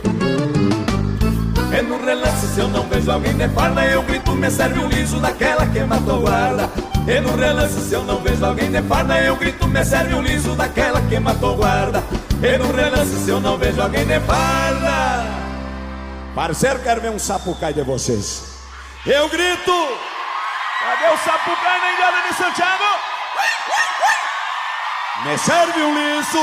E 1.72 1.82
no 1.84 2.04
relance 2.04 2.48
se 2.48 2.60
eu 2.60 2.68
não 2.68 2.84
vejo 2.90 3.10
alguém 3.10 3.34
de 3.38 3.48
farda 3.50 3.86
Eu 3.86 4.04
grito, 4.04 4.34
me 4.34 4.52
serve 4.52 4.80
um 4.80 4.90
liso 4.90 5.20
daquela 5.20 5.66
que 5.66 5.80
matou 5.80 6.20
guarda. 6.20 6.70
E 7.08 7.20
no 7.22 7.36
relance 7.38 7.80
se 7.80 7.94
eu 7.94 8.04
não 8.04 8.20
vejo 8.22 8.46
alguém 8.46 8.70
de 8.70 8.82
farda 8.82 9.24
Eu 9.24 9.38
grito, 9.38 9.68
me 9.68 9.86
serve 9.86 10.14
um 10.16 10.22
liso 10.22 10.54
daquela 10.56 11.02
que 11.04 11.18
matou 11.18 11.56
guarda. 11.56 12.04
E 12.44 12.58
no 12.58 12.74
relance 12.74 13.16
se 13.24 13.30
eu 13.30 13.40
não 13.40 13.58
vejo 13.58 13.82
alguém 13.82 14.06
de 14.06 14.20
farda 14.22 15.26
Parceiro, 16.36 16.80
quero 16.80 17.00
ver 17.00 17.12
um 17.12 17.20
sapo 17.20 17.56
cair 17.56 17.74
de 17.74 17.84
vocês. 17.84 18.44
Eu 19.06 19.30
grito 19.30 19.72
Cadê 20.80 21.14
o 21.14 21.18
Sapucaí 21.18 21.82
na 21.82 21.94
Indiana 21.94 22.18
de 22.30 22.36
Santiago? 22.36 23.09
Me 25.26 25.38
serve 25.38 25.82
um 25.82 25.94
liso 25.94 26.40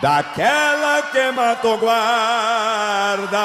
daquela 0.00 1.02
que 1.02 1.32
matou 1.32 1.76
guarda. 1.78 3.38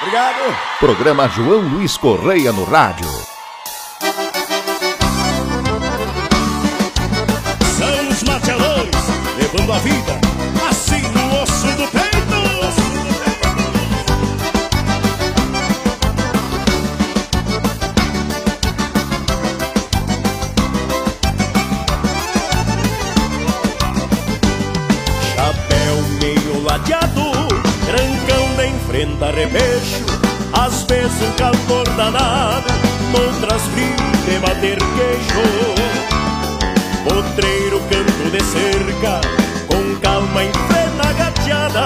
Obrigado. 0.00 0.56
Programa 0.78 1.28
João 1.28 1.60
Luiz 1.60 1.96
Correia 1.98 2.52
no 2.52 2.64
rádio. 2.64 3.08
levando 9.36 9.72
a 9.72 9.78
vida 9.78 10.29
enfrenta 29.00 29.30
repecho. 29.30 30.04
Às 30.52 30.82
vezes 30.82 31.22
um 31.22 31.32
calor 31.32 31.88
danado, 31.96 32.66
outras 33.14 33.62
frio 33.68 33.96
de 34.26 34.38
bater 34.38 34.78
queixo. 34.78 35.74
Potreiro 37.04 37.80
canto 37.88 38.30
de 38.30 38.44
cerca 38.44 39.20
com 39.68 40.00
calma 40.00 40.44
em 40.44 40.50
plena 40.50 41.12
gateada 41.14 41.84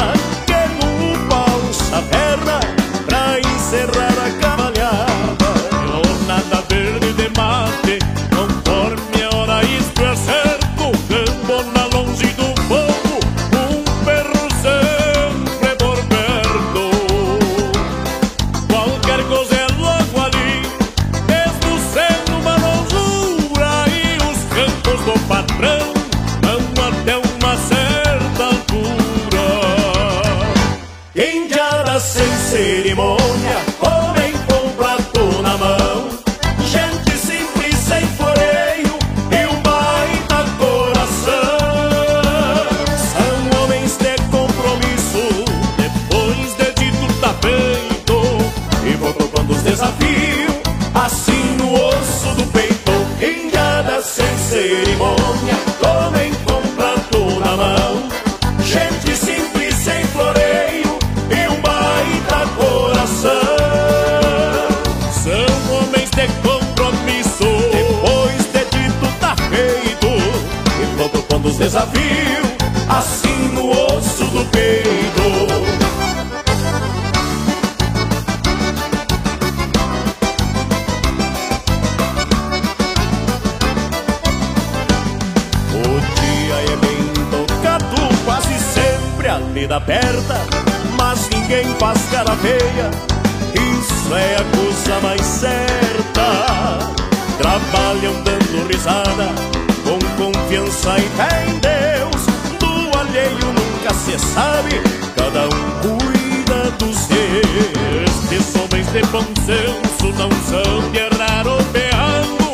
sabe, 104.35 104.83
cada 105.17 105.45
um 105.45 105.71
cuida 105.81 106.71
dos 106.79 106.97
seus. 106.97 108.33
Estes 108.33 108.55
homens 108.57 108.87
de 108.93 109.03
bom 109.07 109.25
senso 109.47 110.13
não 110.19 110.31
são 110.43 110.91
de 110.91 110.99
errar 110.99 111.47
o 111.47 111.63
peando. 111.73 112.53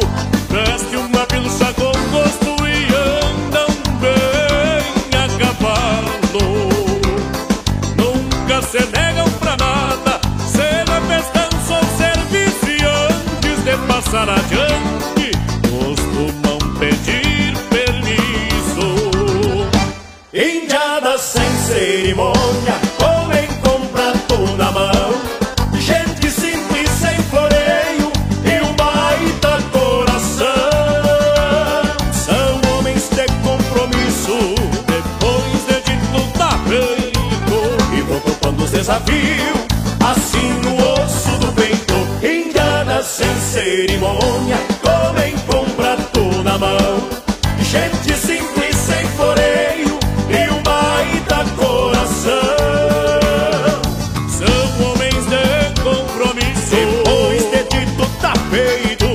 Veste 0.51 0.97
uma 0.97 1.27
pilcha 1.27 1.73
com 1.75 1.93
gosto 2.11 2.67
e 2.67 2.87
andam 2.95 3.69
bem 4.01 5.19
a 5.19 5.29
cavalo 5.39 6.11
se 8.63 8.79
negam 8.87 9.29
pra 9.41 9.57
nada, 9.57 10.21
se 10.47 10.85
festança 11.09 11.75
ou 11.75 11.85
serviço 11.97 12.67
e 12.69 12.85
antes 12.85 13.65
de 13.65 13.77
passar 13.89 14.29
adiante, 14.29 14.70
assim 40.01 40.53
no 40.65 40.75
osso 40.75 41.39
do 41.39 41.53
peito. 41.53 41.95
Indianas 42.23 43.07
sem 43.07 43.35
cerimônia, 43.41 44.59
comem 44.83 45.35
com 45.47 45.65
prato 45.77 46.43
na 46.43 46.59
mão, 46.59 47.09
gente 47.61 48.13
simples 48.15 48.77
sem 48.77 49.07
floreio 49.17 49.99
e 50.29 50.51
um 50.51 50.63
baita 50.63 51.45
coração. 51.57 52.31
São 54.29 54.91
homens 54.91 55.25
de 55.27 55.81
compromisso, 55.83 56.71
depois 56.71 57.43
de 57.51 57.63
dito 57.71 58.07
tá 58.21 58.33
feito, 58.51 59.07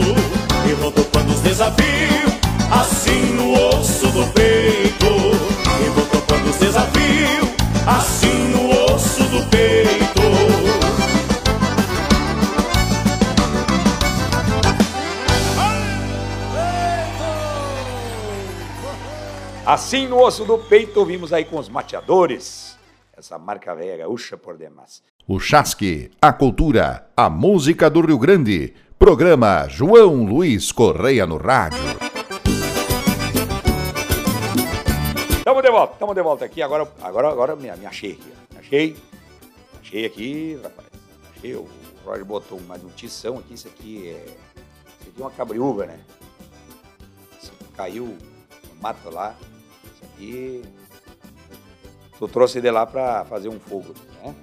e 0.70 0.74
vão 0.74 0.92
topando 0.92 1.34
os 1.34 1.42
desafios, 1.42 2.34
assim 2.72 3.34
no 3.36 3.54
osso 3.70 4.08
do 4.08 4.26
peito. 4.28 5.06
E 5.82 5.90
topando 6.10 6.50
os 6.50 6.56
desafios, 6.58 7.50
assim 7.86 8.35
Assim 19.66 20.08
no 20.08 20.22
osso 20.22 20.46
do 20.46 20.60
peito, 20.60 21.00
ouvimos 21.00 21.34
aí 21.34 21.44
com 21.44 21.58
os 21.58 21.68
mateadores. 21.68 22.78
Essa 23.18 23.40
marca 23.40 23.74
velha 23.74 23.98
gaúcha 23.98 24.38
por 24.38 24.56
demais. 24.56 25.02
O 25.28 25.40
Chasque, 25.40 26.12
a 26.22 26.32
cultura, 26.32 27.08
a 27.18 27.32
música 27.32 27.90
do 27.90 28.02
Rio 28.02 28.20
Grande. 28.20 28.76
Programa 29.00 29.68
João 29.68 30.24
Luiz 30.24 30.72
Correia 30.72 31.26
no 31.26 31.38
rádio. 31.38 31.80
Tamo 35.44 35.64
de 35.64 35.72
volta, 35.72 35.96
tamo 35.96 36.14
de 36.14 36.22
volta 36.22 36.46
aqui. 36.46 36.62
Agora, 36.62 36.88
agora, 37.02 37.30
agora 37.30 37.56
me, 37.56 37.76
me 37.76 37.88
achei 37.88 38.12
aqui. 38.12 38.34
Me 38.54 38.60
achei. 38.60 38.96
Achei 39.82 40.06
aqui, 40.06 40.60
rapaz. 40.62 40.88
Achei. 41.36 41.56
O 41.56 41.68
Roger 42.06 42.24
botou 42.24 42.60
uma 42.60 42.78
notição 42.78 43.40
aqui. 43.40 43.56
Isso 43.56 43.68
aqui 43.68 44.10
é. 44.10 44.26
Isso 45.02 45.10
aqui 45.10 45.20
é 45.20 45.24
uma 45.24 45.32
cabriúva, 45.32 45.88
né? 45.88 46.00
Isso 47.42 47.52
caiu 47.76 48.06
no 48.06 48.80
mato 48.80 49.10
lá. 49.10 49.36
Aqui. 50.06 50.64
Tu 52.18 52.28
trouxe 52.28 52.62
de 52.62 52.72
lá 52.72 52.86
pra 52.86 53.26
fazer 53.26 53.50
um 53.50 53.60
fogo, 53.60 53.94
né? 54.24 54.34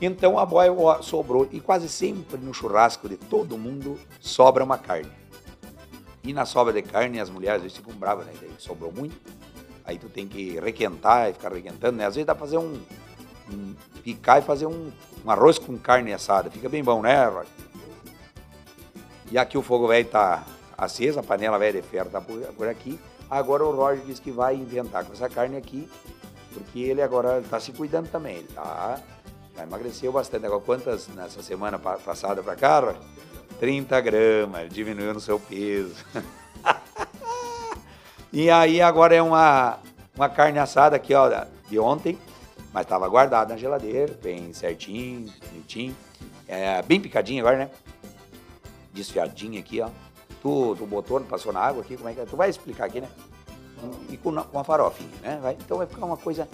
Então 0.00 0.38
a 0.38 0.46
boia 0.46 0.72
sobrou. 1.02 1.48
E 1.50 1.60
quase 1.60 1.88
sempre 1.88 2.36
no 2.38 2.54
churrasco 2.54 3.08
de 3.08 3.16
todo 3.16 3.58
mundo 3.58 3.98
sobra 4.20 4.62
uma 4.62 4.78
carne. 4.78 5.10
E 6.22 6.32
na 6.32 6.44
sobra 6.44 6.72
de 6.72 6.82
carne 6.82 7.18
as 7.18 7.30
mulheres 7.30 7.56
às 7.56 7.62
vezes 7.62 7.78
ficam 7.78 7.94
bravas, 7.94 8.26
né? 8.26 8.32
Sobrou 8.58 8.92
muito. 8.92 9.16
Aí 9.84 9.98
tu 9.98 10.08
tem 10.08 10.26
que 10.26 10.58
requentar 10.60 11.30
e 11.30 11.32
ficar 11.32 11.52
requentando, 11.52 11.96
né? 11.96 12.06
Às 12.06 12.16
vezes 12.16 12.26
dá 12.26 12.34
pra 12.34 12.44
fazer 12.44 12.58
um, 12.58 12.80
um 13.52 13.74
picar 14.02 14.40
e 14.40 14.42
fazer 14.42 14.66
um, 14.66 14.92
um 15.24 15.30
arroz 15.30 15.58
com 15.58 15.78
carne 15.78 16.12
assada. 16.12 16.50
Fica 16.50 16.68
bem 16.68 16.82
bom, 16.82 17.00
né, 17.00 17.24
Roger? 17.26 17.46
E 19.30 19.38
aqui 19.38 19.56
o 19.56 19.62
fogo 19.62 19.88
velho 19.88 20.06
tá 20.08 20.44
aceso, 20.76 21.18
a 21.18 21.22
panela 21.22 21.58
velha 21.58 21.80
de 21.80 21.88
ferro 21.88 22.10
tá 22.10 22.20
por 22.20 22.68
aqui. 22.68 22.98
Agora 23.30 23.64
o 23.64 23.74
Roger 23.74 24.04
disse 24.04 24.20
que 24.20 24.30
vai 24.30 24.54
inventar 24.54 25.04
com 25.04 25.12
essa 25.12 25.28
carne 25.28 25.56
aqui, 25.56 25.88
porque 26.54 26.78
ele 26.80 27.02
agora 27.02 27.42
tá 27.48 27.58
se 27.58 27.72
cuidando 27.72 28.08
também. 28.08 28.36
Ele 28.36 28.48
tá, 28.54 29.00
já 29.56 29.62
emagreceu 29.64 30.12
bastante. 30.12 30.46
Agora, 30.46 30.60
quantas 30.60 31.08
nessa 31.08 31.42
semana 31.42 31.78
pa- 31.78 31.98
passada 31.98 32.42
pra 32.42 32.54
cá, 32.56 32.80
Roger? 32.80 33.00
30 33.58 34.00
gramas, 34.00 34.68
diminuiu 34.72 35.14
no 35.14 35.20
seu 35.20 35.38
peso. 35.40 35.94
E 38.32 38.50
aí 38.50 38.82
agora 38.82 39.14
é 39.14 39.22
uma, 39.22 39.78
uma 40.14 40.28
carne 40.28 40.58
assada 40.58 40.96
aqui, 40.96 41.14
ó, 41.14 41.46
de 41.70 41.78
ontem, 41.78 42.18
mas 42.72 42.82
estava 42.84 43.08
guardada 43.08 43.54
na 43.54 43.58
geladeira, 43.58 44.12
bem 44.22 44.52
certinho, 44.52 45.32
bonitinho. 45.48 45.96
É, 46.46 46.82
bem 46.82 47.00
picadinho 47.00 47.40
agora, 47.40 47.56
né? 47.64 47.70
Desfiadinho 48.92 49.58
aqui, 49.58 49.80
ó. 49.80 49.88
Tu, 50.46 50.76
tu 50.76 50.86
botou, 50.86 51.20
passou 51.22 51.52
na 51.52 51.58
água 51.58 51.82
aqui, 51.82 51.96
como 51.96 52.08
é 52.08 52.14
que 52.14 52.20
é? 52.20 52.24
Tu 52.24 52.36
vai 52.36 52.48
explicar 52.48 52.84
aqui, 52.84 53.00
né? 53.00 53.08
E 54.08 54.16
com, 54.16 54.32
com 54.32 54.58
a 54.60 54.62
farofinha, 54.62 55.10
né? 55.20 55.40
Vai- 55.42 55.54
então 55.54 55.78
vai 55.78 55.88
ficar 55.88 56.06
uma 56.06 56.16
coisa 56.16 56.48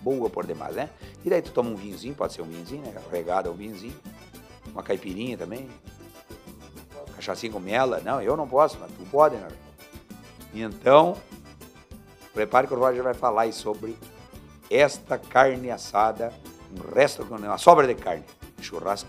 boa 0.00 0.28
por 0.28 0.44
demais, 0.44 0.74
né? 0.74 0.90
E 1.24 1.30
daí 1.30 1.40
tu 1.40 1.52
toma 1.52 1.70
um 1.70 1.76
vinhozinho, 1.76 2.12
pode 2.12 2.32
ser 2.32 2.42
um 2.42 2.46
vinhozinho, 2.46 2.82
né? 2.82 2.92
Regada 3.12 3.52
um 3.52 3.54
vinhozinho. 3.54 3.94
Uma 4.66 4.82
caipirinha 4.82 5.38
também. 5.38 5.70
Cachaçinha 7.14 7.52
com 7.52 7.60
mela. 7.60 8.00
Não, 8.00 8.20
eu 8.20 8.36
não 8.36 8.48
posso, 8.48 8.78
mas 8.80 8.90
tu 8.90 9.04
pode, 9.08 9.36
né? 9.36 9.46
Então, 10.52 11.16
prepare 12.32 12.66
que 12.66 12.74
o 12.74 12.78
Roger 12.80 13.04
vai 13.04 13.14
falar 13.14 13.52
sobre 13.52 13.96
esta 14.68 15.16
carne 15.18 15.70
assada, 15.70 16.32
um 16.76 16.92
resto, 16.92 17.22
uma 17.22 17.58
sobra 17.58 17.86
de 17.86 17.94
carne, 17.94 18.24
churrasco, 18.60 19.08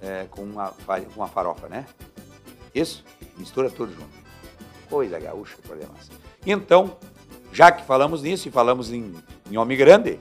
é, 0.00 0.28
com, 0.30 0.42
uma, 0.42 0.68
com 0.68 1.16
uma 1.16 1.26
farofa, 1.26 1.68
né? 1.68 1.84
Isso? 2.74 3.04
Mistura 3.36 3.70
tudo 3.70 3.92
junto. 3.92 4.20
Coisa 4.88 5.18
gaúcha, 5.18 5.56
demais. 5.64 6.10
Então, 6.46 6.96
já 7.52 7.70
que 7.70 7.84
falamos 7.84 8.22
nisso 8.22 8.48
e 8.48 8.50
falamos 8.50 8.92
em, 8.92 9.14
em 9.50 9.56
homem 9.56 9.76
grande, 9.76 10.18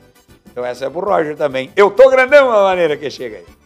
então 0.51 0.65
essa 0.65 0.85
é 0.85 0.89
pro 0.89 1.01
Roger 1.01 1.35
também. 1.35 1.71
Eu 1.75 1.91
tô 1.91 2.09
grandão 2.09 2.51
a 2.51 2.63
maneira 2.63 2.97
que 2.97 3.09
chega 3.09 3.37
aí. 3.37 3.58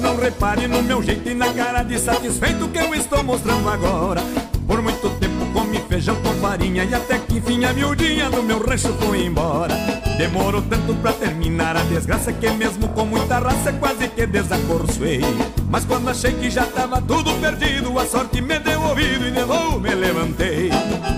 Não 0.00 0.16
repare 0.16 0.68
no 0.68 0.80
meu 0.84 1.02
jeito 1.02 1.28
e 1.28 1.34
na 1.34 1.52
cara 1.52 1.82
de 1.82 1.98
satisfeito 1.98 2.68
que 2.68 2.78
eu 2.78 2.94
estou 2.94 3.24
mostrando 3.24 3.68
agora. 3.68 4.22
Por 4.68 4.80
muito 4.80 5.10
tempo 5.18 5.46
comi 5.52 5.82
feijão 5.88 6.14
com 6.16 6.32
farinha 6.34 6.84
E 6.84 6.94
até 6.94 7.18
que 7.18 7.36
enfim 7.38 7.64
a 7.64 7.72
miudinha 7.72 8.30
do 8.30 8.42
meu 8.42 8.64
rancho 8.64 8.92
foi 8.94 9.24
embora. 9.24 9.74
Demorou 10.16 10.62
tanto 10.62 10.94
pra 10.96 11.12
terminar 11.12 11.76
a 11.76 11.82
desgraça 11.82 12.32
Que 12.32 12.50
mesmo 12.50 12.88
com 12.88 13.04
muita 13.04 13.38
raça 13.38 13.72
quase 13.72 14.08
que 14.08 14.26
desacorçoei 14.26 15.20
Mas 15.68 15.84
quando 15.84 16.08
achei 16.08 16.32
que 16.32 16.50
já 16.50 16.64
tava 16.64 17.02
tudo 17.02 17.34
perdido 17.40 17.98
A 17.98 18.06
sorte 18.06 18.40
me 18.40 18.58
deu 18.60 18.80
ouvido 18.80 19.26
e 19.26 19.30
de 19.32 19.44
novo 19.44 19.80
me 19.80 19.92
levantei. 19.94 20.70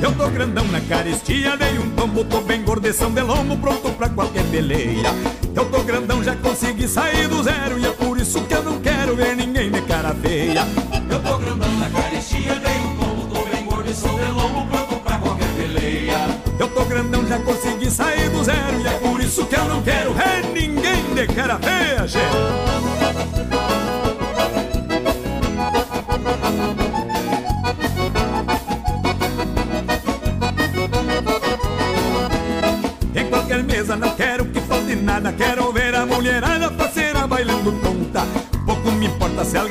Eu 0.02 0.12
tô 0.12 0.28
grandão 0.28 0.66
na 0.68 0.80
caristia, 0.80 1.56
dei 1.56 1.78
um 1.78 1.90
tombo 1.90 2.24
Tô 2.24 2.40
bem 2.40 2.62
gordeção 2.62 3.10
de 3.10 3.20
lombo, 3.20 3.56
pronto 3.58 3.90
pra 3.92 4.08
qualquer 4.08 4.44
peleia. 4.44 5.14
Eu 5.54 5.64
tô 5.66 5.82
grandão, 5.82 6.22
já 6.22 6.34
consegui 6.36 6.86
sair 6.86 7.28
do 7.28 7.42
zero 7.42 7.78
E 7.78 7.86
por 7.92 7.95
isso 8.26 8.42
que 8.42 8.54
eu 8.54 8.62
não 8.62 8.80
quero 8.80 9.14
ver 9.14 9.36
ninguém 9.36 9.70
de 9.70 9.80
cara 9.82 10.12
feia. 10.14 10.66
Eu 11.08 11.22
tô 11.22 11.38
grandão 11.38 11.72
na 11.78 11.88
caristia, 11.88 12.56
dei 12.56 12.76
um 12.78 12.96
tombo 12.96 13.26
Tô 13.34 13.44
bem 13.46 13.64
gordeção 13.64 14.14
de 14.16 14.30
lombo, 14.32 14.66
pronto 14.66 14.96
pra 14.96 15.18
qualquer 15.18 15.48
peleia. 15.56 16.18
Eu 16.58 16.68
tô 16.68 16.84
grandão, 16.86 17.24
já 17.26 17.38
consegui 17.38 17.88
sair 17.88 18.28
do 18.30 18.42
zero 18.42 18.80
E 18.80 18.86
é 18.86 18.98
por 18.98 19.20
isso 19.20 19.46
que 19.46 19.54
eu 19.54 19.64
não 19.66 19.80
quero 19.82 20.12
ver 20.12 20.44
ninguém 20.52 21.14
de 21.14 21.26
cara 21.28 21.58
feia, 21.58 22.06
gente 22.06 22.85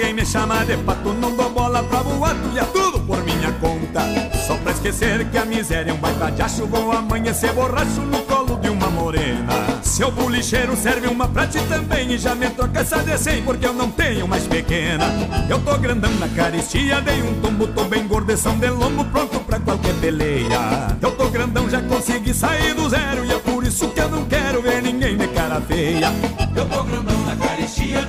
alguém 0.05 0.13
me 0.13 0.25
chama 0.25 0.63
de 0.65 0.77
pato 0.77 1.13
Não 1.13 1.35
dou 1.35 1.49
bola 1.49 1.81
pra 1.83 2.03
boato 2.03 2.49
e 2.53 2.59
é 2.59 2.63
tudo 2.65 2.99
por 2.99 3.23
minha 3.23 3.51
conta. 3.53 4.01
Só 4.45 4.55
pra 4.57 4.71
esquecer 4.71 5.25
que 5.29 5.37
a 5.37 5.45
miséria 5.45 5.89
é 5.89 5.93
um 5.93 5.97
baita 5.97 6.31
de 6.31 6.41
acho 6.41 6.65
Vou 6.67 6.91
amanhecer 6.91 7.51
borracho 7.53 8.01
no 8.01 8.19
colo 8.23 8.57
de 8.57 8.69
uma 8.69 8.87
morena. 8.87 9.81
Seu 9.81 10.11
bolicheiro 10.11 10.75
serve 10.75 11.07
uma 11.07 11.27
pra 11.27 11.47
ti 11.47 11.59
também 11.67 12.11
E 12.11 12.17
já 12.17 12.35
me 12.35 12.49
troca 12.49 12.81
essa 12.81 12.99
de 12.99 13.17
100 13.17 13.43
porque 13.43 13.65
eu 13.65 13.73
não 13.73 13.89
tenho 13.89 14.27
mais 14.27 14.45
pequena. 14.45 15.05
Eu 15.49 15.59
tô 15.59 15.77
grandão 15.77 16.11
na 16.15 16.27
caristia 16.29 17.01
Dei 17.01 17.21
um 17.21 17.41
tombo, 17.41 17.67
tô 17.67 17.85
bem 17.85 18.07
gordeção 18.07 18.57
de 18.57 18.69
lombo 18.69 19.05
Pronto 19.05 19.39
pra 19.39 19.59
qualquer 19.59 19.93
peleia. 19.95 20.97
Eu 21.01 21.11
tô 21.11 21.27
grandão, 21.29 21.69
já 21.69 21.81
consegui 21.81 22.33
sair 22.33 22.73
do 22.73 22.87
zero 22.89 23.25
E 23.25 23.33
é 23.33 23.39
por 23.39 23.63
isso 23.63 23.87
que 23.89 23.99
eu 23.99 24.09
não 24.09 24.25
quero 24.25 24.61
ver 24.61 24.83
ninguém 24.83 25.17
de 25.17 25.27
cara 25.29 25.59
feia. 25.61 26.11
Eu 26.55 26.65
tô 26.67 26.83
grandão 26.83 27.17
na 27.25 27.35
caristia, 27.35 28.05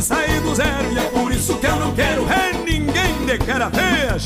consegui 0.00 0.02
sair 0.02 0.40
do 0.40 0.54
zero 0.54 0.92
E 0.92 0.98
é 0.98 1.02
por 1.02 1.32
isso 1.32 1.56
que 1.58 1.66
eu 1.66 1.76
não 1.76 1.92
quero 1.94 2.24
ver 2.24 2.54
ninguém 2.64 3.26
de 3.26 3.38
cara 3.38 3.70
feia, 3.70 4.16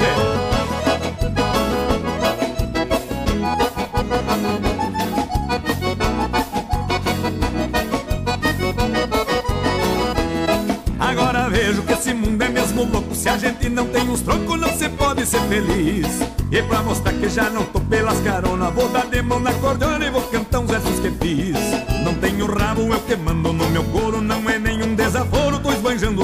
Agora 10.99 11.49
vejo 11.49 11.83
que 11.83 11.93
esse 11.93 12.15
mundo 12.15 12.43
é 12.43 12.49
mesmo 12.49 12.85
louco. 12.85 13.15
Se 13.15 13.29
a 13.29 13.37
gente 13.37 13.69
não 13.69 13.87
tem 13.87 14.09
uns 14.09 14.21
trocos 14.23 14.61
não 14.61 14.69
se 14.77 14.89
pode 14.89 15.27
ser 15.27 15.41
feliz. 15.43 16.07
E 16.51 16.63
pra 16.63 16.83
mostrar 16.83 17.13
que 17.13 17.29
já 17.29 17.51
não 17.51 17.65
tô 17.65 17.81
pelas 17.81 18.21
caronas 18.21 18.73
Vou 18.75 18.89
dar 18.89 19.07
de 19.07 19.23
mão 19.23 19.41
na 19.41 19.53
cordona 19.55 20.04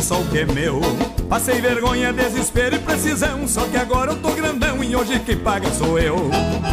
esbanjando 0.00 0.22
o 0.22 0.30
que 0.30 0.38
é 0.38 0.46
meu. 0.46 0.80
Passei 1.28 1.60
vergonha, 1.60 2.12
desespero 2.12 2.74
e 2.74 2.78
precisão 2.80 3.46
Só 3.46 3.60
que 3.66 3.76
agora 3.76 4.12
eu 4.12 4.16
tô 4.16 4.30
grandão 4.32 4.82
e 4.82 4.96
hoje 4.96 5.20
quem 5.20 5.36
paga 5.36 5.70
sou 5.70 5.98
eu. 5.98 6.30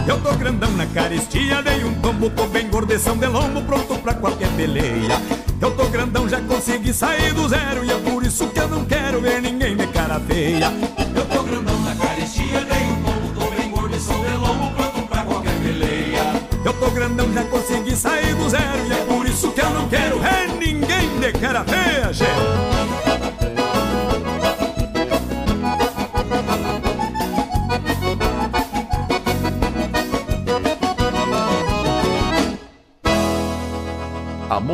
Eu 0.07 0.19
tô 0.21 0.34
grandão 0.36 0.71
na 0.71 0.86
caristia, 0.88 1.61
dei 1.61 1.84
um 1.84 1.93
tombo 1.95 2.30
Tô 2.30 2.47
bem 2.47 2.67
gordeção 2.69 3.17
de 3.17 3.28
lombo, 3.28 3.61
pronto 3.63 3.99
pra 3.99 4.13
qualquer 4.13 4.49
peleia. 4.55 5.21
Eu 5.61 5.71
tô 5.71 5.86
grandão, 5.88 6.28
já 6.28 6.39
consegui 6.41 6.93
sair 6.93 7.34
do 7.34 7.47
zero 7.47 7.84
E 7.84 7.91
é 7.91 7.97
por 7.97 8.23
isso 8.23 8.47
que 8.47 8.59
eu 8.59 8.67
não 8.67 8.86
quero 8.86 9.21
ver 9.21 9.41
ninguém 9.41 9.75
de 9.75 9.88
cara 9.88 10.19
feia. 10.19 10.71
Eu 11.15 11.25
tô 11.25 11.43
grandão 11.43 11.80
na 11.82 11.95
caristia, 11.95 12.61
dei 12.61 12.84
um 12.84 13.03
tombo 13.03 13.39
Tô 13.39 13.51
bem 13.51 13.69
gordo 13.69 13.99
sou 13.99 14.23
de 14.23 14.38
lombo, 14.38 14.71
pronto 14.71 15.07
pra 15.07 15.23
qualquer 15.23 15.53
peleia. 15.61 16.41
Eu 16.63 16.73
tô 16.73 16.89
grandão, 16.89 17.32
já 17.32 17.43
consegui 17.43 17.95
sair 17.95 18.34
do 18.36 18.49
zero 18.49 18.88
E 18.88 18.91
é 18.91 19.05
por 19.05 19.25
isso 19.28 19.51
que 19.51 19.61
eu 19.61 19.69
não 19.69 19.88
quero 19.88 20.19
ver 20.19 20.47
ninguém 20.59 21.19
de 21.19 21.32
cara 21.34 21.63
feia, 21.63 22.11
gente 22.11 22.76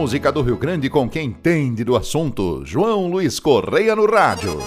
música 0.04 0.34
do 0.34 0.42
Rio 0.42 0.58
Grande 0.58 0.90
com 0.90 1.08
quem 1.08 1.28
entende 1.28 1.82
do 1.82 1.96
assunto. 1.96 2.62
João 2.66 3.08
Luiz 3.08 3.40
Correia 3.40 3.96
no 3.96 4.06
rádio. 4.06 4.60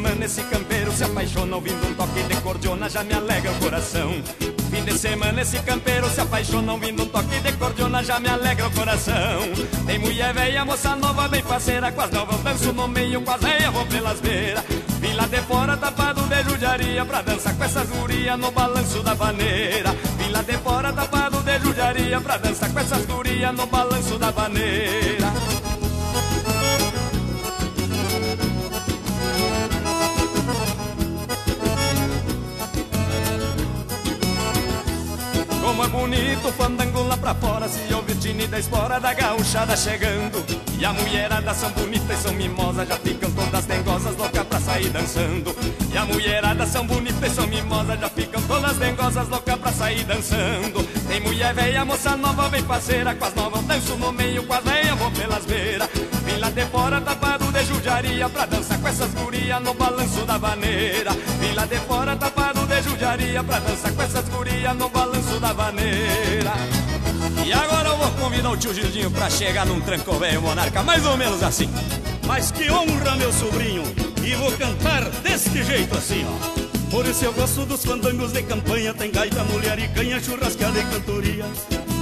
Semana 0.00 0.24
esse 0.24 0.42
campeiro 0.44 0.92
se 0.92 1.04
apaixona 1.04 1.56
Ouvindo 1.56 1.86
um 1.86 1.94
toque 1.94 2.22
de 2.22 2.40
cordiona 2.40 2.88
já 2.88 3.04
me 3.04 3.12
alegra 3.12 3.52
o 3.52 3.54
coração. 3.56 4.10
Fim 4.70 4.84
de 4.84 4.98
semana 4.98 5.42
esse 5.42 5.58
campeiro 5.58 6.08
se 6.08 6.20
apaixona 6.20 6.72
Ouvindo 6.72 7.02
um 7.02 7.06
toque 7.06 7.38
de 7.40 7.52
cordiona 7.52 8.02
já 8.02 8.18
me 8.18 8.28
alegra 8.28 8.66
o 8.66 8.70
coração. 8.70 9.40
Tem 9.86 9.98
mulher 9.98 10.32
velha, 10.32 10.64
moça 10.64 10.96
nova, 10.96 11.28
bem 11.28 11.42
parceira 11.42 11.92
Com 11.92 12.00
as 12.00 12.10
novas 12.10 12.40
danço 12.40 12.72
no 12.72 12.88
meio, 12.88 13.20
com 13.20 13.30
as 13.30 13.40
velhas 13.42 13.72
vou 13.72 13.86
pelas 13.86 14.20
beiras. 14.20 14.64
Vim 15.00 15.12
lá 15.12 15.26
de 15.26 15.40
fora 15.42 15.76
tapado 15.76 16.22
de 16.22 16.42
judiaria 16.44 17.04
Pra 17.04 17.20
dançar 17.20 17.54
com 17.54 17.64
essas 17.64 17.88
gurias 17.90 18.38
no 18.38 18.50
balanço 18.50 19.02
da 19.02 19.12
vaneira. 19.12 19.94
Vim 20.18 20.30
lá 20.30 20.42
de 20.42 20.56
fora 20.58 20.92
tapado 20.94 21.42
de 21.42 21.58
judiaria 21.58 22.20
Pra 22.22 22.38
dançar 22.38 22.72
com 22.72 22.80
essas 22.80 23.04
gurias 23.04 23.54
no 23.54 23.66
balanço 23.66 24.18
da 24.18 24.30
vaneira 24.30 25.69
bonito 36.10 36.48
o 36.48 36.52
fandango 36.52 37.02
lá 37.04 37.16
pra 37.16 37.34
fora 37.34 37.68
Se 37.68 37.94
ouvir 37.94 38.16
tine 38.16 38.46
da 38.48 38.58
espora 38.58 38.98
da 38.98 39.14
gauchada 39.14 39.76
chegando. 39.76 40.44
E 40.78 40.84
a 40.84 40.92
mulherada 40.92 41.54
são 41.54 41.70
bonitas 41.70 42.18
e 42.18 42.22
são 42.22 42.32
mimosas 42.32 42.88
Já 42.88 42.96
ficam 42.96 43.30
todas 43.30 43.64
dengosas, 43.64 44.16
loucas 44.16 44.44
pra 44.44 44.60
sair 44.60 44.88
dançando. 44.90 45.54
E 45.92 45.96
a 45.96 46.04
mulherada 46.04 46.66
são 46.66 46.86
bonitas 46.86 47.32
e 47.32 47.34
são 47.34 47.46
mimosas 47.46 48.00
Já 48.00 48.08
ficam 48.08 48.42
todas 48.42 48.76
dengosas, 48.76 49.28
loucas 49.28 49.56
pra 49.56 49.72
sair 49.72 50.04
dançando. 50.04 50.82
Tem 51.08 51.20
mulher 51.20 51.54
velha, 51.54 51.84
moça 51.84 52.16
nova, 52.16 52.48
bem 52.48 52.62
parceira 52.62 53.14
Com 53.14 53.24
as 53.24 53.34
novas 53.34 53.64
danço 53.64 53.96
no 53.96 54.12
meio, 54.12 54.42
com 54.44 54.54
as 54.54 54.64
velhas 54.64 54.98
vou 54.98 55.10
pelas 55.12 55.44
beiras 55.44 55.88
Vim 56.30 56.38
lá 56.38 56.50
de 56.50 56.64
fora 56.66 57.00
tapado 57.00 57.50
de 57.50 57.64
judiaria 57.64 58.28
Pra 58.28 58.46
dançar 58.46 58.78
com 58.80 58.88
essas 58.88 59.12
gurias 59.14 59.60
no 59.62 59.74
balanço 59.74 60.24
da 60.24 60.38
vaneira 60.38 61.10
Vim 61.40 61.52
lá 61.54 61.66
de 61.66 61.76
fora 61.80 62.14
tapado 62.14 62.66
de 62.66 62.82
judiaria 62.82 63.42
Pra 63.42 63.58
dançar 63.58 63.92
com 63.92 64.02
essas 64.02 64.28
gurias 64.28 64.76
no 64.76 64.88
balanço 64.88 65.40
da 65.40 65.52
vaneira 65.52 66.52
E 67.44 67.52
agora 67.52 67.88
eu 67.88 67.96
vou 67.96 68.10
convidar 68.12 68.50
o 68.50 68.56
tio 68.56 68.72
Gildinho 68.72 69.10
pra 69.10 69.28
chegar 69.28 69.66
num 69.66 69.80
tranco 69.80 70.12
velho 70.14 70.40
monarca 70.40 70.82
Mais 70.84 71.04
ou 71.04 71.16
menos 71.16 71.42
assim 71.42 71.68
Mas 72.26 72.52
que 72.52 72.70
honra, 72.70 73.16
meu 73.16 73.32
sobrinho! 73.32 73.82
E 74.22 74.34
vou 74.34 74.52
cantar 74.52 75.04
deste 75.22 75.64
jeito 75.64 75.96
assim, 75.96 76.24
ó. 76.24 76.90
Por 76.90 77.06
isso 77.06 77.24
eu 77.24 77.32
gosto 77.32 77.64
dos 77.64 77.84
fandangos 77.84 78.32
de 78.32 78.42
campanha 78.42 78.94
Tem 78.94 79.10
gaita, 79.10 79.42
mulher 79.44 79.78
e 79.78 79.88
canha, 79.88 80.20
churrascada 80.20 80.78
e 80.78 80.84
cantoria 80.84 81.46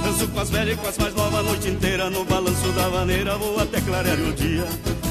Danço 0.03 0.27
com 0.27 0.39
as 0.39 0.49
velhas 0.49 0.73
e 0.73 0.77
com 0.77 0.87
as 0.87 0.97
mais 0.97 1.15
novas 1.15 1.39
a 1.39 1.43
noite 1.43 1.67
inteira 1.69 2.09
No 2.09 2.23
balanço 2.25 2.71
da 2.71 2.89
vaneira 2.89 3.37
vou 3.37 3.59
até 3.59 3.81
clarear 3.81 4.19
o 4.19 4.33
dia. 4.33 4.65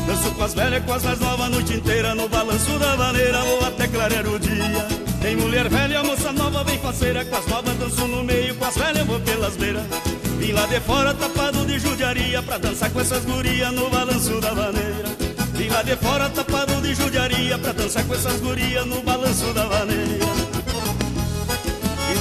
Danço 0.06 0.30
com 0.32 0.44
as 0.44 0.54
velhas 0.54 0.82
e 0.82 0.86
com 0.86 0.92
as 0.92 1.02
mais 1.02 1.20
novas 1.20 1.46
a 1.46 1.48
noite 1.48 1.74
inteira 1.74 2.14
No 2.14 2.28
balanço 2.28 2.78
da 2.78 2.96
vaneira 2.96 3.38
vou 3.40 3.64
até 3.66 3.86
clarear 3.88 4.26
o 4.26 4.38
dia. 4.38 4.86
Tem 5.20 5.36
mulher 5.36 5.68
velha, 5.68 6.02
moça 6.02 6.32
nova, 6.32 6.64
bem 6.64 6.78
faceira 6.78 7.24
Com 7.24 7.36
as 7.36 7.46
novas 7.46 7.76
danço 7.76 8.06
no 8.06 8.22
meio, 8.22 8.54
com 8.54 8.64
as 8.64 8.76
velhas 8.76 9.06
vou 9.06 9.20
pelas 9.20 9.56
beiras. 9.56 9.82
Vim 10.38 10.52
lá 10.52 10.66
de 10.66 10.80
fora 10.80 11.12
tapado 11.14 11.66
de 11.66 11.78
judiaria 11.78 12.42
Pra 12.42 12.58
dançar 12.58 12.90
com 12.90 13.00
essas 13.00 13.24
gurias 13.24 13.72
no 13.72 13.90
balanço 13.90 14.40
da 14.40 14.52
vaneira. 14.52 15.04
Vim 15.54 15.68
lá 15.68 15.82
de 15.82 15.96
fora 15.96 16.30
tapado 16.30 16.80
de 16.80 16.94
judiaria 16.94 17.58
Pra 17.58 17.72
dançar 17.72 18.04
com 18.04 18.14
essas 18.14 18.40
gurias 18.40 18.86
no 18.86 19.02
balanço 19.02 19.52
da 19.52 19.66
vaneira 19.66 20.57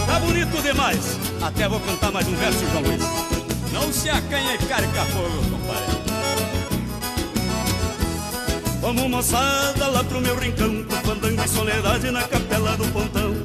Tá 0.08 0.20
bonito 0.20 0.62
demais. 0.64 1.18
Até 1.42 1.68
vou 1.68 1.80
cantar 1.82 2.12
mais 2.12 2.28
um 2.28 2.36
verso, 2.36 2.66
João 2.72 2.84
Luiz. 2.84 3.02
Não 3.72 3.92
se 3.94 4.10
acanha 4.10 4.56
e 4.56 4.58
carca 4.58 5.06
fogo, 5.06 5.44
compadre. 5.52 5.98
Vamos 8.82 9.10
moçada 9.10 9.88
lá 9.88 10.04
pro 10.04 10.22
meu 10.22 10.36
rincão, 10.38 10.84
pro 10.86 10.98
fandango 10.98 11.44
e 11.44 11.48
soledade 11.50 12.10
na 12.10 12.24
capela 12.24 12.78
do 12.78 12.86
pontão. 12.86 13.36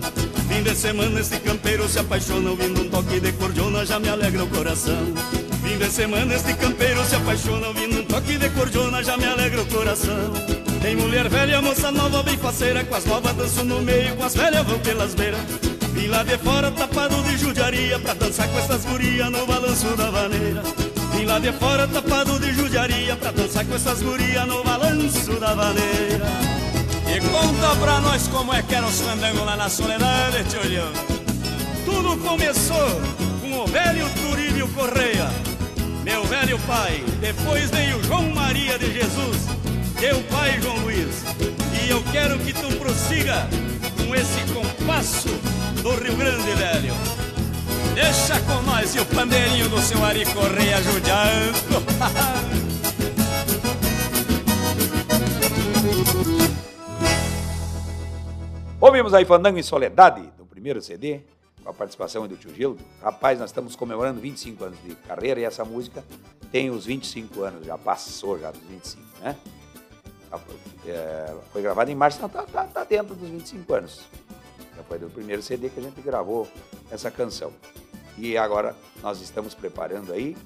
Fim 0.49 0.63
de 0.63 0.75
semana 0.77 1.19
esse 1.21 1.37
campeiro 1.41 1.89
se 1.89 1.99
apaixona, 1.99 2.51
ouvindo 2.51 2.81
um 2.81 2.89
toque 2.89 3.19
de 3.19 3.33
cordiona 3.33 3.85
já 3.85 3.99
me 3.99 4.09
alegra 4.09 4.45
o 4.45 4.47
coração. 4.47 5.13
Fim 5.65 5.79
de 5.79 5.91
semana 5.91 6.35
este 6.35 6.55
campeiro 6.55 7.05
se 7.05 7.17
apaixona, 7.17 7.67
ouvindo 7.67 8.01
um 8.01 8.05
toque 8.05 8.39
de 8.39 8.49
cordiona 8.51 9.03
já 9.03 9.17
me 9.17 9.25
alegra 9.25 9.63
o 9.63 9.67
coração. 9.67 10.33
Tem 10.81 10.95
mulher 10.95 11.29
velha, 11.29 11.61
moça 11.61 11.91
nova, 11.91 12.23
bem 12.23 12.37
faceira, 12.37 12.85
com 12.85 12.95
as 12.95 13.05
novas 13.05 13.35
danço 13.35 13.65
no 13.65 13.81
meio, 13.81 14.15
com 14.15 14.25
as 14.25 14.35
velhas 14.35 14.65
vão 14.65 14.79
pelas 14.79 15.15
beiras. 15.15 15.41
Vim 15.93 16.09
lá 16.09 16.23
de 16.23 16.39
fora 16.39 16.71
tapado 16.71 17.23
de 17.23 17.37
judiaria, 17.37 17.99
pra 17.99 18.15
dançar 18.15 18.49
com 18.49 18.59
essas 18.59 18.85
gurias 18.85 19.31
no 19.31 19.47
balanço 19.47 19.97
da 19.97 20.11
vaneira. 20.11 20.63
Vim 21.15 21.27
lá 21.27 21.39
de 21.39 21.53
fora 21.53 21.87
tapado 21.87 22.39
de 22.41 22.53
judiaria, 22.55 23.15
pra 23.15 23.31
dançar 23.31 23.65
com 23.67 23.75
essas 23.75 24.01
gurias 24.01 24.47
no 24.47 24.65
balanço 24.65 25.33
da 25.39 25.55
vaneira. 25.55 26.27
E 27.15 27.21
conta 27.21 27.77
pra 27.77 28.01
nós 28.01 28.27
como 28.29 28.55
é 28.55 28.63
que 28.63 28.75
eram 28.75 28.89
os 28.89 29.01
fandangos 29.01 29.45
lá 29.45 29.55
na 29.55 29.69
soledade, 29.69 30.45
tio 30.49 30.61
Tudo 31.85 32.17
começou 32.27 33.01
com 33.43 33.61
o 33.61 33.67
velho 33.67 34.09
Turílio 34.23 34.69
Correia, 34.69 35.31
meu 36.03 36.25
velho 36.25 36.59
pai. 36.61 37.05
Depois 37.21 37.71
veio 37.71 38.03
João 38.05 38.31
Maria 38.31 38.79
de 38.79 38.91
Jesus, 38.93 39.47
teu 40.01 40.23
pai 40.31 40.59
João 40.63 40.79
Luiz. 40.79 41.23
E 41.85 41.91
eu 41.91 42.03
quero 42.11 42.39
que 42.39 42.55
tu 42.55 42.75
prossiga 42.79 43.47
com 43.99 44.15
esse 44.15 44.41
compasso 44.55 45.29
do 45.83 45.91
Rio 45.97 46.17
Grande, 46.17 46.55
velho. 46.55 46.95
Deixa 47.95 48.41
com 48.43 48.63
nós 48.63 48.95
e 48.95 49.01
o 49.01 49.07
pandeirinho 49.07 49.69
do 49.69 49.81
seu 49.81 50.03
Ari 50.05 50.25
Correia 50.27 50.81
judiando. 50.81 51.83
Ouvimos 58.81 59.13
aí 59.13 59.25
Fandango 59.25 59.59
em 59.59 59.63
Soledade, 59.63 60.23
do 60.39 60.47
primeiro 60.47 60.81
CD, 60.81 61.21
com 61.63 61.71
a 61.71 61.75
participação 61.75 62.29
do 62.29 62.37
tio 62.37 62.55
Gildo. 62.55 62.83
Rapaz, 63.03 63.41
nós 63.41 63.51
estamos 63.51 63.75
comemorando 63.75 64.21
25 64.21 64.65
anos 64.65 64.79
de 64.85 64.95
carreira 64.95 65.41
e 65.41 65.45
essa 65.45 65.65
música 65.65 66.05
tem 66.53 66.71
os 66.71 66.87
25 66.87 67.43
anos, 67.43 67.67
já 67.67 67.77
passou 67.77 68.39
já 68.39 68.53
dos 68.53 68.63
25, 68.63 69.03
né? 69.21 69.37
É, 70.87 71.35
foi 71.53 71.61
gravada 71.61 71.91
em 71.91 71.95
março, 71.95 72.21
não, 72.23 72.29
tá, 72.29 72.43
tá, 72.45 72.65
tá 72.65 72.85
dentro 72.85 73.15
dos 73.15 73.29
25 73.29 73.75
anos. 73.75 74.03
Já 74.83 74.89
foi 74.89 74.99
do 74.99 75.09
primeiro 75.09 75.41
CD 75.41 75.71
que 75.71 75.79
a 75.79 75.83
gente 75.83 76.01
gravou 76.03 76.49
essa 76.91 77.11
canção. 77.11 77.53
E 78.19 78.37
agora 78.37 78.75
nós 79.01 79.21
estamos 79.21 79.55
preparando 79.55 80.13
aí 80.13 80.37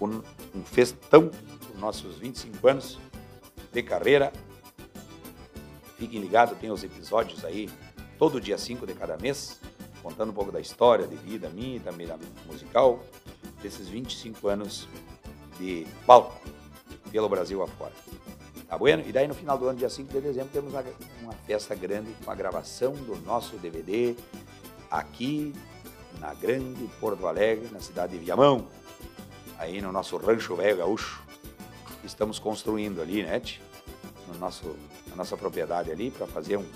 um, 0.00 0.22
um 0.58 0.64
festão 0.64 1.26
dos 1.28 1.78
nossos 1.78 2.16
25 2.16 2.66
anos 2.66 2.98
de 3.72 3.82
carreira. 3.82 4.32
Fiquem 5.98 6.18
ligados, 6.18 6.58
tem 6.58 6.70
os 6.70 6.82
episódios 6.82 7.44
aí 7.44 7.68
todo 8.18 8.40
dia 8.40 8.56
5 8.56 8.86
de 8.86 8.94
cada 8.94 9.18
mês, 9.18 9.60
contando 10.02 10.30
um 10.30 10.34
pouco 10.34 10.50
da 10.50 10.60
história 10.60 11.06
de 11.06 11.16
vida 11.16 11.50
minha 11.50 11.76
e 11.76 11.80
também 11.80 12.06
da 12.06 12.18
musical, 12.46 13.00
desses 13.62 13.86
25 13.86 14.48
anos 14.48 14.88
de 15.58 15.86
palco 16.06 16.40
pelo 17.10 17.28
Brasil 17.28 17.62
afora. 17.62 17.92
Tá 18.68 18.76
bueno? 18.76 19.02
E 19.06 19.12
daí 19.12 19.28
no 19.28 19.34
final 19.34 19.56
do 19.56 19.68
ano, 19.68 19.78
dia 19.78 19.88
5 19.88 20.12
de 20.12 20.20
dezembro, 20.20 20.50
temos 20.52 20.72
uma, 20.72 21.32
festa 21.46 21.74
grande 21.74 22.12
com 22.24 22.30
a 22.30 22.34
gravação 22.34 22.92
do 22.92 23.16
nosso 23.24 23.56
DVD 23.58 24.16
aqui 24.90 25.54
na 26.18 26.34
grande 26.34 26.84
Porto 26.98 27.26
Alegre, 27.26 27.68
na 27.70 27.80
cidade 27.80 28.18
de 28.18 28.24
Viamão, 28.24 28.66
aí 29.58 29.80
no 29.80 29.92
nosso 29.92 30.16
rancho 30.16 30.56
velho 30.56 30.78
gaúcho. 30.78 31.22
Estamos 32.02 32.38
construindo 32.38 33.00
ali, 33.00 33.22
né? 33.22 33.40
No 34.28 34.38
nosso, 34.38 34.76
na 35.08 35.16
nossa 35.16 35.36
propriedade 35.36 35.90
ali, 35.90 36.10
para 36.10 36.26
fazer 36.26 36.56
um, 36.56 36.66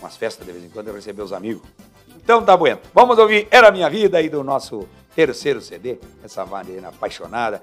umas 0.00 0.16
festas 0.16 0.46
de 0.46 0.52
vez 0.52 0.64
em 0.64 0.68
quando 0.68 0.88
e 0.88 0.92
receber 0.92 1.22
os 1.22 1.32
amigos. 1.32 1.66
Então 2.14 2.44
tá 2.44 2.56
bueno. 2.56 2.80
Vamos 2.92 3.18
ouvir 3.18 3.48
Era 3.50 3.70
Minha 3.70 3.88
Vida 3.88 4.18
aí 4.18 4.28
do 4.28 4.42
nosso 4.44 4.86
terceiro 5.14 5.62
CD, 5.62 5.98
essa 6.22 6.44
vaneira 6.44 6.88
apaixonada, 6.88 7.62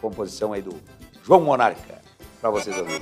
composição 0.00 0.52
aí 0.52 0.60
do 0.60 0.74
João 1.24 1.40
Monarca, 1.40 1.93
para 2.44 2.50
vocês 2.50 2.76
ouvirem. 2.76 3.00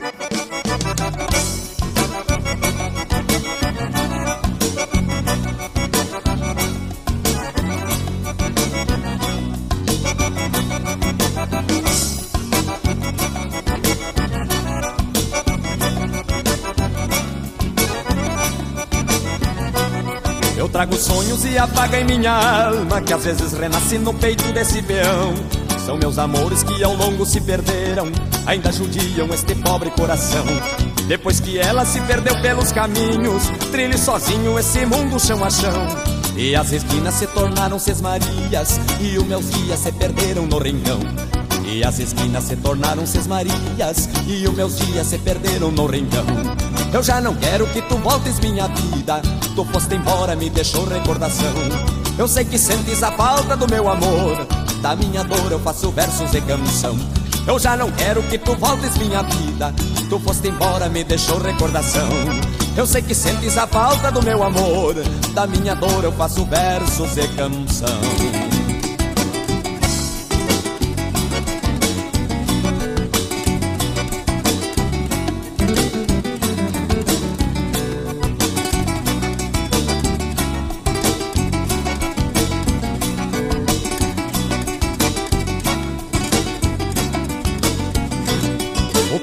Eu 20.56 20.68
trago 20.68 20.94
sonhos 20.94 21.44
e 21.44 21.58
apaga 21.58 21.98
em 21.98 22.04
minha 22.04 22.30
alma 22.30 23.00
Que 23.00 23.12
às 23.12 23.24
vezes 23.24 23.52
renasce 23.54 23.98
no 23.98 24.14
peito 24.14 24.44
desse 24.52 24.80
peão 24.82 25.34
São 25.84 25.96
meus 25.96 26.16
amores 26.16 26.62
que 26.62 26.82
ao 26.84 26.94
longo 26.94 27.26
se 27.26 27.40
perderam 27.40 28.10
Ainda 28.46 28.72
judiam 28.72 29.28
este 29.34 29.54
pobre 29.56 29.90
coração. 29.90 30.44
Depois 31.08 31.40
que 31.40 31.58
ela 31.58 31.84
se 31.84 32.00
perdeu 32.02 32.40
pelos 32.40 32.70
caminhos 32.70 33.48
Trilhe 33.72 33.98
sozinho 33.98 34.58
esse 34.58 34.86
mundo 34.86 35.18
chão 35.18 35.44
a 35.44 35.50
chão. 35.50 35.86
E 36.36 36.54
as 36.54 36.72
esquinas 36.72 37.14
se 37.14 37.26
tornaram 37.26 37.78
sesmarias 37.78 38.80
E 39.00 39.18
os 39.18 39.26
meus 39.26 39.50
dias 39.50 39.80
se 39.80 39.92
perderam 39.92 40.46
no 40.46 40.58
rincão 40.58 40.98
e 41.64 41.84
as 41.84 42.00
esquinas 42.00 42.42
se 42.44 42.56
tornaram 42.56 43.06
sesmarias 43.06 44.08
E 44.26 44.46
os 44.46 44.52
meus 44.52 44.76
dias 44.78 45.06
se 45.06 45.16
perderam 45.16 45.70
no 45.70 45.86
rincão 45.86 46.26
Eu 46.92 47.02
já 47.02 47.20
não 47.20 47.36
quero 47.36 47.66
que 47.68 47.80
tu 47.82 47.96
voltes 47.98 48.40
minha 48.40 48.66
vida 48.66 49.22
Tu 49.54 49.64
foste 49.66 49.94
embora, 49.94 50.34
me 50.34 50.50
deixou 50.50 50.84
recordação. 50.84 51.54
Eu 52.18 52.26
sei 52.26 52.44
que 52.44 52.58
sentes 52.58 53.02
a 53.02 53.12
falta 53.12 53.56
do 53.56 53.66
meu 53.68 53.88
amor 53.88 54.61
Da 54.82 54.96
minha 54.96 55.22
dor 55.22 55.52
eu 55.52 55.60
faço 55.60 55.92
versos 55.92 56.34
e 56.34 56.40
canção. 56.40 56.98
Eu 57.46 57.56
já 57.56 57.76
não 57.76 57.88
quero 57.92 58.20
que 58.24 58.36
tu 58.36 58.56
voltes 58.56 58.98
minha 58.98 59.22
vida. 59.22 59.72
Tu 60.10 60.18
foste 60.18 60.48
embora, 60.48 60.88
me 60.88 61.04
deixou 61.04 61.38
recordação. 61.38 62.08
Eu 62.76 62.84
sei 62.84 63.00
que 63.00 63.14
sentes 63.14 63.56
a 63.56 63.66
falta 63.66 64.10
do 64.10 64.20
meu 64.20 64.42
amor. 64.42 64.96
Da 65.34 65.46
minha 65.46 65.76
dor 65.76 66.02
eu 66.02 66.12
faço 66.12 66.44
versos 66.44 67.16
e 67.16 67.28
canção 67.28 68.41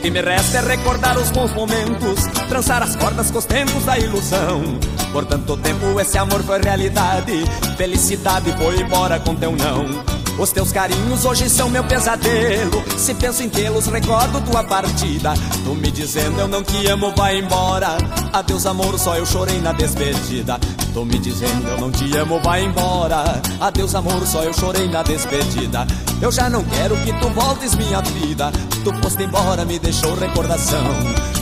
que 0.10 0.12
me 0.12 0.22
resta 0.22 0.58
é 0.58 0.62
recordar 0.62 1.18
os 1.20 1.30
bons 1.30 1.54
momentos, 1.54 2.26
trançar 2.48 2.82
as 2.82 2.96
cordas 2.96 3.30
com 3.30 3.38
os 3.38 3.46
tempos 3.46 3.86
da 3.86 3.98
ilusão. 4.00 4.80
Por 5.12 5.24
tanto 5.26 5.56
tempo 5.58 6.00
esse 6.00 6.18
amor 6.18 6.42
foi 6.44 6.60
realidade, 6.60 7.46
felicidade 7.78 8.52
foi 8.58 8.82
embora 8.82 9.20
com 9.20 9.36
teu 9.36 9.52
não. 9.52 10.09
Os 10.40 10.54
teus 10.54 10.72
carinhos 10.72 11.26
hoje 11.26 11.50
são 11.50 11.70
meu 11.70 11.84
pesadelo. 11.84 12.82
Se 12.98 13.14
penso 13.14 13.44
em 13.44 13.50
tê-los, 13.50 13.88
recordo 13.88 14.40
tua 14.50 14.64
partida. 14.64 15.34
Tu 15.66 15.76
me 15.76 15.92
dizendo 15.92 16.40
eu 16.40 16.48
não 16.48 16.64
te 16.64 16.88
amo, 16.88 17.14
vai 17.14 17.40
embora. 17.40 17.98
Adeus, 18.32 18.66
amor, 18.66 18.98
só 18.98 19.18
eu 19.18 19.26
chorei 19.26 19.60
na 19.60 19.74
despedida. 19.74 20.58
Tu 20.94 21.06
me 21.06 21.20
dizendo 21.20 21.68
eu 21.68 21.82
não 21.82 21.92
te 21.92 22.16
amo, 22.16 22.40
vai 22.42 22.64
embora. 22.64 23.42
Adeus, 23.60 23.94
amor, 23.94 24.26
só 24.26 24.42
eu 24.42 24.54
chorei 24.54 24.88
na 24.88 25.04
despedida. 25.04 25.86
Eu 26.22 26.32
já 26.32 26.50
não 26.50 26.64
quero 26.64 26.96
que 27.04 27.12
tu 27.20 27.28
voltes, 27.32 27.76
minha 27.76 28.00
vida. 28.00 28.50
Tu 28.86 28.94
foste 29.04 29.24
embora, 29.24 29.66
me 29.66 29.78
deixou 29.78 30.16
recordação. 30.16 30.86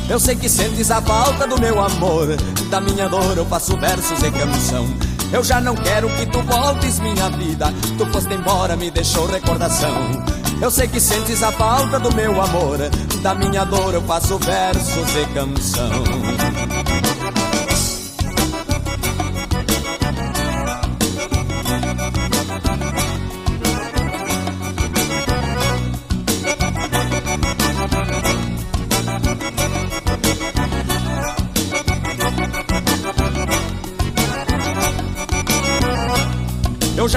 Eu 0.09 0.19
sei 0.19 0.35
que 0.35 0.49
sentes 0.49 0.89
a 0.89 0.99
falta 1.03 1.45
do 1.45 1.59
meu 1.61 1.79
amor. 1.79 2.35
Da 2.71 2.81
minha 2.81 3.07
dor 3.07 3.37
eu 3.37 3.45
faço 3.45 3.77
versos 3.77 4.23
e 4.23 4.31
canção. 4.31 5.06
Eu 5.31 5.43
já 5.43 5.59
não 5.59 5.75
quero 5.75 6.09
que 6.09 6.25
tu 6.25 6.41
voltes, 6.41 6.99
minha 6.99 7.29
vida. 7.29 7.73
Tu 7.97 8.05
foste 8.07 8.33
embora, 8.33 8.75
me 8.75 8.89
deixou 8.89 9.25
recordação. 9.27 10.23
Eu 10.61 10.71
sei 10.71 10.87
que 10.87 10.99
sentes 10.99 11.43
a 11.43 11.51
falta 11.51 11.99
do 11.99 12.13
meu 12.15 12.41
amor. 12.41 12.77
Da 13.21 13.35
minha 13.35 13.65
dor 13.65 13.93
eu 13.93 14.01
faço 14.03 14.37
versos 14.39 15.15
e 15.15 15.25
canção. 15.33 16.03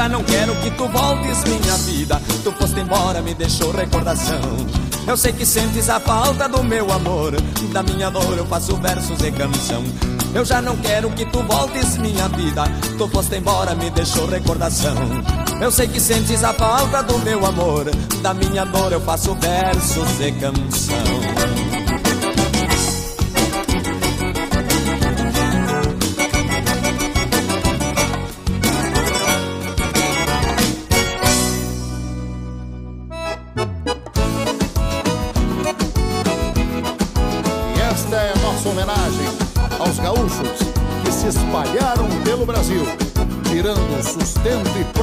Já 0.01 0.09
não 0.09 0.25
quero 0.25 0.57
que 0.63 0.71
tu 0.71 0.89
voltes, 0.89 1.45
minha 1.45 1.77
vida. 1.85 2.23
Tu 2.43 2.51
foste 2.53 2.81
embora, 2.81 3.21
me 3.21 3.35
deixou 3.35 3.71
recordação. 3.71 4.41
Eu 5.07 5.15
sei 5.15 5.31
que 5.31 5.45
sentes 5.45 5.91
a 5.91 6.01
falta 6.01 6.49
do 6.49 6.65
meu 6.65 6.91
amor. 6.91 7.33
Da 7.71 7.83
minha 7.83 8.09
dor 8.09 8.39
eu 8.39 8.47
faço 8.47 8.75
versos 8.77 9.21
e 9.21 9.31
canção. 9.31 9.85
Eu 10.35 10.43
já 10.43 10.63
não 10.63 10.75
quero 10.79 11.11
que 11.11 11.27
tu 11.27 11.43
voltes, 11.43 11.99
minha 11.99 12.29
vida. 12.29 12.65
Tu 12.97 13.09
foste 13.09 13.37
embora, 13.37 13.75
me 13.75 13.91
deixou 13.91 14.27
recordação. 14.27 14.95
Eu 15.61 15.71
sei 15.71 15.87
que 15.87 16.01
sentes 16.01 16.43
a 16.45 16.55
falta 16.55 17.03
do 17.03 17.19
meu 17.19 17.45
amor. 17.45 17.85
Da 18.23 18.33
minha 18.33 18.65
dor 18.65 18.93
eu 18.93 19.03
faço 19.03 19.35
versos 19.35 20.19
e 20.19 20.33
canção. 20.33 21.20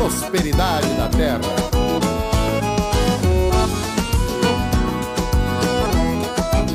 Prosperidade 0.08 0.88
da 0.94 1.10
terra. 1.10 1.42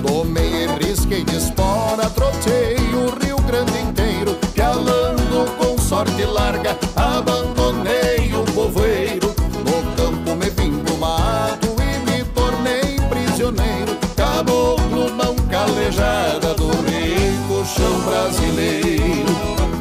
Tomei 0.06 0.66
risquei 0.78 1.24
de 1.24 1.36
espora, 1.36 2.10
trotei 2.10 2.76
o 2.94 3.24
Rio 3.24 3.36
Grande 3.46 3.78
inteiro, 3.78 4.36
pialando 4.52 5.50
com 5.56 5.78
sorte 5.78 6.24
larga, 6.26 6.76
abandonei 6.94 8.34
o 8.34 8.44
povoeiro. 8.52 9.34
No 9.64 9.96
campo 9.96 10.36
me 10.36 10.50
vim 10.50 10.78
pro 10.84 10.98
mato 10.98 11.68
e 11.80 12.10
me 12.10 12.24
tornei 12.34 13.00
prisioneiro, 13.08 13.96
caboclo 14.14 15.10
mão 15.14 15.34
calejada 15.50 16.52
do 16.54 16.68
rico 16.68 17.64
chão 17.64 17.98
brasileiro. 18.00 19.32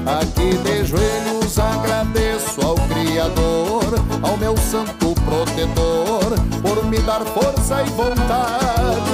Aqui 0.06 0.58
de 0.58 0.82
ao 1.30 1.41
Criador, 3.22 3.84
ao 4.24 4.36
meu 4.36 4.58
santo 4.58 5.14
protetor, 5.24 6.34
por 6.60 6.84
me 6.86 6.98
dar 7.02 7.22
força 7.22 7.84
e 7.84 7.90
vontade. 7.92 9.12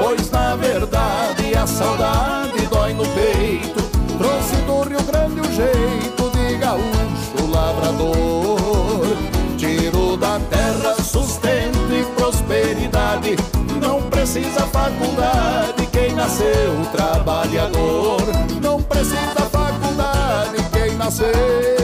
Pois 0.00 0.30
na 0.30 0.54
verdade 0.54 1.56
a 1.56 1.66
saudade 1.66 2.64
dói 2.70 2.94
no 2.94 3.02
peito. 3.08 3.82
Trouxe 4.16 4.54
do 4.58 4.82
Rio 4.82 5.02
Grande 5.02 5.40
o 5.40 5.52
jeito 5.52 6.30
de 6.30 6.56
gaúcho 6.56 7.50
lavrador. 7.50 9.16
Tiro 9.56 10.16
da 10.16 10.38
terra 10.48 10.94
sustento 11.02 11.92
e 11.92 12.04
prosperidade. 12.14 13.34
Não 13.82 14.02
precisa 14.02 14.60
faculdade 14.68 15.84
quem 15.90 16.12
nasceu 16.14 16.86
trabalhador. 16.92 18.22
Não 18.62 18.80
precisa 18.80 19.40
faculdade 19.50 20.62
quem 20.72 20.94
nasceu 20.94 21.77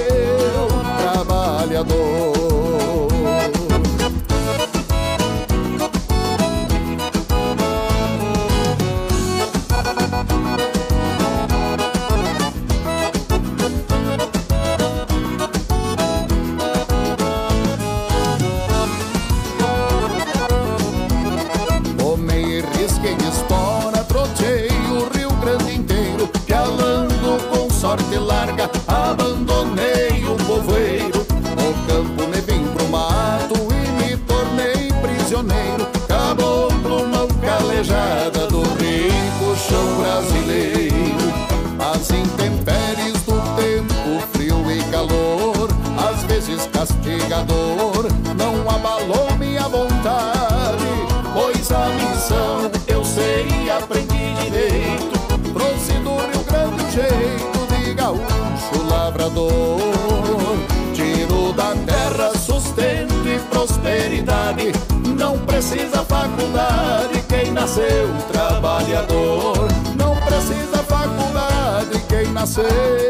precisa 65.75 66.05
faculdade 66.05 67.20
quem 67.29 67.51
nasceu 67.51 68.09
trabalhador. 68.33 69.68
Não 69.97 70.14
precisa 70.16 70.79
faculdade 70.85 72.01
quem 72.09 72.33
nasceu 72.33 73.03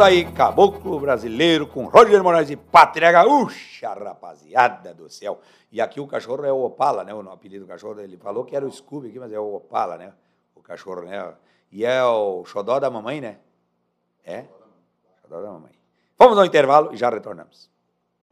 Aí 0.00 0.24
Caboclo 0.32 0.98
Brasileiro 0.98 1.66
com 1.66 1.84
Roger 1.84 2.22
Moraes 2.22 2.48
e 2.48 2.56
Pátria 2.56 3.12
Gaúcha, 3.12 3.92
rapaziada 3.92 4.94
do 4.94 5.10
céu. 5.10 5.40
E 5.70 5.78
aqui 5.78 6.00
o 6.00 6.06
cachorro 6.06 6.42
é 6.46 6.50
o 6.50 6.64
Opala, 6.64 7.04
né? 7.04 7.12
O 7.12 7.20
apelido 7.30 7.66
do 7.66 7.68
cachorro, 7.68 8.00
ele 8.00 8.16
falou 8.16 8.46
que 8.46 8.56
era 8.56 8.66
o 8.66 8.72
Scooby 8.72 9.08
aqui, 9.08 9.18
mas 9.18 9.30
é 9.30 9.38
o 9.38 9.56
Opala, 9.56 9.98
né? 9.98 10.12
O 10.54 10.62
cachorro, 10.62 11.02
né? 11.02 11.34
E 11.70 11.84
é 11.84 12.02
o 12.02 12.42
xodó 12.46 12.80
da 12.80 12.88
mamãe, 12.88 13.20
né? 13.20 13.36
É? 14.24 14.44
Xodó 15.20 15.42
da 15.42 15.50
mamãe. 15.50 15.72
Vamos 16.18 16.38
ao 16.38 16.46
intervalo 16.46 16.94
e 16.94 16.96
já 16.96 17.10
retornamos. 17.10 17.68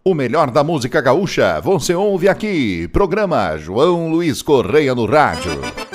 O 0.02 0.14
melhor 0.14 0.50
da 0.50 0.64
música 0.64 1.02
gaúcha 1.02 1.60
você 1.60 1.94
ouve 1.94 2.30
aqui. 2.30 2.88
Programa 2.88 3.58
João 3.58 4.10
Luiz 4.10 4.40
Correia 4.40 4.94
no 4.94 5.04
Rádio. 5.04 5.87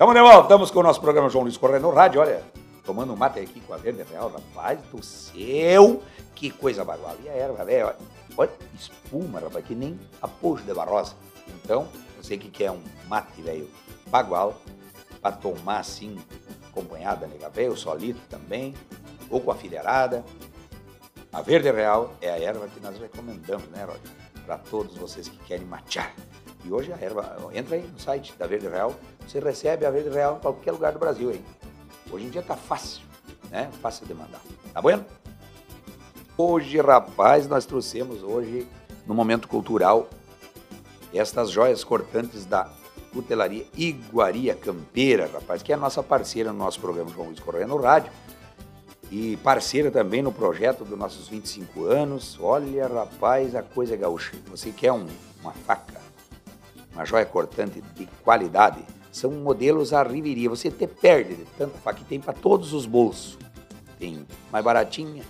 Estamos 0.00 0.14
de 0.14 0.22
volta, 0.22 0.42
estamos 0.44 0.70
com 0.70 0.80
o 0.80 0.82
nosso 0.82 0.98
programa 0.98 1.28
João 1.28 1.44
Luiz 1.44 1.58
Correia 1.58 1.78
no 1.78 1.90
rádio, 1.90 2.22
olha, 2.22 2.42
tomando 2.86 3.12
um 3.12 3.16
mate 3.16 3.38
aqui 3.38 3.60
com 3.60 3.74
a 3.74 3.76
Verde 3.76 4.02
Real, 4.10 4.30
rapaz 4.30 4.80
do 4.90 5.02
céu, 5.04 6.02
que 6.34 6.50
coisa 6.50 6.82
bagual. 6.82 7.14
E 7.22 7.28
a 7.28 7.32
erva 7.34 7.62
velha, 7.66 7.94
olha, 8.34 8.50
espuma, 8.74 9.40
rapaz, 9.40 9.62
que 9.62 9.74
nem 9.74 10.00
a 10.22 10.26
de 10.26 10.72
barrosa. 10.72 11.14
Então, 11.48 11.86
sei 12.22 12.38
que 12.38 12.48
quer 12.48 12.70
um 12.70 12.80
mate, 13.10 13.42
velho, 13.42 13.68
bagual, 14.06 14.54
para 15.20 15.36
tomar 15.36 15.80
assim, 15.80 16.18
acompanhada, 16.70 17.26
nega 17.26 17.50
velho, 17.50 17.76
solito 17.76 18.22
também, 18.30 18.74
ou 19.28 19.38
com 19.38 19.50
a 19.50 19.54
filharada. 19.54 20.24
A 21.30 21.42
Verde 21.42 21.70
Real 21.70 22.14
é 22.22 22.30
a 22.30 22.38
erva 22.40 22.68
que 22.68 22.80
nós 22.80 22.98
recomendamos, 22.98 23.68
né, 23.68 23.84
Roger? 23.84 24.00
Para 24.46 24.56
todos 24.56 24.96
vocês 24.96 25.28
que 25.28 25.36
querem 25.44 25.66
matear. 25.66 26.10
E 26.64 26.72
hoje 26.72 26.92
a 26.92 26.96
erva, 26.96 27.36
entra 27.52 27.76
aí 27.76 27.82
no 27.82 27.98
site 27.98 28.34
da 28.38 28.46
Verde 28.46 28.68
Real, 28.68 28.94
você 29.26 29.40
recebe 29.40 29.86
a 29.86 29.90
Verde 29.90 30.10
Real 30.10 30.36
em 30.36 30.40
qualquer 30.40 30.72
lugar 30.72 30.92
do 30.92 30.98
Brasil 30.98 31.30
aí. 31.30 31.42
Hoje 32.10 32.26
em 32.26 32.30
dia 32.30 32.42
tá 32.42 32.56
fácil, 32.56 33.02
né? 33.50 33.70
Fácil 33.80 34.06
de 34.06 34.14
mandar. 34.14 34.40
Tá 34.72 34.80
bueno? 34.82 35.04
Hoje, 36.36 36.80
rapaz, 36.80 37.46
nós 37.46 37.66
trouxemos 37.66 38.22
hoje, 38.22 38.66
no 39.06 39.14
momento 39.14 39.46
cultural, 39.46 40.08
estas 41.12 41.50
joias 41.50 41.84
cortantes 41.84 42.44
da 42.44 42.70
cutelaria 43.12 43.66
Iguaria 43.76 44.54
Campeira, 44.54 45.28
rapaz, 45.32 45.62
que 45.62 45.72
é 45.72 45.74
a 45.74 45.78
nossa 45.78 46.02
parceira 46.02 46.52
no 46.52 46.58
nosso 46.58 46.80
programa 46.80 47.10
João 47.10 47.28
Luiz 47.28 47.40
Correia 47.40 47.66
no 47.66 47.76
Rádio 47.76 48.10
e 49.10 49.36
parceira 49.38 49.90
também 49.90 50.22
no 50.22 50.30
projeto 50.30 50.84
dos 50.84 50.96
nossos 50.96 51.28
25 51.28 51.84
anos. 51.84 52.38
Olha, 52.40 52.86
rapaz, 52.86 53.54
a 53.56 53.62
coisa 53.62 53.94
é 53.94 53.96
gaúcha. 53.96 54.32
Você 54.46 54.70
quer 54.70 54.92
um, 54.92 55.06
uma 55.42 55.52
faca, 55.52 55.89
uma 56.92 57.04
joia 57.04 57.24
cortante 57.24 57.80
de 57.94 58.06
qualidade, 58.22 58.84
são 59.12 59.30
modelos 59.30 59.92
a 59.92 60.02
riveria. 60.02 60.48
Você 60.48 60.68
até 60.68 60.86
perde 60.86 61.34
de 61.34 61.44
tanta 61.56 61.76
faca 61.78 61.98
que 61.98 62.04
tem 62.04 62.20
para 62.20 62.32
todos 62.32 62.72
os 62.72 62.86
bolsos. 62.86 63.38
Tem 63.98 64.26
mais 64.50 64.64
baratinha 64.64 65.22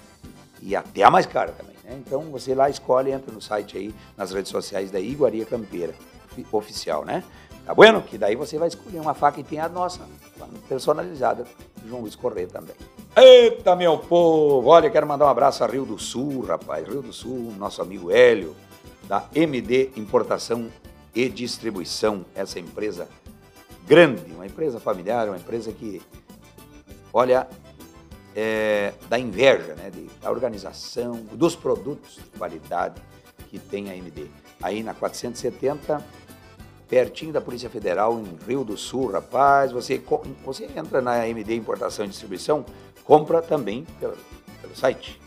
e 0.63 0.77
até 0.77 1.03
a 1.03 1.11
mais 1.11 1.27
cara 1.27 1.53
também. 1.53 1.75
Né? 1.85 2.01
Então 2.05 2.23
você 2.31 2.55
lá 2.55 2.69
escolhe, 2.69 3.11
entra 3.11 3.33
no 3.33 3.41
site 3.41 3.77
aí, 3.77 3.95
nas 4.17 4.33
redes 4.33 4.51
sociais 4.51 4.91
da 4.91 5.01
Iguaria 5.01 5.45
Campeira, 5.45 5.95
oficial, 6.53 7.05
né? 7.05 7.25
Tá 7.65 7.75
bueno? 7.75 8.03
Que 8.03 8.17
daí 8.17 8.35
você 8.37 8.59
vai 8.59 8.69
escolher 8.69 9.01
uma 9.01 9.15
faca 9.15 9.41
e 9.41 9.45
tem 9.45 9.59
a 9.59 9.69
nossa, 9.69 10.01
personalizada, 10.69 11.45
João 11.87 12.03
Luiz 12.03 12.17
Correia 12.17 12.49
também. 12.49 12.75
Eita, 13.17 13.77
meu 13.77 13.99
povo! 13.99 14.69
Olha, 14.69 14.89
quero 14.89 15.07
mandar 15.07 15.27
um 15.27 15.29
abraço 15.29 15.63
a 15.63 15.67
Rio 15.67 15.85
do 15.85 15.99
Sul, 15.99 16.43
rapaz. 16.43 16.87
Rio 16.87 17.03
do 17.03 17.13
Sul, 17.13 17.53
nosso 17.59 17.83
amigo 17.83 18.11
Hélio, 18.11 18.57
da 19.07 19.25
MD 19.35 19.91
Importação 19.97 20.71
e 21.15 21.29
Distribuição, 21.29 22.25
essa 22.35 22.59
empresa 22.59 23.09
grande, 23.87 24.31
uma 24.33 24.47
empresa 24.47 24.79
familiar, 24.79 25.29
uma 25.29 25.37
empresa 25.37 25.73
que, 25.73 26.01
olha, 27.13 27.49
é, 28.35 28.93
da 29.09 29.19
inveja, 29.19 29.75
né, 29.75 29.91
de, 29.91 30.05
da 30.21 30.31
organização, 30.31 31.17
dos 31.33 31.57
produtos 31.57 32.17
de 32.17 32.39
qualidade 32.39 33.01
que 33.49 33.59
tem 33.59 33.91
a 33.91 33.97
MD. 33.97 34.27
Aí 34.63 34.83
na 34.83 34.95
470, 34.95 36.05
pertinho 36.89 37.33
da 37.33 37.41
Polícia 37.41 37.69
Federal, 37.69 38.21
em 38.21 38.39
Rio 38.47 38.63
do 38.63 38.77
Sul, 38.77 39.11
rapaz, 39.11 39.73
você, 39.73 40.01
você 40.45 40.71
entra 40.77 41.01
na 41.01 41.27
MD 41.27 41.57
Importação 41.57 42.05
e 42.05 42.09
Distribuição, 42.09 42.65
compra 43.05 43.43
também 43.43 43.85
pelo, 43.99 44.17
pelo 44.61 44.77
site 44.77 45.21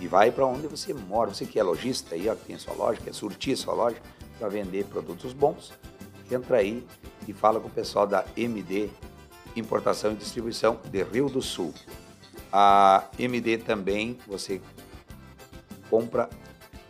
e 0.00 0.06
vai 0.06 0.30
para 0.30 0.46
onde 0.46 0.66
você 0.66 0.94
mora. 0.94 1.34
Você 1.34 1.44
que 1.44 1.58
é 1.58 1.62
lojista 1.62 2.14
aí, 2.14 2.28
ó, 2.28 2.34
que 2.34 2.46
tem 2.46 2.58
sua 2.58 2.74
loja, 2.74 3.00
quer 3.02 3.12
surtir 3.12 3.56
sua 3.56 3.74
loja 3.74 3.96
para 4.38 4.48
vender 4.48 4.84
produtos 4.84 5.32
bons, 5.32 5.72
entra 6.30 6.58
aí 6.58 6.86
e 7.26 7.32
fala 7.32 7.60
com 7.60 7.68
o 7.68 7.70
pessoal 7.70 8.06
da 8.06 8.24
MD 8.36 8.88
Importação 9.54 10.12
e 10.12 10.16
Distribuição 10.16 10.78
de 10.84 11.02
Rio 11.02 11.28
do 11.28 11.40
Sul. 11.40 11.72
A 12.52 13.04
MD 13.18 13.58
também 13.58 14.18
você 14.26 14.60
compra, 15.88 16.28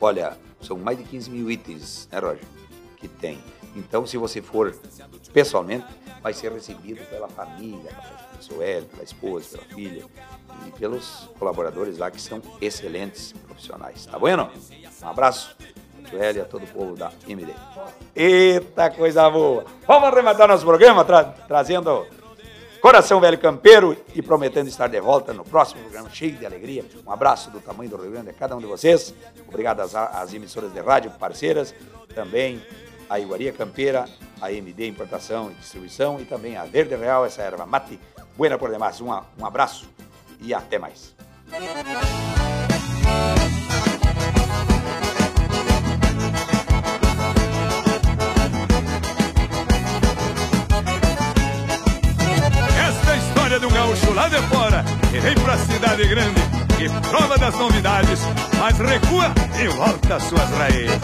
olha, 0.00 0.36
são 0.60 0.76
mais 0.76 0.98
de 0.98 1.04
15 1.04 1.30
mil 1.30 1.50
itens, 1.50 2.08
né, 2.10 2.18
Roger? 2.18 2.44
Que 2.96 3.08
tem. 3.08 3.38
Então, 3.74 4.06
se 4.06 4.16
você 4.16 4.40
for 4.40 4.74
pessoalmente, 5.32 5.86
vai 6.22 6.32
ser 6.32 6.50
recebido 6.50 7.04
pela 7.08 7.28
família, 7.28 7.92
pelo 8.30 8.42
seu 8.42 8.62
Hélio, 8.62 8.88
pela 8.88 9.04
esposa, 9.04 9.58
pela 9.58 9.74
filha 9.74 10.04
e 10.66 10.70
pelos 10.72 11.28
colaboradores 11.38 11.98
lá 11.98 12.10
que 12.10 12.20
são 12.20 12.40
excelentes 12.60 13.32
profissionais. 13.32 14.06
Tá 14.06 14.18
bueno? 14.18 14.50
Um 15.02 15.08
abraço. 15.08 15.56
Hélio 16.14 16.40
e 16.40 16.42
a 16.42 16.44
todo 16.44 16.64
o 16.64 16.66
povo 16.66 16.94
da 16.94 17.10
MD. 17.26 17.52
Eita 18.14 18.90
coisa 18.90 19.28
boa! 19.30 19.64
Vamos 19.86 20.08
arrematar 20.08 20.46
nosso 20.46 20.64
programa 20.64 21.04
tra 21.04 21.24
trazendo 21.24 22.06
Coração 22.80 23.18
Velho 23.18 23.38
Campeiro 23.38 23.96
e 24.14 24.22
prometendo 24.22 24.68
estar 24.68 24.86
de 24.86 25.00
volta 25.00 25.32
no 25.32 25.44
próximo 25.44 25.80
programa 25.82 26.10
cheio 26.10 26.36
de 26.36 26.46
alegria. 26.46 26.84
Um 27.06 27.10
abraço 27.10 27.50
do 27.50 27.60
tamanho 27.60 27.90
do 27.90 27.96
Rio 27.96 28.12
Grande 28.12 28.30
a 28.30 28.32
cada 28.32 28.54
um 28.54 28.60
de 28.60 28.66
vocês. 28.66 29.14
Obrigado 29.48 29.80
às, 29.80 29.94
às 29.94 30.32
emissoras 30.32 30.72
de 30.72 30.80
rádio 30.80 31.10
parceiras, 31.12 31.74
também 32.14 32.62
a 33.08 33.18
Iguaria 33.18 33.52
Campeira, 33.52 34.04
a 34.40 34.52
MD 34.52 34.86
Importação 34.86 35.50
e 35.50 35.54
Distribuição 35.54 36.20
e 36.20 36.24
também 36.24 36.56
a 36.56 36.64
Verde 36.64 36.94
Real, 36.94 37.24
essa 37.24 37.42
erva 37.42 37.66
mate. 37.66 37.98
Buena 38.36 38.58
por 38.58 38.70
demais. 38.70 39.00
Um, 39.00 39.08
um 39.08 39.46
abraço 39.46 39.88
e 40.40 40.52
até 40.52 40.78
mais. 40.78 41.14
De 54.28 54.42
fora 54.48 54.84
que 55.10 55.20
vem 55.20 55.34
pra 55.34 55.56
cidade 55.56 56.06
grande 56.08 56.40
e 56.80 57.08
prova 57.08 57.38
das 57.38 57.54
novidades, 57.54 58.20
mas 58.58 58.78
recua 58.78 59.32
e 59.62 59.68
volta 59.68 60.16
às 60.16 60.22
suas 60.24 60.50
raízes. 60.50 61.00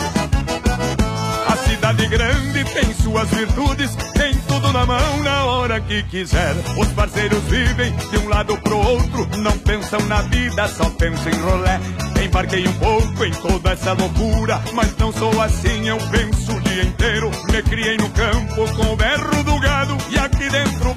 A 1.46 1.56
cidade 1.56 2.06
grande 2.08 2.64
tem 2.64 2.94
suas 2.94 3.28
virtudes, 3.30 3.94
tem 4.14 4.34
tudo 4.48 4.72
na 4.72 4.84
mão 4.84 5.22
na 5.22 5.44
hora 5.44 5.80
que 5.80 6.02
quiser. 6.04 6.54
Os 6.78 6.88
parceiros 6.88 7.42
vivem 7.44 7.94
de 8.10 8.18
um 8.18 8.28
lado 8.28 8.56
pro 8.58 8.76
outro, 8.76 9.28
não 9.38 9.56
pensam 9.58 10.00
na 10.06 10.22
vida, 10.22 10.66
só 10.68 10.90
pensam 10.90 11.32
em 11.32 11.40
rolé. 11.40 11.80
Embarquei 12.24 12.66
um 12.66 12.72
pouco 12.74 13.24
em 13.24 13.32
toda 13.32 13.72
essa 13.72 13.92
loucura, 13.92 14.60
mas 14.72 14.96
não 14.96 15.12
sou 15.12 15.40
assim, 15.40 15.88
eu 15.88 15.98
penso 16.10 16.52
o 16.52 16.60
dia 16.60 16.82
inteiro. 16.82 17.30
Me 17.50 17.62
criei 17.62 17.96
no 17.96 18.08
campo 18.10 18.74
com 18.74 18.92
o 18.92 18.96
berro 18.96 19.44
do 19.44 19.58
gado 19.60 19.96
e 20.10 20.18
aqui 20.18 20.48
dentro 20.48 20.90
um 20.90 20.94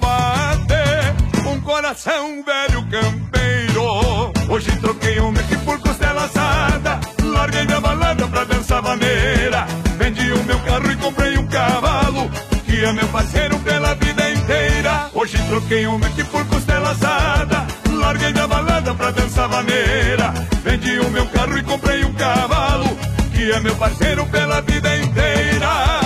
coração 1.65 2.43
velho 2.43 2.85
campeiro. 2.89 4.31
Hoje 4.47 4.71
troquei 4.79 5.19
um 5.19 5.31
meque 5.31 5.57
por 5.57 5.79
costela 5.79 6.25
assada, 6.25 6.99
larguei 7.23 7.65
da 7.65 7.81
balada 7.81 8.27
pra 8.27 8.43
dançar 8.43 8.83
maneira. 8.83 9.65
Vendi 9.97 10.31
o 10.31 10.43
meu 10.43 10.59
carro 10.59 10.91
e 10.91 10.95
comprei 10.95 11.37
um 11.37 11.47
cavalo, 11.47 12.29
que 12.65 12.85
é 12.85 12.93
meu 12.93 13.07
parceiro 13.07 13.57
pela 13.59 13.95
vida 13.95 14.31
inteira. 14.31 15.09
Hoje 15.13 15.37
troquei 15.49 15.87
um 15.87 15.97
meque 15.97 16.23
por 16.25 16.45
costela 16.45 16.91
assada, 16.91 17.65
larguei 17.87 18.31
da 18.31 18.47
balada 18.47 18.93
pra 18.93 19.09
dançar 19.09 19.49
maneira. 19.49 20.33
Vendi 20.63 20.99
o 20.99 21.09
meu 21.09 21.25
carro 21.27 21.57
e 21.57 21.63
comprei 21.63 22.05
um 22.05 22.13
cavalo, 22.13 22.95
que 23.33 23.51
é 23.51 23.59
meu 23.59 23.75
parceiro 23.75 24.25
pela 24.27 24.61
vida 24.61 24.95
inteira. 24.97 25.99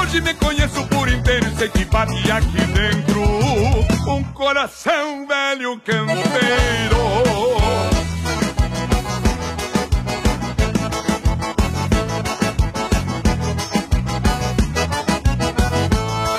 Hoje 0.00 0.22
me 0.22 0.32
conheço 0.32 0.82
por 0.86 1.08
inteiro 1.08 1.46
e 1.46 1.58
sei 1.58 1.68
que 1.68 1.84
bate 1.84 2.32
aqui 2.32 2.60
dentro 2.72 3.17
coração 4.38 5.26
velho 5.26 5.80
campeiro. 5.80 6.16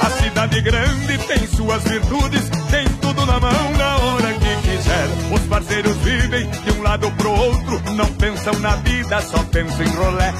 A 0.01 0.09
cidade 0.23 0.61
grande 0.61 1.17
tem 1.27 1.45
suas 1.47 1.83
virtudes, 1.83 2.49
tem 2.71 2.87
tudo 3.01 3.25
na 3.25 3.37
mão 3.37 3.71
na 3.77 3.97
hora 3.97 4.33
que 4.33 4.61
quiser. 4.61 5.07
Os 5.33 5.41
parceiros 5.47 5.97
vivem 5.97 6.49
de 6.49 6.71
um 6.71 6.81
lado 6.81 7.11
pro 7.11 7.31
outro, 7.31 7.81
não 7.95 8.07
pensam 8.13 8.57
na 8.59 8.77
vida, 8.77 9.21
só 9.23 9.43
pensam 9.43 9.85
em 9.85 9.89
rolé. 9.89 10.33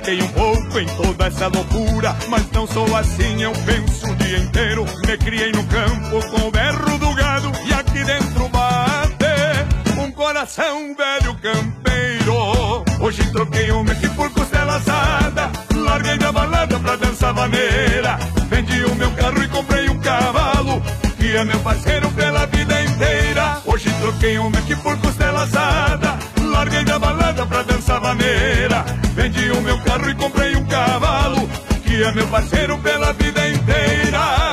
Embarquei 0.00 0.22
um 0.22 0.28
pouco 0.28 0.78
em 0.78 0.86
toda 0.86 1.26
essa 1.26 1.46
loucura, 1.48 2.16
mas 2.30 2.50
não 2.52 2.66
sou 2.66 2.96
assim, 2.96 3.42
eu 3.42 3.52
penso 3.52 4.10
o 4.10 4.16
dia 4.16 4.38
inteiro. 4.38 4.86
Me 5.06 5.18
criei 5.18 5.52
no 5.52 5.62
campo 5.64 6.26
com 6.30 6.48
o 6.48 6.50
berro 6.50 6.98
do 6.98 7.14
gado 7.14 7.52
e 7.66 7.72
aqui 7.74 8.02
dentro 8.02 8.48
bate 8.48 10.00
um 10.00 10.10
coração 10.12 10.96
velho 10.96 11.34
campeiro. 11.34 12.82
Hoje 12.98 13.30
troquei 13.30 13.70
um 13.72 13.84
meque 13.84 14.08
por 14.10 14.30
costela 14.30 14.76
assada, 14.76 15.50
larguei 15.74 16.16
da 16.16 16.32
balada 16.32 16.78
pra 16.78 16.96
dançar 16.96 17.34
vaneira. 17.34 18.18
Vendi 18.48 18.82
o 18.82 18.94
meu 18.94 19.10
carro 19.10 19.42
e 19.42 19.48
comprei 19.48 19.90
um 19.90 20.00
cavalo, 20.00 20.82
que 21.18 21.36
é 21.36 21.44
meu 21.44 21.60
parceiro 21.60 22.10
pela 22.12 22.46
vida 22.46 22.82
inteira. 22.82 23.60
Hoje 23.66 23.92
troquei 24.00 24.38
um 24.38 24.48
meque 24.48 24.74
por 24.76 24.96
costela 24.96 25.42
assada, 25.42 26.18
larguei 26.50 26.84
da 26.84 26.98
balada 26.98 27.46
pra 27.46 27.62
dançar 27.62 28.00
vaneira. 28.00 28.84
Vendi 29.14 29.50
o 29.50 29.60
meu 29.62 29.78
carro 29.80 30.10
e 30.10 30.14
comprei 30.14 30.56
um 30.56 30.66
cavalo, 30.66 31.48
que 31.84 32.02
é 32.02 32.12
meu 32.12 32.26
parceiro 32.28 32.78
pela 32.78 33.12
vida 33.12 33.48
inteira. 33.48 34.52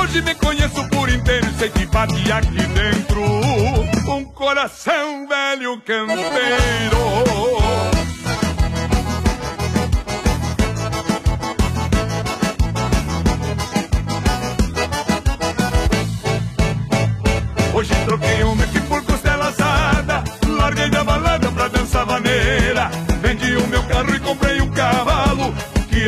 Hoje 0.00 0.22
me 0.22 0.34
conheço 0.34 0.88
por 0.88 1.08
inteiro 1.08 1.46
e 1.46 1.58
sei 1.58 1.70
que 1.70 1.86
bate 1.86 2.32
aqui 2.32 2.50
dentro 2.50 3.22
um 3.22 4.24
coração 4.24 5.28
velho 5.28 5.80
campeiro. 5.82 7.91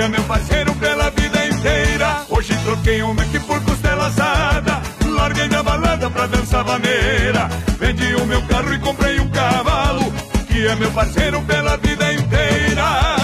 É 0.05 0.09
meu 0.09 0.23
parceiro 0.25 0.75
pela 0.75 1.09
vida 1.11 1.47
inteira. 1.47 2.27
Hoje 2.29 2.55
troquei 2.63 3.03
um 3.03 3.15
meque 3.15 3.41
por 3.41 3.59
costela 3.65 4.09
assada, 4.09 4.83
larguei 5.03 5.49
da 5.49 5.63
balada 5.63 6.11
pra 6.11 6.27
dançar 6.27 6.63
vaneira. 6.63 7.49
Vendi 7.79 8.15
o 8.15 8.27
meu 8.27 8.43
carro 8.43 8.75
e 8.75 8.79
comprei 8.79 9.19
um 9.19 9.29
cavalo, 9.31 10.13
que 10.47 10.67
é 10.67 10.75
meu 10.75 10.91
parceiro 10.91 11.41
pela 11.43 11.79
vida 11.79 12.13
inteira. 12.13 13.17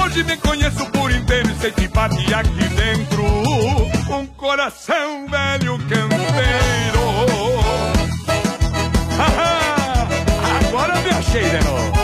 Hoje 0.00 0.22
me 0.22 0.36
conheço 0.36 0.86
por 0.86 1.10
inteiro 1.10 1.50
e 1.50 1.60
sei 1.60 1.72
que 1.72 1.88
bate 1.88 2.32
aqui 2.32 2.68
dentro 2.68 3.24
um 3.24 4.26
coração 4.36 5.26
velho 5.28 5.78
campeiro. 5.78 7.04
Agora 10.68 10.94
me 11.00 11.10
achei 11.10 11.42
de 11.42 11.64
novo. 11.64 12.03